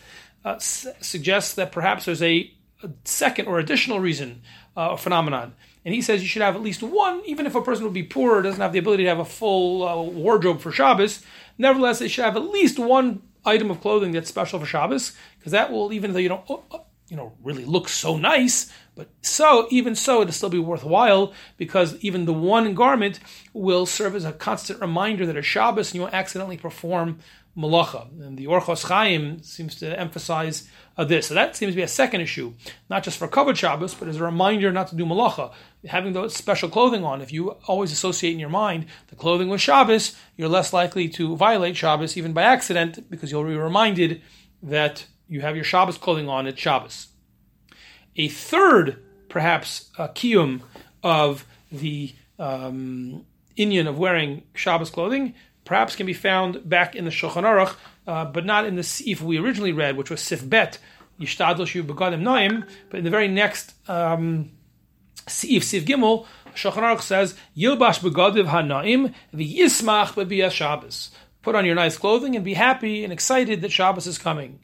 uh, 0.45 0.57
suggests 0.59 1.53
that 1.55 1.71
perhaps 1.71 2.05
there's 2.05 2.21
a, 2.21 2.51
a 2.83 2.89
second 3.03 3.47
or 3.47 3.59
additional 3.59 3.99
reason, 3.99 4.41
uh, 4.75 4.95
phenomenon. 4.95 5.53
And 5.85 5.93
he 5.93 6.01
says 6.01 6.21
you 6.21 6.27
should 6.27 6.41
have 6.41 6.55
at 6.55 6.61
least 6.61 6.83
one, 6.83 7.21
even 7.25 7.45
if 7.45 7.55
a 7.55 7.61
person 7.61 7.85
would 7.85 7.93
be 7.93 8.03
poor 8.03 8.37
or 8.37 8.41
doesn't 8.41 8.61
have 8.61 8.73
the 8.73 8.79
ability 8.79 9.03
to 9.03 9.09
have 9.09 9.19
a 9.19 9.25
full 9.25 9.87
uh, 9.87 10.01
wardrobe 10.01 10.61
for 10.61 10.71
Shabbos, 10.71 11.23
nevertheless, 11.57 11.99
they 11.99 12.07
should 12.07 12.25
have 12.25 12.35
at 12.35 12.49
least 12.49 12.77
one 12.77 13.21
item 13.45 13.71
of 13.71 13.81
clothing 13.81 14.11
that's 14.11 14.29
special 14.29 14.59
for 14.59 14.65
Shabbos, 14.65 15.15
because 15.37 15.51
that 15.51 15.71
will, 15.71 15.93
even 15.93 16.13
though 16.13 16.19
you 16.19 16.29
don't, 16.29 16.49
uh, 16.49 16.57
uh, 16.71 16.79
you 17.07 17.17
know, 17.17 17.33
really 17.41 17.65
look 17.65 17.89
so 17.89 18.17
nice, 18.17 18.71
but 18.95 19.09
so, 19.21 19.67
even 19.71 19.95
so, 19.95 20.21
it'll 20.21 20.33
still 20.33 20.49
be 20.49 20.59
worthwhile 20.59 21.33
because 21.57 21.95
even 22.01 22.25
the 22.25 22.33
one 22.33 22.75
garment 22.75 23.19
will 23.53 23.85
serve 23.85 24.15
as 24.15 24.25
a 24.25 24.33
constant 24.33 24.81
reminder 24.81 25.25
that 25.25 25.37
it's 25.37 25.47
Shabbos 25.47 25.89
and 25.89 25.95
you 25.95 26.01
won't 26.01 26.13
accidentally 26.13 26.57
perform 26.57 27.19
malacha. 27.59 28.07
And 28.25 28.37
the 28.37 28.45
Orchos 28.45 28.87
Chaim 28.87 29.43
seems 29.43 29.75
to 29.75 29.99
emphasize 29.99 30.69
uh, 30.97 31.03
this. 31.03 31.27
So 31.27 31.33
that 31.33 31.55
seems 31.55 31.73
to 31.73 31.75
be 31.75 31.81
a 31.81 31.87
second 31.87 32.21
issue, 32.21 32.53
not 32.89 33.03
just 33.03 33.17
for 33.17 33.27
Kavod 33.27 33.55
Shabbos, 33.55 33.93
but 33.93 34.07
as 34.07 34.17
a 34.17 34.23
reminder 34.23 34.71
not 34.71 34.87
to 34.89 34.95
do 34.95 35.05
malacha. 35.05 35.51
Having 35.85 36.13
those 36.13 36.35
special 36.35 36.69
clothing 36.69 37.03
on, 37.03 37.21
if 37.21 37.31
you 37.31 37.51
always 37.67 37.91
associate 37.91 38.33
in 38.33 38.39
your 38.39 38.49
mind 38.49 38.85
the 39.07 39.15
clothing 39.15 39.49
with 39.49 39.61
Shabbos, 39.61 40.15
you're 40.37 40.49
less 40.49 40.73
likely 40.73 41.09
to 41.09 41.35
violate 41.35 41.75
Shabbos 41.75 42.17
even 42.17 42.33
by 42.33 42.43
accident 42.43 43.09
because 43.09 43.31
you'll 43.31 43.43
be 43.43 43.55
reminded 43.55 44.21
that 44.63 45.05
you 45.27 45.41
have 45.41 45.55
your 45.55 45.65
Shabbos 45.65 45.97
clothing 45.97 46.29
on 46.29 46.47
at 46.47 46.57
Shabbos. 46.57 47.07
A 48.15 48.27
third, 48.27 49.01
perhaps, 49.29 49.89
uh, 49.97 50.09
kiyum 50.09 50.61
of 51.03 51.45
the 51.71 52.13
um, 52.37 53.25
Inyan 53.57 53.87
of 53.87 53.97
wearing 53.97 54.43
Shabbos 54.53 54.89
clothing 54.89 55.35
perhaps 55.65 55.95
can 55.95 56.05
be 56.05 56.13
found 56.13 56.67
back 56.67 56.95
in 56.95 57.05
the 57.05 57.11
Shulchan 57.11 57.43
Aruch, 57.43 57.75
uh, 58.07 58.25
but 58.25 58.45
not 58.45 58.65
in 58.65 58.75
the 58.75 58.83
Sif 58.83 59.21
we 59.21 59.37
originally 59.37 59.71
read, 59.71 59.97
which 59.97 60.09
was 60.09 60.21
Sif 60.21 60.47
Bet, 60.47 60.79
Yishtadl 61.19 61.67
Shu 61.67 61.83
Begadim 61.83 62.21
Noim, 62.21 62.67
but 62.89 62.97
in 62.97 63.03
the 63.03 63.09
very 63.09 63.27
next 63.27 63.73
um, 63.89 64.51
Sif, 65.27 65.63
Sif 65.63 65.85
Gimel, 65.85 66.25
Shulchan 66.55 66.83
Aruch 66.83 67.01
says, 67.01 67.35
Yilbash 67.55 67.99
Begadiv 67.99 68.47
HaNaim 68.47 69.13
V'yismach 69.33 70.13
B'biyas 70.13 70.51
Shabbos. 70.51 71.11
Put 71.41 71.55
on 71.55 71.65
your 71.65 71.75
nice 71.75 71.97
clothing 71.97 72.35
and 72.35 72.43
be 72.43 72.55
happy 72.55 73.03
and 73.03 73.13
excited 73.13 73.61
that 73.61 73.71
Shabbos 73.71 74.07
is 74.07 74.17
coming. 74.17 74.59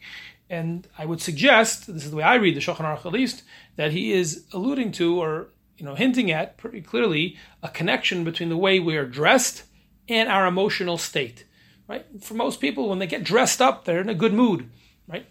And 0.49 0.87
I 0.97 1.05
would 1.05 1.21
suggest, 1.21 1.87
this 1.87 2.05
is 2.05 2.11
the 2.11 2.17
way 2.17 2.23
I 2.23 2.35
read 2.35 2.55
the 2.55 2.59
Shulchan 2.59 2.81
Aruch 2.81 3.05
at 3.05 3.11
least, 3.11 3.43
that 3.75 3.91
he 3.91 4.11
is 4.11 4.45
alluding 4.53 4.91
to 4.93 5.21
or 5.21 5.49
you 5.77 5.85
know 5.85 5.95
hinting 5.95 6.31
at 6.31 6.57
pretty 6.57 6.81
clearly 6.81 7.37
a 7.61 7.69
connection 7.69 8.23
between 8.23 8.49
the 8.49 8.57
way 8.57 8.79
we 8.79 8.95
are 8.95 9.05
dressed 9.05 9.63
and 10.07 10.29
our 10.29 10.45
emotional 10.45 10.97
state. 10.97 11.45
Right? 11.87 12.05
For 12.21 12.33
most 12.33 12.59
people, 12.59 12.89
when 12.89 12.99
they 12.99 13.07
get 13.07 13.23
dressed 13.23 13.61
up, 13.61 13.85
they're 13.85 14.01
in 14.01 14.09
a 14.09 14.15
good 14.15 14.33
mood. 14.33 14.69
Right? 15.07 15.27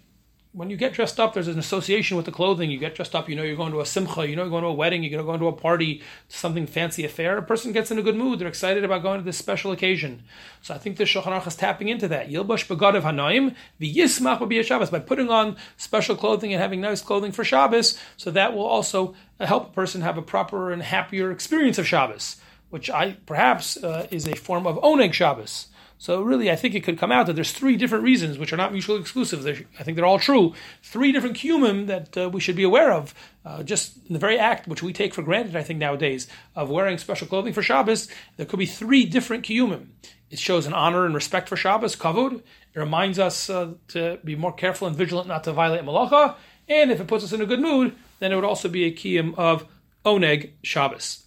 when 0.54 0.70
you 0.70 0.76
get 0.76 0.92
dressed 0.92 1.18
up, 1.18 1.34
there's 1.34 1.48
an 1.48 1.58
association 1.58 2.16
with 2.16 2.26
the 2.26 2.32
clothing. 2.32 2.70
You 2.70 2.78
get 2.78 2.94
dressed 2.94 3.16
up, 3.16 3.28
you 3.28 3.34
know 3.34 3.42
you're 3.42 3.56
going 3.56 3.72
to 3.72 3.80
a 3.80 3.86
simcha, 3.86 4.28
you 4.28 4.36
know 4.36 4.42
you're 4.42 4.50
going 4.50 4.62
to 4.62 4.68
a 4.68 4.72
wedding, 4.72 5.02
you're 5.02 5.10
going 5.10 5.26
to 5.26 5.32
go 5.32 5.36
to 5.36 5.48
a 5.48 5.60
party, 5.60 6.00
something 6.28 6.68
fancy 6.68 7.04
affair. 7.04 7.36
A 7.36 7.42
person 7.42 7.72
gets 7.72 7.90
in 7.90 7.98
a 7.98 8.02
good 8.02 8.14
mood. 8.14 8.38
They're 8.38 8.46
excited 8.46 8.84
about 8.84 9.02
going 9.02 9.18
to 9.18 9.24
this 9.24 9.36
special 9.36 9.72
occasion. 9.72 10.22
So 10.62 10.72
I 10.72 10.78
think 10.78 10.96
the 10.96 11.04
Shulchan 11.04 11.44
is 11.44 11.56
tapping 11.56 11.88
into 11.88 12.06
that. 12.06 12.30
Yilbash 12.30 12.68
begadav 12.68 13.02
hanaim 13.02 13.56
v'yismach 13.80 14.64
Shabbos 14.64 14.90
by 14.90 15.00
putting 15.00 15.28
on 15.28 15.56
special 15.76 16.14
clothing 16.14 16.52
and 16.52 16.62
having 16.62 16.80
nice 16.80 17.02
clothing 17.02 17.32
for 17.32 17.42
Shabbos. 17.42 17.98
So 18.16 18.30
that 18.30 18.54
will 18.54 18.64
also 18.64 19.16
help 19.40 19.70
a 19.70 19.72
person 19.72 20.02
have 20.02 20.16
a 20.16 20.22
proper 20.22 20.70
and 20.70 20.82
happier 20.82 21.32
experience 21.32 21.78
of 21.78 21.86
Shabbos, 21.88 22.36
which 22.74 22.90
I 22.90 23.12
perhaps 23.24 23.76
uh, 23.76 24.08
is 24.10 24.26
a 24.26 24.34
form 24.34 24.66
of 24.66 24.78
oneg 24.78 25.12
Shabbos. 25.12 25.68
So 25.96 26.20
really, 26.22 26.50
I 26.50 26.56
think 26.56 26.74
it 26.74 26.82
could 26.82 26.98
come 26.98 27.12
out 27.12 27.26
that 27.26 27.34
there's 27.34 27.52
three 27.52 27.76
different 27.76 28.02
reasons, 28.02 28.36
which 28.36 28.52
are 28.52 28.56
not 28.56 28.72
mutually 28.72 29.00
exclusive. 29.00 29.44
They're, 29.44 29.60
I 29.78 29.84
think 29.84 29.94
they're 29.94 30.04
all 30.04 30.18
true. 30.18 30.54
Three 30.82 31.12
different 31.12 31.36
kiyumim 31.36 31.86
that 31.86 32.18
uh, 32.18 32.28
we 32.30 32.40
should 32.40 32.56
be 32.56 32.64
aware 32.64 32.90
of. 32.90 33.14
Uh, 33.44 33.62
just 33.62 33.96
in 34.08 34.12
the 34.12 34.18
very 34.18 34.40
act, 34.40 34.66
which 34.66 34.82
we 34.82 34.92
take 34.92 35.14
for 35.14 35.22
granted, 35.22 35.54
I 35.54 35.62
think 35.62 35.78
nowadays, 35.78 36.26
of 36.56 36.68
wearing 36.68 36.98
special 36.98 37.28
clothing 37.28 37.52
for 37.52 37.62
Shabbos, 37.62 38.08
there 38.36 38.44
could 38.44 38.58
be 38.58 38.66
three 38.66 39.04
different 39.04 39.44
kiyumim. 39.44 39.90
It 40.30 40.40
shows 40.40 40.66
an 40.66 40.74
honor 40.74 41.06
and 41.06 41.14
respect 41.14 41.48
for 41.48 41.56
Shabbos, 41.56 41.94
kavod. 41.94 42.42
It 42.74 42.78
reminds 42.80 43.20
us 43.20 43.48
uh, 43.48 43.74
to 43.88 44.18
be 44.24 44.34
more 44.34 44.52
careful 44.52 44.88
and 44.88 44.96
vigilant 44.96 45.28
not 45.28 45.44
to 45.44 45.52
violate 45.52 45.84
malacha. 45.84 46.34
And 46.68 46.90
if 46.90 47.00
it 47.00 47.06
puts 47.06 47.22
us 47.22 47.32
in 47.32 47.40
a 47.40 47.46
good 47.46 47.60
mood, 47.60 47.94
then 48.18 48.32
it 48.32 48.34
would 48.34 48.44
also 48.44 48.68
be 48.68 48.84
a 48.84 48.92
kiyum 48.92 49.38
of 49.38 49.64
oneg 50.04 50.50
Shabbos. 50.64 51.23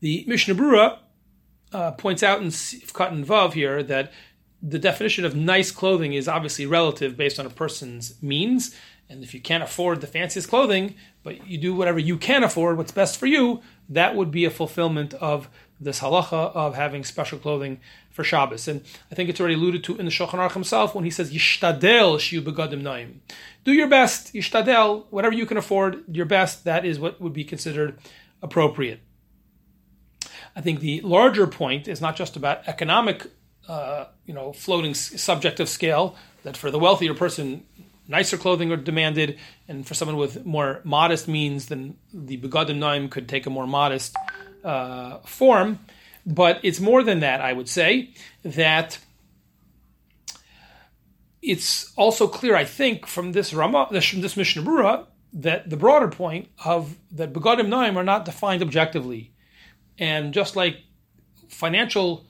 The 0.00 0.24
Mishnah 0.26 0.54
Brura 0.54 0.98
uh, 1.72 1.92
points 1.92 2.22
out 2.22 2.40
in 2.40 2.48
Sifkat 2.48 3.12
and 3.12 3.26
Vav 3.26 3.54
here 3.54 3.82
that 3.82 4.12
the 4.62 4.78
definition 4.78 5.24
of 5.24 5.36
nice 5.36 5.70
clothing 5.70 6.12
is 6.12 6.28
obviously 6.28 6.66
relative 6.66 7.16
based 7.16 7.38
on 7.38 7.46
a 7.46 7.50
person's 7.50 8.20
means. 8.22 8.74
And 9.08 9.22
if 9.22 9.34
you 9.34 9.40
can't 9.40 9.62
afford 9.62 10.00
the 10.00 10.06
fanciest 10.06 10.48
clothing, 10.48 10.94
but 11.22 11.46
you 11.46 11.58
do 11.58 11.74
whatever 11.74 11.98
you 11.98 12.16
can 12.16 12.42
afford, 12.42 12.76
what's 12.76 12.92
best 12.92 13.18
for 13.18 13.26
you, 13.26 13.62
that 13.88 14.16
would 14.16 14.30
be 14.30 14.44
a 14.44 14.50
fulfillment 14.50 15.14
of 15.14 15.48
this 15.78 16.00
halacha 16.00 16.54
of 16.54 16.74
having 16.74 17.04
special 17.04 17.38
clothing 17.38 17.80
for 18.10 18.24
Shabbos. 18.24 18.66
And 18.66 18.82
I 19.10 19.14
think 19.14 19.28
it's 19.28 19.38
already 19.38 19.54
alluded 19.54 19.84
to 19.84 19.96
in 19.96 20.06
the 20.06 20.10
Shulchan 20.10 20.38
Aruch 20.38 20.52
himself 20.52 20.94
when 20.94 21.04
he 21.04 21.10
says, 21.10 21.32
Yishtadel 21.32 22.16
shiu 22.16 22.42
begadim 22.42 22.82
naim. 22.82 23.20
Do 23.64 23.72
your 23.72 23.88
best, 23.88 24.32
yishtadel, 24.34 25.04
whatever 25.10 25.34
you 25.34 25.46
can 25.46 25.58
afford, 25.58 26.02
your 26.10 26.26
best, 26.26 26.64
that 26.64 26.84
is 26.84 26.98
what 26.98 27.20
would 27.20 27.34
be 27.34 27.44
considered 27.44 27.98
appropriate. 28.42 29.00
I 30.56 30.62
think 30.62 30.80
the 30.80 31.02
larger 31.02 31.46
point 31.46 31.86
is 31.86 32.00
not 32.00 32.16
just 32.16 32.34
about 32.34 32.66
economic, 32.66 33.26
uh, 33.68 34.06
you 34.24 34.32
know, 34.32 34.54
floating 34.54 34.94
subjective 34.94 35.68
scale. 35.68 36.16
That 36.44 36.56
for 36.56 36.70
the 36.70 36.78
wealthier 36.78 37.12
person, 37.12 37.64
nicer 38.08 38.38
clothing 38.38 38.72
are 38.72 38.76
demanded, 38.76 39.38
and 39.68 39.86
for 39.86 39.94
someone 39.94 40.16
with 40.16 40.46
more 40.46 40.80
modest 40.82 41.28
means, 41.28 41.66
then 41.66 41.96
the 42.12 42.38
begadim 42.38 42.78
naim 42.78 43.08
could 43.10 43.28
take 43.28 43.46
a 43.46 43.50
more 43.50 43.66
modest 43.66 44.16
uh, 44.64 45.18
form. 45.18 45.80
But 46.24 46.60
it's 46.62 46.80
more 46.80 47.02
than 47.02 47.20
that. 47.20 47.40
I 47.40 47.52
would 47.52 47.68
say 47.68 48.14
that 48.42 48.98
it's 51.42 51.92
also 51.96 52.26
clear, 52.26 52.56
I 52.56 52.64
think, 52.64 53.06
from 53.06 53.32
this 53.32 53.52
Rama, 53.52 53.88
this, 53.90 54.10
this 54.12 54.36
Mishnah 54.36 54.62
Brura, 54.62 55.06
that 55.34 55.68
the 55.68 55.76
broader 55.76 56.08
point 56.08 56.48
of 56.64 56.96
that 57.12 57.32
begadim 57.32 57.68
naim 57.68 57.98
are 57.98 58.04
not 58.04 58.24
defined 58.24 58.62
objectively. 58.62 59.32
And 59.98 60.34
just 60.34 60.56
like 60.56 60.78
financial, 61.48 62.26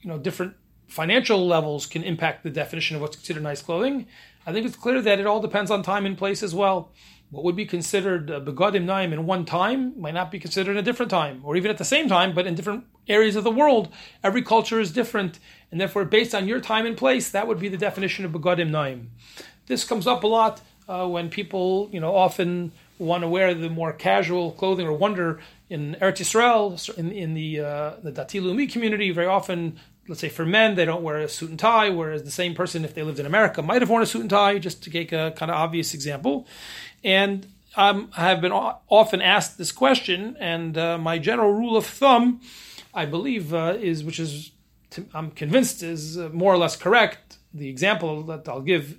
you 0.00 0.08
know, 0.10 0.18
different 0.18 0.54
financial 0.88 1.46
levels 1.46 1.86
can 1.86 2.02
impact 2.02 2.42
the 2.42 2.50
definition 2.50 2.96
of 2.96 3.02
what's 3.02 3.16
considered 3.16 3.42
nice 3.42 3.62
clothing, 3.62 4.06
I 4.46 4.52
think 4.52 4.66
it's 4.66 4.76
clear 4.76 5.00
that 5.00 5.18
it 5.18 5.26
all 5.26 5.40
depends 5.40 5.70
on 5.70 5.82
time 5.82 6.04
and 6.04 6.18
place 6.18 6.42
as 6.42 6.54
well. 6.54 6.92
What 7.30 7.44
would 7.44 7.56
be 7.56 7.64
considered 7.64 8.26
begadim 8.28 8.84
naim 8.84 9.12
in 9.12 9.24
one 9.24 9.46
time 9.46 9.98
might 9.98 10.12
not 10.12 10.30
be 10.30 10.38
considered 10.38 10.72
in 10.72 10.76
a 10.76 10.82
different 10.82 11.10
time, 11.10 11.40
or 11.44 11.56
even 11.56 11.70
at 11.70 11.78
the 11.78 11.84
same 11.84 12.08
time, 12.08 12.34
but 12.34 12.46
in 12.46 12.54
different 12.54 12.84
areas 13.08 13.36
of 13.36 13.44
the 13.44 13.50
world. 13.50 13.88
Every 14.22 14.42
culture 14.42 14.80
is 14.80 14.92
different, 14.92 15.38
and 15.70 15.80
therefore, 15.80 16.04
based 16.04 16.34
on 16.34 16.46
your 16.46 16.60
time 16.60 16.84
and 16.84 16.96
place, 16.96 17.30
that 17.30 17.46
would 17.46 17.58
be 17.58 17.68
the 17.68 17.78
definition 17.78 18.26
of 18.26 18.32
begadim 18.32 18.68
naim. 18.68 19.12
This 19.66 19.84
comes 19.84 20.06
up 20.06 20.24
a 20.24 20.26
lot 20.26 20.60
uh, 20.88 21.08
when 21.08 21.30
people, 21.30 21.88
you 21.90 22.00
know, 22.00 22.14
often 22.14 22.72
want 23.02 23.22
to 23.22 23.28
wear 23.28 23.54
the 23.54 23.70
more 23.70 23.92
casual 23.92 24.52
clothing 24.52 24.86
or 24.86 24.92
wonder 24.92 25.40
in 25.68 25.96
Eretz 26.00 26.20
Yisrael, 26.20 26.98
in, 26.98 27.10
in 27.12 27.34
the 27.34 27.60
uh, 27.60 27.92
the 28.02 28.12
Dati 28.12 28.40
Leumi 28.40 28.70
community, 28.70 29.10
very 29.10 29.26
often 29.26 29.78
let's 30.08 30.20
say 30.20 30.28
for 30.28 30.44
men, 30.44 30.74
they 30.74 30.84
don't 30.84 31.02
wear 31.02 31.18
a 31.18 31.28
suit 31.28 31.50
and 31.50 31.58
tie, 31.58 31.88
whereas 31.88 32.24
the 32.24 32.30
same 32.30 32.54
person, 32.54 32.84
if 32.84 32.94
they 32.94 33.02
lived 33.02 33.20
in 33.20 33.26
America, 33.26 33.62
might 33.62 33.82
have 33.82 33.90
worn 33.90 34.02
a 34.02 34.06
suit 34.06 34.20
and 34.20 34.30
tie, 34.30 34.58
just 34.58 34.82
to 34.82 34.90
take 34.90 35.12
a 35.12 35.32
kind 35.36 35.50
of 35.50 35.56
obvious 35.56 35.94
example. 35.94 36.46
And 37.04 37.46
um, 37.76 38.10
I 38.16 38.28
have 38.28 38.40
been 38.40 38.52
often 38.52 39.22
asked 39.22 39.58
this 39.58 39.72
question, 39.72 40.36
and 40.40 40.76
uh, 40.76 40.98
my 40.98 41.18
general 41.18 41.52
rule 41.52 41.76
of 41.76 41.86
thumb, 41.86 42.40
I 42.92 43.06
believe, 43.06 43.54
uh, 43.54 43.76
is 43.80 44.04
which 44.04 44.18
is 44.18 44.52
I'm 45.14 45.30
convinced 45.30 45.82
is 45.82 46.18
uh, 46.18 46.28
more 46.32 46.52
or 46.52 46.58
less 46.58 46.76
correct. 46.76 47.38
The 47.54 47.68
example 47.68 48.22
that 48.24 48.46
I'll 48.48 48.60
give, 48.60 48.98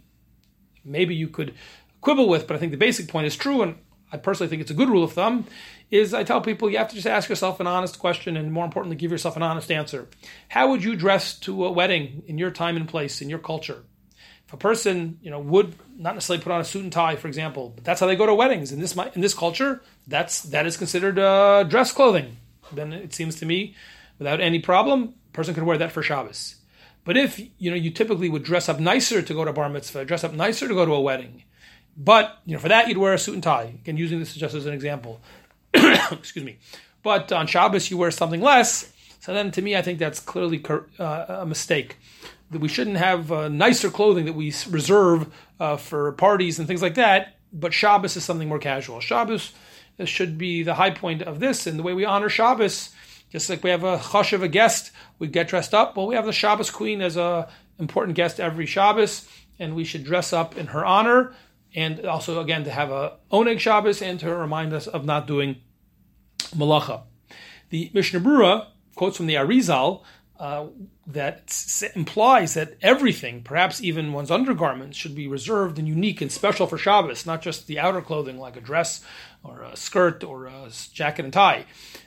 maybe 0.84 1.14
you 1.14 1.28
could 1.28 1.54
quibble 2.02 2.28
with, 2.28 2.48
but 2.48 2.56
I 2.56 2.60
think 2.60 2.72
the 2.72 2.78
basic 2.78 3.08
point 3.08 3.28
is 3.28 3.36
true, 3.36 3.62
and 3.62 3.76
I 4.14 4.18
personally 4.18 4.48
think 4.48 4.62
it's 4.62 4.70
a 4.70 4.76
good 4.76 4.90
rule 4.90 5.04
of 5.04 5.14
thumb, 5.14 5.46
is 5.90 6.14
I 6.14 6.24
tell 6.24 6.40
people 6.40 6.70
you 6.70 6.78
have 6.78 6.90
to 6.90 6.96
just 6.96 7.08
ask 7.08 7.30
yourself 7.30 7.60
an 7.60 7.66
honest 7.66 7.98
question 7.98 8.38
and 8.38 8.54
more 8.54 8.64
importantly, 8.64 8.96
give 8.96 9.10
yourself 9.12 9.36
an 9.36 9.42
honest 9.42 9.72
answer. 9.72 10.08
How 10.50 10.70
would 10.70 10.84
you 10.84 10.96
dress 10.96 11.38
to 11.40 11.66
a 11.66 11.72
wedding 11.72 12.22
in 12.28 12.38
your 12.38 12.52
time 12.52 12.78
and 12.78 12.88
place, 12.88 13.22
in 13.22 13.30
your 13.30 13.40
culture? 13.40 13.84
If 14.46 14.54
a 14.54 14.58
person, 14.58 15.18
you 15.24 15.32
know, 15.32 15.40
would 15.40 15.74
not 15.98 16.14
necessarily 16.14 16.44
put 16.44 16.52
on 16.52 16.62
a 16.62 16.64
suit 16.64 16.84
and 16.84 16.94
tie, 16.94 17.16
for 17.16 17.28
example, 17.28 17.74
but 17.74 17.84
that's 17.84 18.00
how 18.00 18.06
they 18.06 18.16
go 18.16 18.28
to 18.28 18.36
weddings 18.36 18.72
in 18.72 18.80
this 18.80 18.96
in 19.16 19.22
this 19.22 19.34
culture, 19.34 19.82
that's 20.06 20.44
that 20.44 20.68
is 20.68 20.78
considered 20.78 21.18
uh, 21.18 21.64
dress 21.64 21.92
clothing. 21.92 22.38
Then 22.72 22.94
it 22.94 23.14
seems 23.14 23.36
to 23.38 23.48
me, 23.48 23.76
without 24.20 24.42
any 24.42 24.60
problem, 24.60 25.16
a 25.30 25.34
person 25.34 25.56
could 25.56 25.64
wear 25.64 25.78
that 25.80 25.92
for 25.92 26.04
Shabbos. 26.04 26.56
But 27.04 27.18
if 27.18 27.40
you 27.58 27.72
know 27.72 27.78
you 27.78 27.90
typically 27.90 28.30
would 28.30 28.44
dress 28.44 28.70
up 28.70 28.80
nicer 28.80 29.24
to 29.24 29.34
go 29.34 29.44
to 29.44 29.54
bar 29.54 29.70
mitzvah, 29.70 30.06
dress 30.06 30.24
up 30.24 30.34
nicer 30.34 30.68
to 30.68 30.74
go 30.74 30.86
to 30.86 30.94
a 30.94 31.02
wedding, 31.02 31.44
but 31.96 32.40
you 32.46 32.54
know, 32.54 32.60
for 32.60 32.70
that 32.70 32.88
you'd 32.88 32.98
wear 32.98 33.14
a 33.14 33.20
suit 33.20 33.36
and 33.36 33.44
tie. 33.44 33.74
Again, 33.82 33.98
using 33.98 34.20
this 34.20 34.34
just 34.34 34.56
as 34.56 34.66
an 34.66 34.74
example. 34.74 35.22
Excuse 35.74 36.46
me. 36.46 36.58
But 37.02 37.32
on 37.32 37.48
Shabbos 37.48 37.92
you 37.92 37.98
wear 37.98 38.12
something 38.12 38.42
less. 38.42 38.92
So 39.20 39.34
then, 39.34 39.52
to 39.52 39.62
me, 39.62 39.78
I 39.78 39.82
think 39.82 40.00
that's 40.00 40.20
clearly 40.20 40.62
uh, 41.00 41.26
a 41.30 41.46
mistake. 41.46 41.96
That 42.52 42.60
we 42.60 42.68
shouldn't 42.68 42.98
have 42.98 43.32
uh, 43.32 43.48
nicer 43.48 43.90
clothing 43.90 44.26
that 44.26 44.34
we 44.34 44.54
reserve 44.70 45.34
uh, 45.62 45.78
for 45.78 46.12
parties 46.12 46.60
and 46.60 46.68
things 46.68 46.82
like 46.82 46.96
that. 46.96 47.38
But 47.54 47.74
Shabbos 47.74 48.18
is 48.18 48.26
something 48.26 48.50
more 48.50 48.60
casual. 48.60 49.00
Shabbos 49.00 49.54
uh, 49.98 50.04
should 50.04 50.38
be 50.38 50.64
the 50.64 50.74
high 50.74 50.90
point 50.90 51.22
of 51.22 51.40
this, 51.40 51.66
and 51.66 51.80
the 51.80 51.84
way 51.84 51.94
we 51.94 52.04
honor 52.04 52.28
Shabbos. 52.28 52.90
Just 53.32 53.50
like 53.50 53.64
we 53.64 53.70
have 53.70 53.86
a 53.86 53.98
chosh 53.98 54.34
of 54.34 54.44
a 54.44 54.50
guest, 54.50 54.92
we 55.20 55.28
get 55.28 55.48
dressed 55.48 55.74
up. 55.74 55.96
Well, 55.96 56.08
we 56.08 56.16
have 56.16 56.26
the 56.26 56.34
Shabbos 56.34 56.70
queen 56.70 57.02
as 57.02 57.16
a 57.16 57.48
important 57.80 58.18
guest 58.18 58.42
every 58.42 58.66
Shabbos, 58.66 59.26
and 59.58 59.74
we 59.74 59.86
should 59.86 60.04
dress 60.04 60.34
up 60.34 60.58
in 60.58 60.68
her 60.68 60.84
honor 60.86 61.34
and 61.76 62.06
also 62.06 62.40
again 62.40 62.64
to 62.64 62.72
have 62.72 62.92
a 62.92 63.18
oneg 63.32 63.60
Shabbos 63.60 64.02
and 64.02 64.20
to 64.20 64.34
remind 64.34 64.74
us 64.74 64.88
of 64.88 65.06
not 65.06 65.28
doing 65.28 65.58
malacha. 66.56 67.04
The 67.70 67.90
Mishnah 67.94 68.20
Berurah 68.20 68.68
quotes 68.96 69.18
from 69.18 69.26
the 69.26 69.36
Arizal 69.36 70.04
uh, 70.40 70.68
that 71.08 71.56
implies 71.96 72.54
that 72.56 72.76
everything, 72.82 73.44
perhaps 73.44 73.82
even 73.82 74.14
one's 74.14 74.32
undergarments, 74.32 74.98
should 74.98 75.16
be 75.16 75.28
reserved 75.28 75.80
and 75.80 75.88
unique 75.88 76.22
and 76.22 76.32
special 76.32 76.68
for 76.68 76.78
Shabbos, 76.78 77.26
not 77.26 77.42
just 77.42 77.68
the 77.68 77.80
outer 77.80 78.02
clothing 78.02 78.38
like 78.38 78.58
a 78.58 78.62
dress 78.62 79.04
or 79.44 79.62
a 79.62 79.76
skirt 79.76 80.24
or 80.24 80.48
a 80.48 80.70
jacket 80.92 81.26
and 81.26 81.34
tie. 81.34 81.66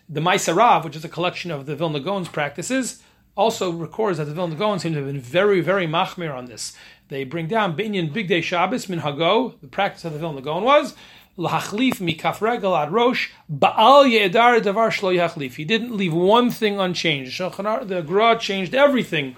The 0.08 0.20
Maaseh 0.20 0.56
Rav, 0.56 0.84
which 0.84 0.96
is 0.96 1.04
a 1.04 1.08
collection 1.08 1.50
of 1.50 1.66
the 1.66 1.76
Vilna 1.76 2.00
Gaon's 2.00 2.28
practices, 2.28 3.02
also 3.36 3.70
records 3.70 4.18
that 4.18 4.24
the 4.24 4.34
Vilna 4.34 4.56
Gaon 4.56 4.78
seem 4.78 4.92
to 4.92 4.98
have 4.98 5.06
been 5.06 5.20
very, 5.20 5.60
very 5.60 5.86
machmir 5.86 6.34
on 6.34 6.46
this. 6.46 6.76
They 7.08 7.22
bring 7.22 7.46
down 7.46 7.76
Binyan 7.76 8.12
Big 8.12 8.26
Day 8.28 8.40
Shabbos 8.40 8.88
min 8.88 9.00
Hago. 9.00 9.60
The 9.60 9.68
practice 9.68 10.04
of 10.04 10.12
the 10.12 10.18
Vilna 10.18 10.40
Gaon 10.40 10.64
was 10.64 10.94
lahachlif 11.38 12.00
mi 12.00 12.16
kafregel 12.16 12.80
ad 12.80 12.90
rosh 12.90 13.30
baal 13.48 14.06
ye'edar 14.06 14.60
davar 14.60 14.90
shlo 14.90 15.14
yachlif. 15.14 15.54
He 15.54 15.64
didn't 15.64 15.96
leave 15.96 16.14
one 16.14 16.50
thing 16.50 16.80
unchanged. 16.80 17.38
The 17.38 18.04
Gra 18.06 18.38
changed 18.38 18.74
everything 18.74 19.36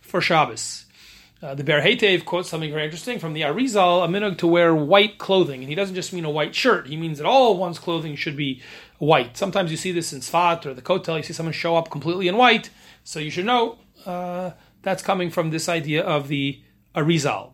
for 0.00 0.20
Shabbos. 0.20 0.86
Uh, 1.42 1.54
the 1.54 1.64
Ba'er 1.64 1.82
Heitev 1.82 2.26
quotes 2.26 2.50
something 2.50 2.70
very 2.70 2.84
interesting 2.84 3.18
from 3.18 3.32
the 3.32 3.40
Arizal, 3.40 4.04
a 4.04 4.08
minhag 4.08 4.36
to 4.38 4.46
wear 4.46 4.74
white 4.74 5.16
clothing. 5.16 5.60
And 5.60 5.70
he 5.70 5.74
doesn't 5.74 5.94
just 5.94 6.12
mean 6.12 6.26
a 6.26 6.30
white 6.30 6.54
shirt, 6.54 6.86
he 6.86 6.98
means 6.98 7.16
that 7.16 7.26
all 7.26 7.56
one's 7.56 7.78
clothing 7.78 8.14
should 8.14 8.36
be 8.36 8.60
white. 8.98 9.38
Sometimes 9.38 9.70
you 9.70 9.78
see 9.78 9.90
this 9.90 10.12
in 10.12 10.20
Sfat 10.20 10.66
or 10.66 10.74
the 10.74 10.82
Kotel, 10.82 11.16
you 11.16 11.22
see 11.22 11.32
someone 11.32 11.54
show 11.54 11.76
up 11.76 11.90
completely 11.90 12.28
in 12.28 12.36
white. 12.36 12.68
So 13.04 13.18
you 13.18 13.30
should 13.30 13.46
know 13.46 13.78
uh, 14.06 14.52
that's 14.82 15.02
coming 15.02 15.30
from 15.30 15.50
this 15.50 15.68
idea 15.68 16.02
of 16.02 16.28
the 16.28 16.62
Arizal. 16.94 17.52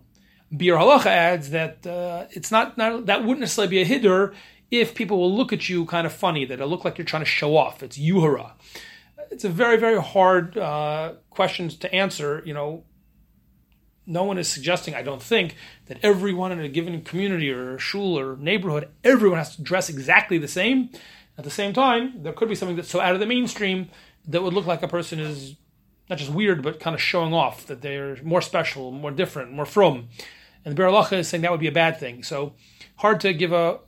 Biur 0.52 0.78
Halacha 0.78 1.06
adds 1.06 1.50
that 1.50 1.86
uh, 1.86 2.26
it's 2.30 2.50
not, 2.50 2.78
not, 2.78 3.06
that 3.06 3.22
wouldn't 3.22 3.40
necessarily 3.40 3.70
be 3.70 3.80
a 3.80 3.84
hider 3.86 4.32
if 4.70 4.94
people 4.94 5.18
will 5.18 5.34
look 5.34 5.52
at 5.52 5.68
you 5.68 5.84
kind 5.86 6.06
of 6.06 6.12
funny, 6.12 6.44
that 6.44 6.54
it'll 6.54 6.68
look 6.68 6.84
like 6.84 6.98
you're 6.98 7.04
trying 7.04 7.22
to 7.22 7.30
show 7.30 7.56
off. 7.56 7.82
It's 7.82 7.98
yuhara. 7.98 8.52
It's 9.30 9.44
a 9.44 9.48
very, 9.48 9.76
very 9.76 10.00
hard 10.00 10.56
uh, 10.56 11.14
question 11.30 11.68
to 11.68 11.92
answer. 11.94 12.42
You 12.44 12.54
know, 12.54 12.84
no 14.06 14.24
one 14.24 14.38
is 14.38 14.48
suggesting, 14.48 14.94
I 14.94 15.02
don't 15.02 15.22
think, 15.22 15.56
that 15.86 15.98
everyone 16.02 16.52
in 16.52 16.60
a 16.60 16.68
given 16.68 17.00
community 17.02 17.50
or 17.50 17.78
shul 17.78 18.18
or 18.18 18.36
neighborhood, 18.36 18.88
everyone 19.02 19.38
has 19.38 19.56
to 19.56 19.62
dress 19.62 19.88
exactly 19.88 20.38
the 20.38 20.48
same. 20.48 20.90
At 21.38 21.44
the 21.44 21.50
same 21.50 21.72
time, 21.72 22.22
there 22.22 22.32
could 22.32 22.48
be 22.48 22.54
something 22.54 22.76
that's 22.76 22.88
so 22.88 23.00
out 23.00 23.14
of 23.14 23.20
the 23.20 23.26
mainstream 23.26 23.90
that 24.26 24.42
would 24.42 24.54
look 24.54 24.66
like 24.66 24.82
a 24.82 24.88
person 24.88 25.18
is 25.18 25.56
not 26.08 26.18
just 26.18 26.30
weird, 26.30 26.62
but 26.62 26.80
kind 26.80 26.94
of 26.94 27.00
showing 27.00 27.34
off 27.34 27.66
that 27.66 27.82
they're 27.82 28.16
more 28.22 28.40
special, 28.40 28.90
more 28.90 29.10
different, 29.10 29.52
more 29.52 29.66
frum. 29.66 30.08
And 30.64 30.76
the 30.76 30.80
Biur 30.80 30.90
Halacha 30.90 31.18
is 31.18 31.28
saying 31.28 31.42
that 31.42 31.50
would 31.50 31.60
be 31.60 31.68
a 31.68 31.72
bad 31.72 31.98
thing. 31.98 32.22
So 32.22 32.54
hard 32.96 33.20
to 33.20 33.32
give 33.32 33.52
a 33.52 33.80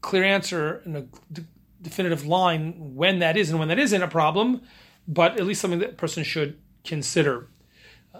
clear 0.00 0.24
answer 0.24 0.82
and 0.84 0.96
a 0.96 1.06
d- 1.32 1.44
definitive 1.80 2.26
line 2.26 2.94
when 2.94 3.18
that 3.20 3.36
is 3.36 3.50
and 3.50 3.58
when 3.58 3.68
that 3.68 3.78
isn't 3.78 4.02
a 4.02 4.08
problem, 4.08 4.62
but 5.06 5.38
at 5.38 5.46
least 5.46 5.60
something 5.60 5.80
that 5.80 5.90
a 5.90 5.94
person 5.94 6.24
should 6.24 6.58
consider. 6.84 7.48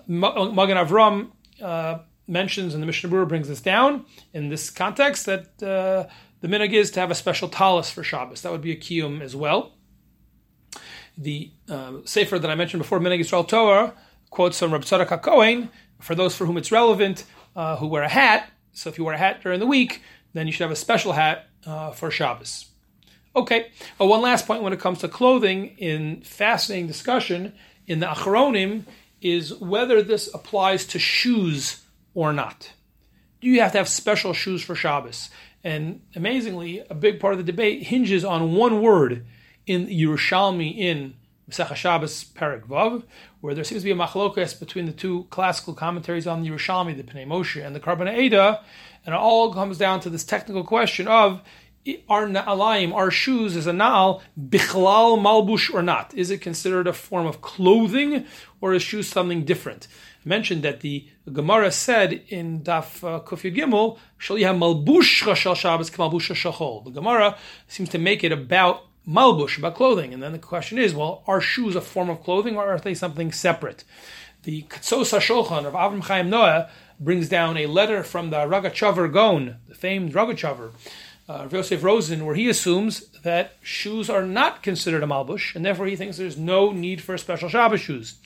Magen 0.07 0.77
Avram 0.77 1.31
uh, 1.63 1.99
mentions, 2.27 2.75
and 2.75 2.83
the 2.83 2.87
Mishnah 2.87 3.11
Berurah 3.11 3.29
brings 3.29 3.49
this 3.49 3.61
down 3.61 4.07
in 4.33 4.49
this 4.49 4.71
context, 4.71 5.27
that 5.27 5.63
uh, 5.63 6.09
the 6.41 6.49
minhag 6.49 6.73
is 6.73 6.91
to 6.93 7.01
have 7.01 7.11
a 7.11 7.15
special 7.15 7.49
talis 7.49 7.91
for 7.91 8.03
Shabbos. 8.03 8.43
That 8.43 8.53
would 8.53 8.61
be 8.61 8.73
a 8.73 8.77
kiyum 8.77 9.21
as 9.21 9.35
well. 9.37 9.73
The 11.16 11.50
uh, 11.68 11.92
sefer 12.05 12.38
that 12.38 12.50
I 12.50 12.55
mentioned 12.55 12.83
before, 12.83 12.98
Minhag 12.98 13.20
Yisrael 13.20 13.46
Torah, 13.46 13.94
quotes 14.31 14.59
from 14.59 14.72
Rabbi 14.72 14.85
Tzadok 14.85 15.20
HaKohen, 15.20 15.68
for 16.00 16.14
those 16.14 16.37
for 16.37 16.44
whom 16.46 16.57
it's 16.57 16.72
relevant, 16.72 17.24
uh, 17.55 17.77
who 17.77 17.87
wear 17.87 18.03
a 18.03 18.09
hat. 18.09 18.50
So 18.72 18.90
if 18.90 18.98
you 18.98 19.05
wear 19.05 19.14
a 19.14 19.18
hat 19.18 19.40
during 19.42 19.61
the 19.61 19.66
week, 19.66 20.03
then 20.33 20.46
you 20.46 20.53
should 20.53 20.64
have 20.64 20.72
a 20.72 20.77
special 20.77 21.12
hat 21.12 21.46
uh, 21.66 21.92
for 21.92 22.11
Shabbos. 22.11 22.66
Okay, 23.37 23.70
uh, 24.00 24.05
one 24.05 24.22
last 24.22 24.46
point 24.46 24.62
when 24.62 24.72
it 24.72 24.81
comes 24.81 24.98
to 25.00 25.09
clothing 25.09 25.77
in 25.79 26.20
fascinating 26.22 26.87
discussion 26.87 27.53
in 27.87 28.00
the 28.00 28.07
Achronim 28.07 28.85
is 29.20 29.55
whether 29.55 30.03
this 30.03 30.33
applies 30.35 30.85
to 30.87 30.98
shoes 30.98 31.83
or 32.14 32.33
not. 32.33 32.72
Do 33.40 33.48
you 33.48 33.61
have 33.61 33.72
to 33.72 33.79
have 33.79 33.88
special 33.88 34.33
shoes 34.33 34.62
for 34.62 34.74
Shabbos? 34.74 35.31
And 35.62 36.03
amazingly, 36.14 36.85
a 36.90 36.94
big 36.94 37.20
part 37.20 37.35
of 37.35 37.38
the 37.38 37.44
debate 37.44 37.85
hinges 37.85 38.24
on 38.24 38.55
one 38.55 38.83
word 38.83 39.24
in 39.66 39.87
Yerushalmi 39.87 40.77
in 40.77 41.14
Mesech 41.50 41.74
Shabbos 41.77 42.24
Perik 42.24 42.66
Vav, 42.66 43.03
where 43.40 43.55
there 43.55 43.64
seems 43.64 43.83
to 43.83 43.85
be 43.85 43.90
a 43.90 43.94
machlokas 43.94 44.59
between 44.59 44.87
the 44.87 44.92
two 44.92 45.27
classical 45.31 45.74
commentaries 45.74 46.27
on 46.27 46.42
the 46.42 46.48
Yerushalmi, 46.48 46.96
the 46.96 47.03
Pnei 47.03 47.27
Moshe, 47.27 47.64
and 47.64 47.77
the 47.77 47.81
Korban 47.81 48.16
Eda, 48.16 48.62
and 49.05 49.14
it 49.14 49.18
all 49.18 49.53
comes 49.53 49.77
down 49.77 50.00
to 50.00 50.11
this 50.11 50.24
technical 50.24 50.64
question 50.64 51.07
of 51.07 51.42
are 52.09 52.27
na'alayim, 52.27 52.94
our 52.94 53.11
shoes, 53.11 53.57
is 53.57 53.66
a 53.66 53.72
na'al 53.72 54.22
bichlal 54.40 55.18
malbush 55.18 55.72
or 55.72 55.83
not? 55.83 56.14
Is 56.14 56.31
it 56.31 56.40
considered 56.40 56.87
a 56.87 56.94
form 56.94 57.27
of 57.27 57.42
clothing, 57.42 58.24
or 58.61 58.72
is 58.72 58.83
shoes 58.83 59.09
something 59.09 59.44
different? 59.44 59.87
I 60.24 60.29
mentioned 60.29 60.62
that 60.62 60.81
the 60.81 61.07
Gemara 61.31 61.70
said 61.70 62.22
in 62.29 62.62
Daf 62.62 63.05
uh, 63.05 63.20
Kufya 63.20 63.55
Gimel, 63.55 63.98
malbush 64.18 65.37
shal 65.37 65.55
Shabbos 65.55 65.90
malbush 65.90 66.33
shachol. 66.35 66.85
The 66.85 66.90
Gemara 66.90 67.37
seems 67.68 67.90
to 67.90 67.98
make 67.98 68.24
it 68.24 68.33
about 68.33 68.85
malbush, 69.09 69.59
about 69.59 69.75
clothing. 69.75 70.14
And 70.14 70.23
then 70.23 70.33
the 70.33 70.38
question 70.38 70.79
is, 70.79 70.95
well, 70.95 71.23
are 71.27 71.40
shoes 71.40 71.77
a 71.77 71.81
form 71.81 72.11
of 72.11 72.23
clothing 72.23 72.57
or 72.57 72.69
are 72.69 72.79
they 72.79 72.95
something 72.95 73.33
separate? 73.33 73.85
The 74.45 74.62
Ketzos 74.62 75.19
HaShulchan 75.19 75.64
of 75.64 75.75
Avram 75.75 76.03
Chaim 76.03 76.31
Naeh 76.31 76.69
brings 77.01 77.29
down 77.29 77.57
a 77.57 77.67
letter 77.67 78.03
from 78.03 78.31
the 78.31 78.38
Rogatchover 78.38 79.12
Gaon, 79.12 79.57
the 79.69 79.75
famed 79.75 80.12
Rogatchover, 80.12 80.73
uh, 81.29 81.49
Yosef 81.51 81.83
Rosen, 81.83 82.27
where 82.27 82.35
he 82.35 82.49
assumes 82.49 83.09
that 83.23 83.57
shoes 83.62 84.11
are 84.11 84.27
not 84.27 84.62
considered 84.62 85.03
a 85.03 85.07
malbush, 85.07 85.55
and 85.55 85.64
therefore 85.64 85.87
he 85.87 85.97
thinks 85.97 86.16
there's 86.16 86.37
no 86.37 86.70
need 86.70 87.01
for 87.01 87.16
special 87.16 87.49
Shabbos 87.49 87.81
shoes. 87.81 88.16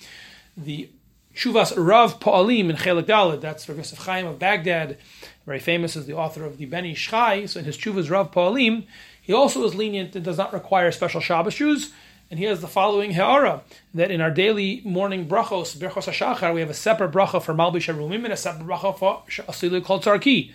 The 0.57 0.91
Shuvas 1.35 1.73
Rav 1.77 2.19
Pa'alim 2.19 2.69
in 2.69 2.77
Chelik 2.77 3.05
Dalad, 3.05 3.41
that's 3.41 3.69
Rav 3.69 3.79
Yosef 3.79 3.99
Chaim 4.01 4.27
of 4.27 4.41
Baghdad, 4.41 4.99
very 5.47 5.61
famous 5.61 5.97
as 5.97 6.07
the 6.07 6.17
author 6.17 6.45
of 6.45 6.59
the 6.59 6.67
Ben 6.67 6.85
Ish 6.85 7.09
Chai, 7.09 7.47
so 7.47 7.61
in 7.61 7.65
his 7.65 7.79
Shuvas 7.79 8.11
Rav 8.11 8.33
Pa'alim, 8.33 8.87
he 9.29 9.35
also 9.35 9.63
is 9.65 9.75
lenient 9.75 10.17
and 10.17 10.25
does 10.25 10.39
not 10.39 10.55
require 10.55 10.91
special 10.91 11.21
Shabbos 11.21 11.53
shoes. 11.53 11.93
And 12.31 12.39
he 12.39 12.47
has 12.47 12.63
the 12.63 12.67
following 12.67 13.13
ha'ara, 13.13 13.61
that 13.93 14.11
in 14.11 14.23
our 14.23 14.31
daily 14.31 14.81
morning 14.87 15.29
brachos, 15.29 15.77
Birchos 15.77 16.11
HaShachar, 16.11 16.55
we 16.55 16.61
have 16.61 16.71
a 16.71 16.75
separate 16.75 17.13
bracha 17.13 17.43
for 17.43 17.53
Malbish 17.53 17.95
Arumim 17.95 18.25
and 18.25 18.33
a 18.33 18.39
separate 18.39 18.67
bracha 18.67 18.99
for 18.99 19.23
Asili 19.29 19.85
called 19.85 20.03
Tzarki. 20.03 20.51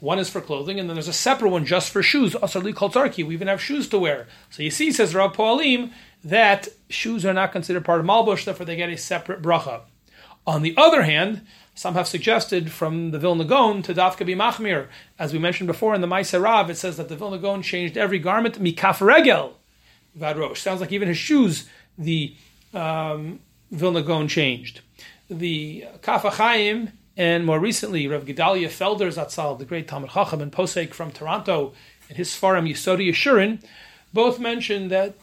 One 0.00 0.18
is 0.18 0.28
for 0.28 0.40
clothing, 0.40 0.80
and 0.80 0.88
then 0.88 0.96
there's 0.96 1.06
a 1.06 1.12
separate 1.12 1.50
one 1.50 1.64
just 1.64 1.90
for 1.90 2.02
shoes, 2.02 2.34
Asali 2.34 2.74
called 2.74 2.94
Tzarki. 2.94 3.24
We 3.24 3.34
even 3.34 3.46
have 3.46 3.62
shoes 3.62 3.88
to 3.90 3.98
wear. 4.00 4.26
So 4.50 4.64
you 4.64 4.72
see, 4.72 4.90
says 4.90 5.14
Rav 5.14 5.32
Pa'alim, 5.36 5.92
that 6.24 6.66
shoes 6.88 7.24
are 7.24 7.32
not 7.32 7.52
considered 7.52 7.84
part 7.84 8.00
of 8.00 8.06
Malbush, 8.06 8.44
therefore 8.44 8.66
they 8.66 8.74
get 8.74 8.90
a 8.90 8.96
separate 8.96 9.40
bracha. 9.40 9.82
On 10.48 10.62
the 10.62 10.76
other 10.76 11.02
hand, 11.02 11.46
some 11.76 11.94
have 11.94 12.08
suggested 12.08 12.72
from 12.72 13.10
the 13.10 13.18
Vilna 13.18 13.44
Gaon 13.44 13.82
to 13.82 13.94
Dafka 13.94 14.24
be 14.24 14.34
Machmir. 14.34 14.88
As 15.18 15.34
we 15.34 15.38
mentioned 15.38 15.66
before 15.66 15.94
in 15.94 16.00
the 16.00 16.06
Maaseh 16.06 16.42
Rav, 16.42 16.70
it 16.70 16.76
says 16.76 16.96
that 16.96 17.10
the 17.10 17.16
Vilna 17.16 17.36
Gaon 17.36 17.60
changed 17.60 17.98
every 17.98 18.18
garment 18.18 18.58
mikaf 18.60 19.00
regel 19.02 19.58
vadrosh. 20.18 20.56
Sounds 20.56 20.80
like 20.80 20.90
even 20.90 21.06
his 21.06 21.18
shoes, 21.18 21.68
the 21.98 22.34
um, 22.72 23.40
Vilna 23.70 24.02
Gaon 24.02 24.26
changed. 24.26 24.80
The 25.28 25.84
Kaf 26.00 26.22
HaChaim 26.22 26.92
and 27.14 27.44
more 27.44 27.60
recently 27.60 28.08
Rav 28.08 28.24
Gedalia 28.24 28.68
Felder 28.68 29.12
Zatzal, 29.12 29.58
the 29.58 29.66
great 29.66 29.86
Talmud 29.86 30.10
Chacham 30.10 30.40
and 30.40 30.50
Posek 30.50 30.94
from 30.94 31.10
Toronto, 31.10 31.74
and 32.08 32.16
his 32.16 32.30
Sfarim 32.30 32.66
Yesodei 32.70 33.10
Yeshurun, 33.10 33.62
both 34.14 34.40
mentioned 34.40 34.90
that 34.90 35.14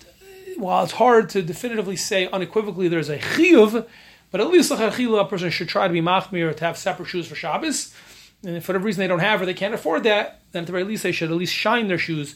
while 0.58 0.84
it's 0.84 0.94
hard 0.94 1.30
to 1.30 1.42
definitively 1.42 1.96
say 1.96 2.28
unequivocally 2.28 2.88
there's 2.88 3.10
a 3.10 3.18
chiyuv, 3.18 3.88
but 4.34 4.42
at 4.42 4.50
least 4.50 4.70
a 4.72 5.26
person 5.26 5.52
should 5.52 5.70
try 5.70 5.88
to 5.88 5.94
be 5.94 6.02
machmir 6.02 6.56
to 6.56 6.66
have 6.66 6.76
separate 6.76 7.06
shoes 7.06 7.28
for 7.28 7.36
Shabbos. 7.36 7.94
And 8.44 8.58
if 8.58 8.66
for 8.66 8.72
whatever 8.72 8.86
reason 8.86 9.00
they 9.00 9.08
don't 9.08 9.20
have 9.20 9.40
or 9.40 9.46
they 9.46 9.54
can't 9.54 9.76
afford 9.76 10.02
that, 10.06 10.42
then 10.52 10.62
at 10.62 10.66
the 10.66 10.72
very 10.72 10.84
least 10.84 11.04
they 11.04 11.12
should 11.12 11.30
at 11.30 11.38
least 11.38 11.54
shine 11.54 11.88
their 11.88 12.00
shoes, 12.00 12.34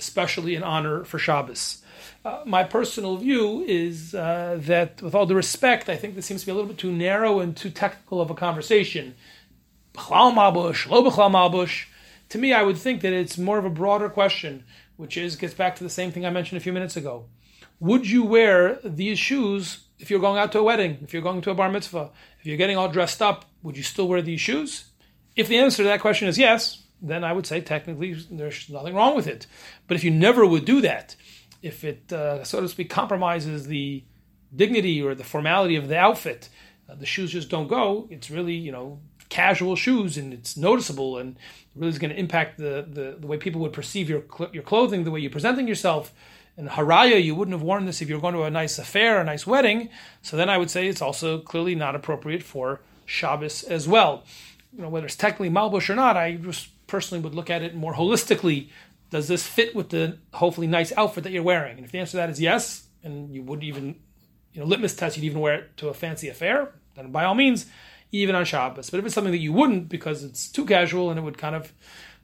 especially 0.00 0.56
in 0.56 0.64
honor 0.64 1.04
for 1.04 1.20
Shabbos. 1.20 1.84
Uh, 2.24 2.42
my 2.44 2.64
personal 2.64 3.16
view 3.16 3.64
is 3.68 4.12
uh, 4.12 4.58
that, 4.62 5.00
with 5.00 5.14
all 5.14 5.24
due 5.24 5.36
respect, 5.36 5.88
I 5.88 5.94
think 5.94 6.16
this 6.16 6.26
seems 6.26 6.40
to 6.40 6.46
be 6.46 6.50
a 6.50 6.54
little 6.56 6.68
bit 6.68 6.78
too 6.78 6.90
narrow 6.90 7.38
and 7.38 7.56
too 7.56 7.70
technical 7.70 8.20
of 8.20 8.28
a 8.28 8.34
conversation. 8.34 9.14
To 9.94 10.00
me, 12.34 12.52
I 12.52 12.62
would 12.64 12.76
think 12.76 13.02
that 13.02 13.12
it's 13.12 13.38
more 13.38 13.58
of 13.58 13.64
a 13.64 13.70
broader 13.70 14.08
question, 14.08 14.64
which 14.96 15.16
is 15.16 15.36
gets 15.36 15.54
back 15.54 15.76
to 15.76 15.84
the 15.84 15.90
same 15.90 16.10
thing 16.10 16.26
I 16.26 16.30
mentioned 16.30 16.56
a 16.56 16.64
few 16.64 16.72
minutes 16.72 16.96
ago. 16.96 17.26
Would 17.78 18.10
you 18.10 18.24
wear 18.24 18.80
these 18.82 19.20
shoes 19.20 19.85
if 19.98 20.10
you're 20.10 20.20
going 20.20 20.38
out 20.38 20.52
to 20.52 20.58
a 20.58 20.62
wedding, 20.62 20.98
if 21.02 21.12
you're 21.12 21.22
going 21.22 21.40
to 21.42 21.50
a 21.50 21.54
bar 21.54 21.70
mitzvah, 21.70 22.10
if 22.40 22.46
you're 22.46 22.56
getting 22.56 22.76
all 22.76 22.88
dressed 22.88 23.22
up, 23.22 23.44
would 23.62 23.76
you 23.76 23.82
still 23.82 24.08
wear 24.08 24.22
these 24.22 24.40
shoes? 24.40 24.90
If 25.34 25.48
the 25.48 25.58
answer 25.58 25.78
to 25.78 25.88
that 25.88 26.00
question 26.00 26.28
is 26.28 26.38
yes, 26.38 26.82
then 27.00 27.24
I 27.24 27.32
would 27.32 27.46
say 27.46 27.60
technically 27.60 28.14
there's 28.30 28.68
nothing 28.68 28.94
wrong 28.94 29.16
with 29.16 29.26
it. 29.26 29.46
But 29.86 29.96
if 29.96 30.04
you 30.04 30.10
never 30.10 30.46
would 30.46 30.64
do 30.64 30.80
that, 30.80 31.16
if 31.62 31.84
it, 31.84 32.12
uh, 32.12 32.44
so 32.44 32.60
to 32.60 32.68
speak, 32.68 32.90
compromises 32.90 33.66
the 33.66 34.04
dignity 34.54 35.02
or 35.02 35.14
the 35.14 35.24
formality 35.24 35.76
of 35.76 35.88
the 35.88 35.98
outfit, 35.98 36.48
uh, 36.88 36.94
the 36.94 37.06
shoes 37.06 37.32
just 37.32 37.50
don't 37.50 37.68
go. 37.68 38.06
It's 38.10 38.30
really, 38.30 38.54
you 38.54 38.72
know, 38.72 39.00
casual 39.28 39.76
shoes 39.76 40.16
and 40.16 40.32
it's 40.32 40.56
noticeable 40.56 41.18
and 41.18 41.36
really 41.74 41.90
is 41.90 41.98
going 41.98 42.12
to 42.12 42.18
impact 42.18 42.58
the, 42.58 42.86
the, 42.88 43.16
the 43.18 43.26
way 43.26 43.36
people 43.36 43.60
would 43.60 43.72
perceive 43.72 44.08
your, 44.08 44.24
your 44.52 44.62
clothing, 44.62 45.04
the 45.04 45.10
way 45.10 45.20
you're 45.20 45.30
presenting 45.30 45.66
yourself 45.66 46.12
in 46.56 46.68
Haraya, 46.68 47.22
you 47.22 47.34
wouldn't 47.34 47.54
have 47.54 47.62
worn 47.62 47.84
this 47.84 48.00
if 48.00 48.08
you 48.08 48.14
were 48.14 48.20
going 48.20 48.34
to 48.34 48.44
a 48.44 48.50
nice 48.50 48.78
affair, 48.78 49.20
a 49.20 49.24
nice 49.24 49.46
wedding. 49.46 49.90
So 50.22 50.36
then 50.36 50.48
I 50.48 50.56
would 50.56 50.70
say 50.70 50.88
it's 50.88 51.02
also 51.02 51.38
clearly 51.38 51.74
not 51.74 51.94
appropriate 51.94 52.42
for 52.42 52.80
Shabbos 53.04 53.62
as 53.62 53.86
well. 53.86 54.24
You 54.74 54.82
know, 54.82 54.88
whether 54.88 55.06
it's 55.06 55.16
technically 55.16 55.50
Malbush 55.50 55.90
or 55.90 55.94
not, 55.94 56.16
I 56.16 56.36
just 56.36 56.68
personally 56.86 57.22
would 57.22 57.34
look 57.34 57.50
at 57.50 57.62
it 57.62 57.74
more 57.74 57.94
holistically. 57.94 58.70
Does 59.10 59.28
this 59.28 59.46
fit 59.46 59.74
with 59.74 59.90
the 59.90 60.18
hopefully 60.32 60.66
nice 60.66 60.92
outfit 60.96 61.24
that 61.24 61.32
you're 61.32 61.42
wearing? 61.42 61.76
And 61.76 61.84
if 61.84 61.92
the 61.92 61.98
answer 61.98 62.12
to 62.12 62.16
that 62.18 62.30
is 62.30 62.40
yes, 62.40 62.86
and 63.02 63.32
you 63.32 63.42
would 63.42 63.62
even, 63.62 63.96
you 64.52 64.60
know, 64.60 64.66
litmus 64.66 64.96
test, 64.96 65.16
you'd 65.16 65.24
even 65.24 65.40
wear 65.40 65.54
it 65.54 65.76
to 65.76 65.88
a 65.88 65.94
fancy 65.94 66.28
affair, 66.28 66.72
then 66.94 67.12
by 67.12 67.24
all 67.24 67.34
means, 67.34 67.66
even 68.12 68.34
on 68.34 68.44
Shabbos. 68.44 68.90
But 68.90 68.98
if 68.98 69.06
it's 69.06 69.14
something 69.14 69.32
that 69.32 69.38
you 69.38 69.52
wouldn't 69.52 69.88
because 69.88 70.24
it's 70.24 70.48
too 70.50 70.64
casual 70.64 71.10
and 71.10 71.18
it 71.18 71.22
would 71.22 71.38
kind 71.38 71.54
of 71.54 71.72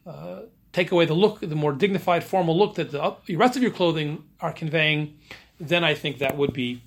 uh, 0.06 0.42
take 0.72 0.90
away 0.90 1.04
the 1.04 1.14
look, 1.14 1.40
the 1.40 1.54
more 1.54 1.72
dignified, 1.72 2.24
formal 2.24 2.56
look 2.58 2.74
that 2.76 2.90
the, 2.90 3.16
the 3.26 3.36
rest 3.36 3.56
of 3.56 3.62
your 3.62 3.70
clothing 3.70 4.24
are 4.40 4.52
conveying, 4.52 5.18
then 5.60 5.84
I 5.84 5.94
think 5.94 6.18
that 6.18 6.36
would 6.36 6.52
be 6.52 6.82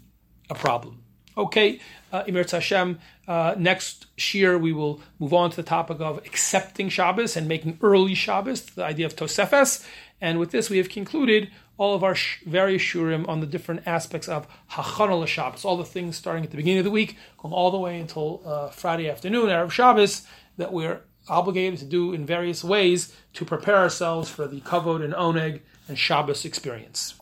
a 0.49 0.55
problem. 0.55 1.03
Okay, 1.37 1.79
uh, 2.13 2.23
Emir 2.27 2.45
Hashem, 2.49 2.97
uh, 3.27 3.55
next 3.57 4.07
year 4.33 4.57
we 4.57 4.71
will 4.71 5.01
move 5.19 5.33
on 5.33 5.49
to 5.49 5.55
the 5.57 5.63
topic 5.63 5.99
of 5.99 6.17
accepting 6.19 6.87
Shabbos 6.87 7.35
and 7.35 7.47
making 7.47 7.77
early 7.81 8.15
Shabbos, 8.15 8.61
the 8.61 8.85
idea 8.85 9.05
of 9.05 9.15
Tosefes. 9.15 9.85
And 10.21 10.39
with 10.39 10.51
this, 10.51 10.69
we 10.69 10.77
have 10.77 10.89
concluded 10.89 11.51
all 11.77 11.93
of 11.93 12.05
our 12.05 12.15
sh- 12.15 12.41
various 12.45 12.81
shiurim 12.81 13.27
on 13.27 13.41
the 13.41 13.45
different 13.45 13.85
aspects 13.85 14.29
of 14.29 14.47
Hachanah 14.71 15.27
Shabbos, 15.27 15.65
all 15.65 15.75
the 15.75 15.83
things 15.83 16.15
starting 16.15 16.45
at 16.45 16.51
the 16.51 16.57
beginning 16.57 16.79
of 16.79 16.85
the 16.85 16.91
week, 16.91 17.17
going 17.37 17.53
all 17.53 17.69
the 17.69 17.79
way 17.79 17.99
until 17.99 18.41
uh, 18.45 18.69
Friday 18.69 19.09
afternoon, 19.09 19.49
Erev 19.49 19.71
Shabbos, 19.71 20.25
that 20.55 20.71
we're 20.71 21.01
obligated 21.27 21.79
to 21.79 21.85
do 21.85 22.13
in 22.13 22.25
various 22.25 22.63
ways 22.63 23.15
to 23.33 23.45
prepare 23.45 23.77
ourselves 23.77 24.29
for 24.29 24.47
the 24.47 24.61
kavod 24.61 25.03
and 25.03 25.13
oneg 25.13 25.61
and 25.87 25.97
Shabbos 25.97 26.45
experience. 26.45 27.15